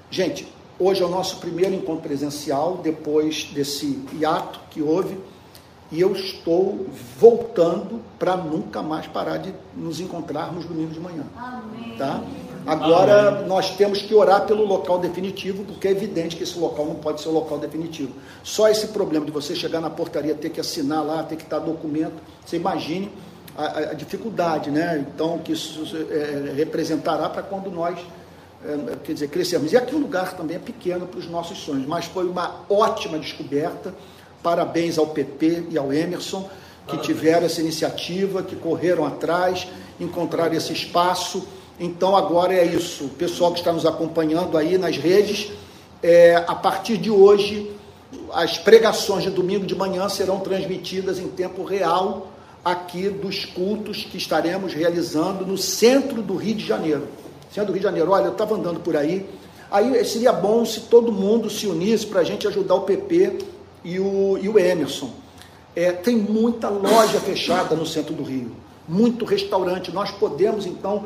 [0.09, 0.47] Gente,
[0.79, 5.17] hoje é o nosso primeiro encontro presencial, depois desse hiato que houve
[5.91, 6.85] e eu estou
[7.17, 11.23] voltando para nunca mais parar de nos encontrarmos domingo de manhã.
[11.35, 11.95] Amém.
[11.97, 12.23] Tá?
[12.65, 13.47] Agora Amém.
[13.47, 17.21] nós temos que orar pelo local definitivo, porque é evidente que esse local não pode
[17.21, 18.11] ser o local definitivo.
[18.43, 21.59] Só esse problema de você chegar na portaria, ter que assinar lá, ter que dar
[21.59, 23.11] documento, você imagine
[23.57, 25.03] a, a dificuldade, né?
[25.07, 27.97] Então, que isso é, representará para quando nós
[28.63, 29.71] é, quer dizer, crescermos.
[29.71, 33.17] E aqui o lugar também é pequeno para os nossos sonhos, mas foi uma ótima
[33.17, 33.93] descoberta
[34.41, 36.49] Parabéns ao PP e ao Emerson,
[36.87, 39.67] que tiveram essa iniciativa, que correram atrás,
[39.99, 41.45] encontraram esse espaço.
[41.79, 43.05] Então agora é isso.
[43.05, 45.51] O pessoal que está nos acompanhando aí nas redes,
[46.01, 47.71] é, a partir de hoje,
[48.33, 52.31] as pregações de domingo de manhã serão transmitidas em tempo real
[52.63, 57.07] aqui dos cultos que estaremos realizando no centro do Rio de Janeiro.
[57.51, 59.25] Centro do Rio de Janeiro, olha, eu estava andando por aí,
[59.71, 63.39] aí seria bom se todo mundo se unisse para a gente ajudar o PP
[63.83, 65.11] e o, e o Emerson.
[65.75, 68.51] É, tem muita loja fechada no centro do Rio,
[68.87, 69.91] muito restaurante.
[69.91, 71.05] Nós podemos, então,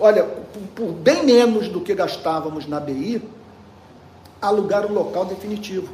[0.00, 3.22] olha, por, por bem menos do que gastávamos na BI,
[4.40, 5.88] alugar um local definitivo.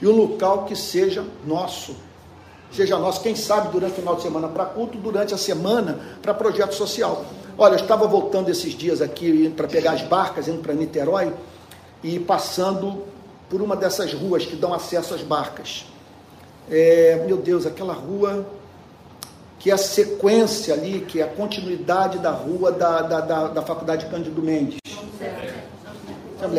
[0.00, 1.94] E um local que seja nosso.
[2.72, 6.32] Seja nosso, quem sabe, durante o final de semana para culto, durante a semana para
[6.32, 7.24] projeto social.
[7.56, 11.32] Olha, eu estava voltando esses dias aqui para pegar as barcas, indo para Niterói,
[12.02, 13.04] e passando
[13.52, 15.84] por uma dessas ruas que dão acesso às barcas.
[16.70, 18.46] É, meu Deus, aquela rua
[19.58, 23.62] que é a sequência ali, que é a continuidade da rua da, da, da, da
[23.62, 24.78] Faculdade Cândido Mendes.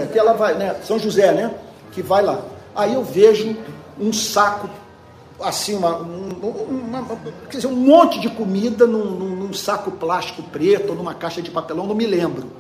[0.05, 0.75] Que ela vai, né?
[0.83, 1.55] São José, né?
[1.91, 2.39] Que vai lá.
[2.75, 3.57] Aí eu vejo
[3.99, 4.69] um saco,
[5.41, 7.17] assim, uma, uma, uma
[7.49, 11.49] quer dizer, um monte de comida num, num, saco plástico preto ou numa caixa de
[11.49, 12.51] papelão, não me lembro.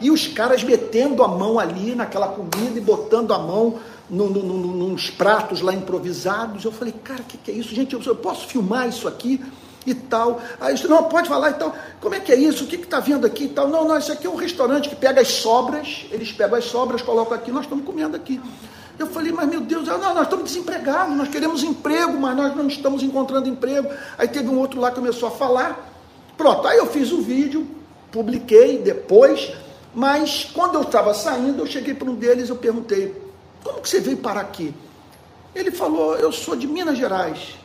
[0.00, 3.78] E os caras metendo a mão ali naquela comida e botando a mão
[4.08, 6.64] no, no, no, nos pratos lá improvisados.
[6.64, 7.74] Eu falei, cara, o que, que, é isso?
[7.74, 9.40] Gente, eu, eu posso filmar isso aqui?
[9.86, 10.40] e tal.
[10.60, 11.74] Aí disse, não, pode falar e tal.
[12.00, 12.64] Como é que é isso?
[12.64, 13.68] O que está vendo aqui e tal?
[13.68, 17.02] Não, não, isso aqui é um restaurante que pega as sobras, eles pegam as sobras,
[17.02, 18.40] colocam aqui, nós estamos comendo aqui.
[18.98, 22.66] Eu falei, mas meu Deus, não, nós estamos desempregados, nós queremos emprego, mas nós não
[22.66, 23.88] estamos encontrando emprego.
[24.18, 25.90] Aí teve um outro lá que começou a falar.
[26.36, 27.66] Pronto, aí eu fiz o vídeo,
[28.12, 29.52] publiquei depois,
[29.94, 33.14] mas quando eu estava saindo, eu cheguei para um deles eu perguntei,
[33.62, 34.74] como que você veio parar aqui?
[35.54, 37.58] Ele falou, eu sou de Minas Gerais.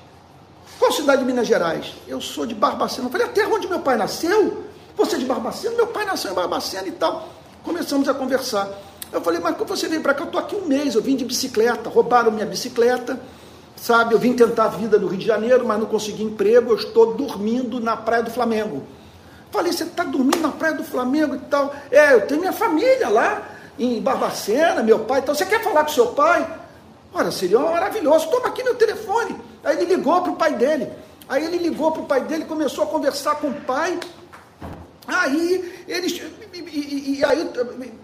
[0.79, 1.93] Qual cidade de Minas Gerais?
[2.07, 3.07] Eu sou de Barbacena.
[3.07, 4.63] Eu falei, a terra onde meu pai nasceu?
[4.97, 5.75] Você é de Barbacena?
[5.75, 7.29] Meu pai nasceu em Barbacena e tal.
[7.63, 8.67] Começamos a conversar.
[9.11, 10.23] Eu falei, mas como você veio para cá?
[10.23, 13.19] Eu estou aqui um mês, eu vim de bicicleta, roubaram minha bicicleta,
[13.75, 14.13] sabe?
[14.13, 17.13] Eu vim tentar a vida no Rio de Janeiro, mas não consegui emprego, eu estou
[17.13, 18.83] dormindo na Praia do Flamengo.
[19.55, 21.73] Falei, você está dormindo na Praia do Flamengo e tal?
[21.89, 23.41] É, eu tenho minha família lá
[23.79, 25.33] em Barbacena, meu pai e tal.
[25.33, 26.45] Você quer falar com seu pai?
[27.13, 29.39] Olha, seria maravilhoso, toma aqui meu telefone.
[29.63, 30.91] Aí ele ligou para o pai dele.
[31.29, 33.97] Aí ele ligou para o pai dele, começou a conversar com o pai.
[35.07, 36.21] Aí eles.
[36.53, 37.49] E, e, e, aí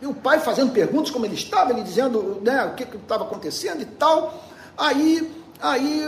[0.04, 3.86] o pai fazendo perguntas como ele estava, ele dizendo né, o que estava acontecendo e
[3.86, 4.42] tal.
[4.78, 5.30] Aí,
[5.62, 6.04] aí,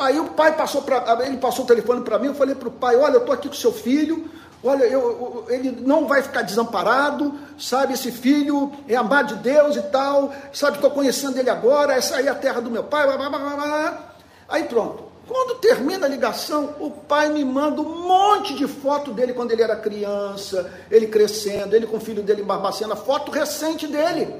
[0.00, 1.24] aí o pai passou para.
[1.24, 3.46] Ele passou o telefone para mim, eu falei para o pai, olha, eu estou aqui
[3.48, 4.28] com seu filho.
[4.62, 7.94] Olha, eu, ele não vai ficar desamparado, sabe?
[7.94, 10.76] Esse filho é amado de Deus e tal, sabe?
[10.76, 13.06] Estou conhecendo ele agora, essa aí é a terra do meu pai.
[13.06, 14.14] Blá, blá, blá,
[14.48, 15.08] Aí pronto.
[15.28, 19.62] Quando termina a ligação, o pai me manda um monte de foto dele quando ele
[19.62, 24.34] era criança, ele crescendo, ele com o filho dele em Barbacena, foto recente dele.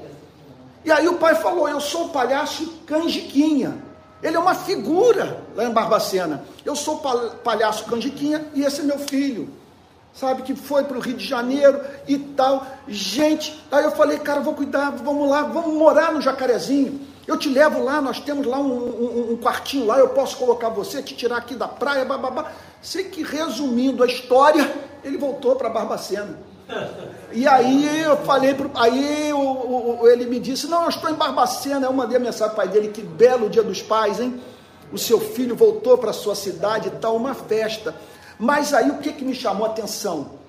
[0.83, 3.77] E aí o pai falou: Eu sou o palhaço Canjiquinha.
[4.21, 6.43] Ele é uma figura lá em Barbacena.
[6.65, 9.58] Eu sou o palhaço Canjiquinha e esse é meu filho.
[10.13, 12.65] Sabe, que foi para o Rio de Janeiro e tal.
[12.87, 16.99] Gente, aí eu falei, cara, vou cuidar, vamos lá, vamos morar no Jacarezinho.
[17.25, 20.69] Eu te levo lá, nós temos lá um, um, um, quartinho lá, eu posso colocar
[20.69, 22.51] você, te tirar aqui da praia, bababá.
[22.81, 24.67] Sei que resumindo a história,
[25.03, 26.39] ele voltou para Barbacena.
[27.31, 29.31] E aí eu falei, pro, aí
[30.11, 31.85] ele me disse, não, eu estou em Barbacena.
[31.85, 34.41] Eu mandei a mensagem para o pai dele, que belo dia dos pais, hein?
[34.91, 37.93] O seu filho voltou para sua cidade e tal, uma festa.
[38.39, 40.39] Mas aí o que, que me chamou a atenção?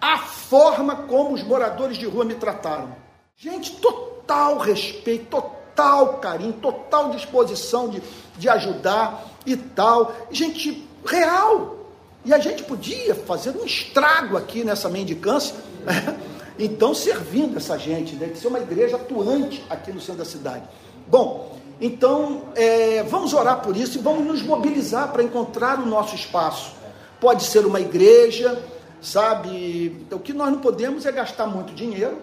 [0.00, 2.96] A forma como os moradores de rua me trataram.
[3.36, 8.02] Gente, total respeito, total carinho, total disposição de,
[8.38, 10.16] de ajudar e tal.
[10.30, 11.76] Gente real.
[12.24, 15.54] E a gente podia fazer um estrago aqui nessa mendicância.
[15.84, 16.18] Né?
[16.58, 20.64] Então, servindo essa gente, deve ser uma igreja atuante aqui no centro da cidade.
[21.06, 26.14] Bom, então é, vamos orar por isso e vamos nos mobilizar para encontrar o nosso
[26.14, 26.72] espaço.
[27.20, 28.62] Pode ser uma igreja,
[29.00, 30.06] sabe?
[30.10, 32.18] O que nós não podemos é gastar muito dinheiro,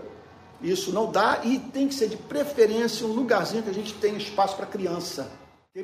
[0.61, 4.17] isso não dá e tem que ser de preferência um lugarzinho que a gente tenha
[4.17, 5.29] espaço para criança.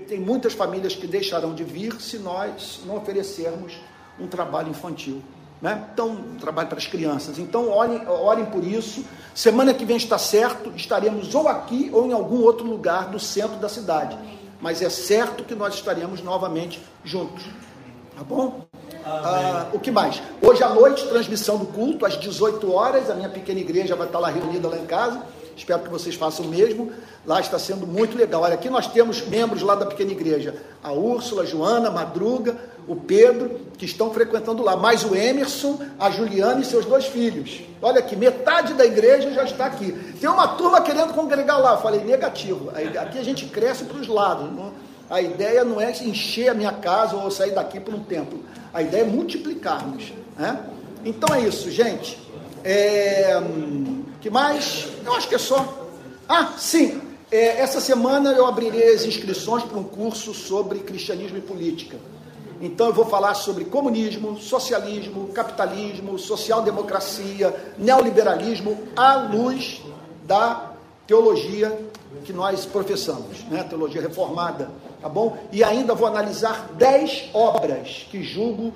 [0.08, 3.74] Tem muitas famílias que deixarão de vir se nós não oferecermos
[4.20, 5.22] um trabalho infantil.
[5.62, 5.90] Né?
[5.92, 7.38] Então, um trabalho para as crianças.
[7.38, 9.04] Então, orem, orem por isso.
[9.36, 13.58] Semana que vem está certo, estaremos ou aqui ou em algum outro lugar do centro
[13.58, 14.18] da cidade.
[14.62, 17.44] Mas é certo que nós estaremos novamente juntos.
[18.20, 18.66] Tá bom?
[19.06, 20.22] Ah, o que mais?
[20.42, 23.10] Hoje à noite, transmissão do culto, às 18 horas.
[23.10, 25.24] A minha pequena igreja vai estar lá reunida lá em casa.
[25.56, 26.92] Espero que vocês façam o mesmo.
[27.26, 28.42] Lá está sendo muito legal.
[28.42, 32.58] Olha, aqui nós temos membros lá da pequena igreja: a Úrsula, a Joana, a Madruga,
[32.90, 37.62] o Pedro, que estão frequentando lá, mais o Emerson, a Juliana e seus dois filhos.
[37.82, 39.94] Olha aqui, metade da igreja já está aqui.
[40.20, 41.76] Tem uma turma querendo congregar lá.
[41.76, 42.70] Eu falei, negativo.
[42.70, 44.52] Aqui a gente cresce para os lados.
[44.52, 44.74] Não,
[45.10, 48.44] A ideia não é encher a minha casa ou sair daqui para um templo.
[48.74, 50.14] A ideia é multiplicarmos.
[50.38, 50.64] Né?
[51.04, 52.20] Então é isso, gente.
[52.64, 53.42] É,
[54.22, 54.88] que mais?
[55.04, 55.88] Eu acho que é só.
[56.28, 57.02] Ah, sim.
[57.32, 61.98] É, essa semana eu abrirei as inscrições para um curso sobre cristianismo e política.
[62.62, 69.82] Então eu vou falar sobre comunismo, socialismo, capitalismo, social-democracia, neoliberalismo à luz
[70.26, 70.74] da
[71.08, 71.80] teologia
[72.26, 73.64] que nós professamos, né?
[73.64, 74.70] teologia reformada,
[75.02, 75.38] tá bom?
[75.52, 78.74] E ainda vou analisar dez obras que julgo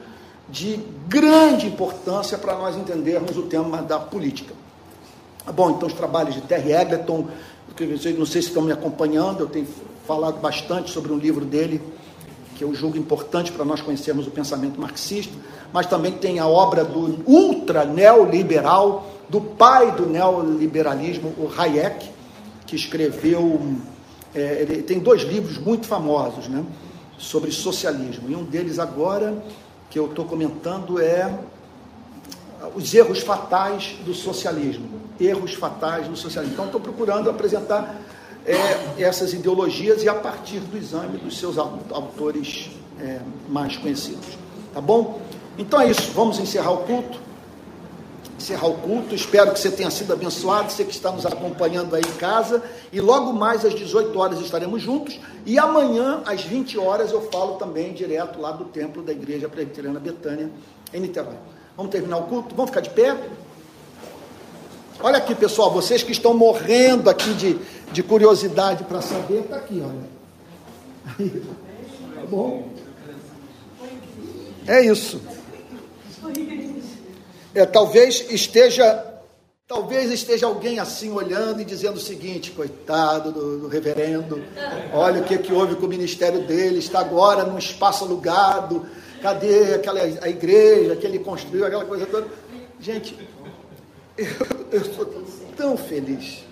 [0.50, 4.54] de grande importância para nós entendermos o tema da política.
[5.46, 7.28] Tá bom, então os trabalhos de Terry Egerton,
[8.18, 9.68] não sei se estão me acompanhando, eu tenho
[10.08, 11.82] falado bastante sobre um livro dele,
[12.56, 15.34] que eu julgo importante para nós conhecermos o pensamento marxista,
[15.72, 22.10] mas também tem a obra do ultra neoliberal, do pai do neoliberalismo, o Hayek,
[22.68, 23.60] que escreveu,
[24.36, 26.64] é, ele tem dois livros muito famosos, né,
[27.18, 29.44] sobre socialismo, e um deles agora,
[29.90, 31.34] que eu estou comentando, é
[32.76, 34.88] os erros fatais do socialismo,
[35.20, 36.54] erros fatais do socialismo.
[36.54, 38.02] Então, estou procurando apresentar
[38.46, 42.70] é, essas ideologias e a partir do exame dos seus autores
[43.00, 43.20] é,
[43.50, 44.38] mais conhecidos.
[44.74, 45.22] Tá bom?
[45.58, 47.20] Então é isso, vamos encerrar o culto.
[48.44, 52.02] Encerrar o culto, espero que você tenha sido abençoado, você que está nos acompanhando aí
[52.02, 52.62] em casa.
[52.92, 55.18] E logo mais às 18 horas estaremos juntos.
[55.46, 59.98] E amanhã, às 20 horas, eu falo também direto lá do templo da Igreja Presbiteriana
[59.98, 60.52] Betânia,
[60.94, 61.38] em Niterói.
[61.78, 62.54] Vamos terminar o culto?
[62.54, 63.18] Vamos ficar de pé?
[65.00, 67.58] Olha aqui, pessoal, vocês que estão morrendo aqui de,
[67.94, 71.24] de curiosidade para saber, está aqui, olha.
[72.14, 72.68] Tá bom?
[74.68, 75.22] É isso.
[77.54, 79.14] É, talvez esteja
[79.66, 84.44] Talvez esteja alguém assim olhando e dizendo o seguinte: coitado do, do, reverendo,
[84.94, 88.86] olha o que, que houve com o ministério dele, está agora num espaço alugado,
[89.22, 92.28] cadê aquela a igreja que ele construiu, aquela coisa toda.
[92.80, 93.18] Gente,
[94.18, 95.06] eu, sou
[95.56, 96.44] tão feliz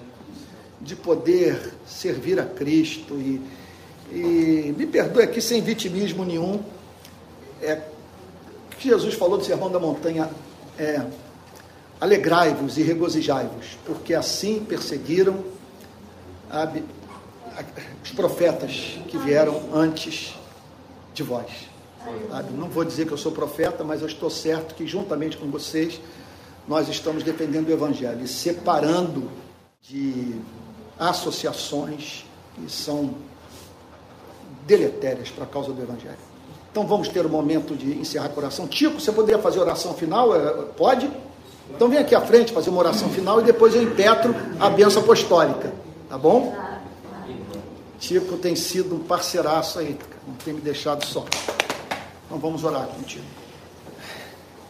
[0.79, 3.41] de poder servir a Cristo e,
[4.09, 6.63] e me perdoe aqui sem vitimismo nenhum.
[7.61, 7.81] É,
[8.79, 10.27] que Jesus falou do Sermão da Montanha
[10.81, 11.05] é
[11.99, 15.43] alegrai-vos e regozijai-vos, porque assim perseguiram
[16.49, 17.63] a, a,
[18.03, 20.35] os profetas que vieram antes
[21.13, 21.69] de vós.
[22.29, 22.53] Sabe?
[22.53, 26.01] Não vou dizer que eu sou profeta, mas eu estou certo que juntamente com vocês
[26.67, 29.29] nós estamos defendendo o Evangelho e separando
[29.83, 30.35] de
[30.97, 32.25] associações
[32.55, 33.13] que são
[34.65, 36.30] deletérias para a causa do Evangelho.
[36.71, 38.65] Então vamos ter o um momento de encerrar a oração.
[38.65, 40.33] Tico, você poderia fazer oração final?
[40.33, 41.09] É, pode?
[41.69, 45.01] Então vem aqui à frente fazer uma oração final e depois eu impetro a benção
[45.01, 45.73] apostólica.
[46.09, 46.55] Tá bom?
[47.99, 51.25] Tico tem sido um parceiraço aí, não tem me deixado só.
[52.25, 53.25] Então vamos orar contigo.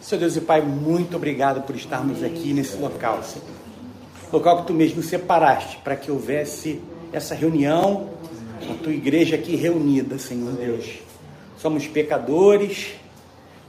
[0.01, 3.47] Senhor Deus e Pai, muito obrigado por estarmos aqui nesse local, Senhor.
[4.33, 6.81] Local que tu mesmo separaste para que houvesse
[7.13, 8.09] essa reunião,
[8.69, 11.10] a tua igreja aqui reunida, Senhor Deus.
[11.61, 12.95] Somos pecadores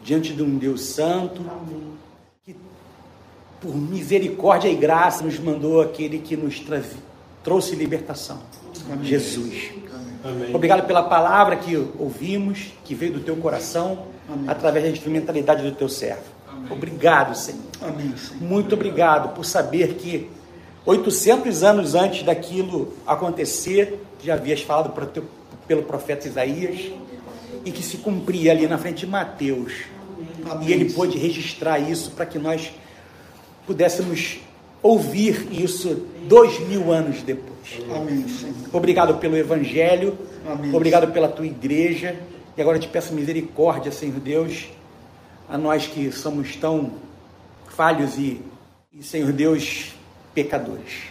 [0.02, 1.44] diante de um Deus santo
[2.42, 2.56] que,
[3.60, 6.62] por misericórdia e graça, nos mandou aquele que nos
[7.44, 8.40] trouxe libertação,
[8.90, 9.04] Amém.
[9.04, 9.72] Jesus.
[10.24, 10.54] Amém.
[10.54, 14.48] Obrigado pela palavra que ouvimos, que veio do teu coração Amém.
[14.48, 16.22] através da instrumentalidade do teu servo.
[16.48, 16.72] Amém.
[16.72, 17.60] Obrigado, Senhor.
[17.82, 18.42] Amém, Senhor.
[18.42, 20.30] Muito obrigado por saber que
[20.86, 25.24] 800 anos antes daquilo acontecer, já havias falado teu,
[25.66, 26.90] pelo profeta Isaías
[27.64, 29.72] e que se cumpria ali na frente de Mateus.
[30.62, 32.72] E ele pôde registrar isso para que nós
[33.66, 34.38] pudéssemos
[34.82, 37.52] ouvir isso dois mil anos depois.
[37.94, 38.26] Amém.
[38.72, 40.74] Obrigado pelo Evangelho, Amém.
[40.74, 42.16] obrigado pela tua igreja
[42.56, 44.68] e agora te peço misericórdia, Senhor Deus,
[45.48, 46.92] a nós que somos tão
[47.68, 48.40] falhos e,
[48.92, 49.94] e Senhor Deus,
[50.34, 51.04] pecadores.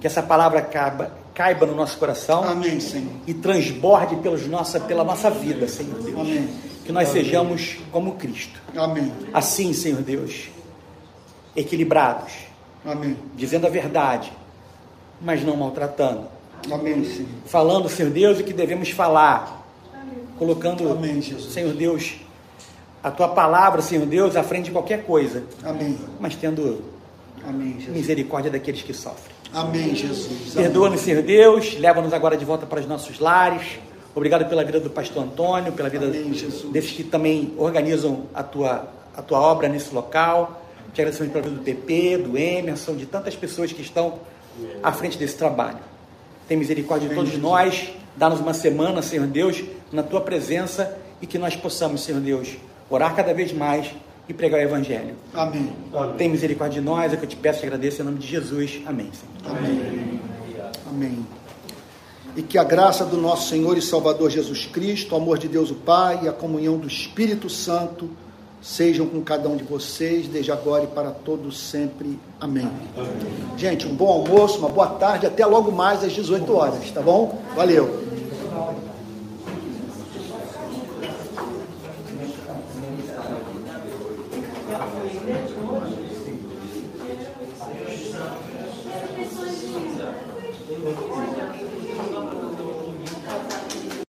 [0.00, 3.12] Que essa palavra caiba, caiba no nosso coração Amém, Senhor.
[3.24, 6.18] e transborde pelos nossa, pela nossa vida, Senhor Deus.
[6.18, 6.48] Amém.
[6.84, 7.22] Que nós Amém.
[7.22, 8.60] sejamos como Cristo.
[8.76, 9.12] Amém.
[9.32, 10.48] Assim, Senhor Deus,
[11.54, 12.32] equilibrados.
[12.84, 13.16] Amém.
[13.36, 14.32] Dizendo a verdade,
[15.20, 16.26] mas não maltratando.
[16.72, 17.28] Amém, Senhor.
[17.46, 19.64] Falando, Senhor Deus, o que devemos falar
[20.40, 22.16] colocando, Amém, Senhor Deus,
[23.00, 25.44] a tua palavra, Senhor Deus, à frente de qualquer coisa.
[25.62, 25.96] Amém.
[26.18, 26.82] Mas tendo
[27.46, 29.37] Amém, misericórdia daqueles que sofrem.
[29.52, 30.54] Amém, Jesus.
[30.54, 33.78] Perdoa-nos, Senhor Deus, leva-nos agora de volta para os nossos lares.
[34.14, 36.32] Obrigado pela vida do pastor Antônio, pela vida Amém,
[36.72, 40.62] desses que também organizam a tua, a tua obra nesse local.
[40.92, 44.18] Te agradecemos pela vida do PP, do Emerson, de tantas pessoas que estão
[44.82, 45.78] à frente desse trabalho.
[46.48, 49.62] Tem misericórdia de todos nós Dá-nos uma semana, Senhor Deus,
[49.92, 52.56] na tua presença e que nós possamos, Senhor Deus,
[52.90, 53.94] orar cada vez mais
[54.28, 55.14] e pregar o Evangelho.
[55.32, 55.72] Amém.
[56.18, 58.26] Tem misericórdia de nós, é o que eu te peço e agradeço em nome de
[58.26, 58.82] Jesus.
[58.86, 59.10] Amém.
[59.12, 59.56] Senhor.
[59.56, 60.20] Amém.
[60.88, 61.26] Amém.
[62.36, 65.70] E que a graça do nosso Senhor e Salvador Jesus Cristo, o amor de Deus
[65.70, 68.10] o Pai e a comunhão do Espírito Santo
[68.60, 72.18] sejam com cada um de vocês, desde agora e para todos sempre.
[72.40, 72.68] Amém.
[72.96, 73.08] Amém.
[73.56, 77.40] Gente, um bom almoço, uma boa tarde, até logo mais às 18 horas, tá bom?
[77.56, 78.08] Valeu.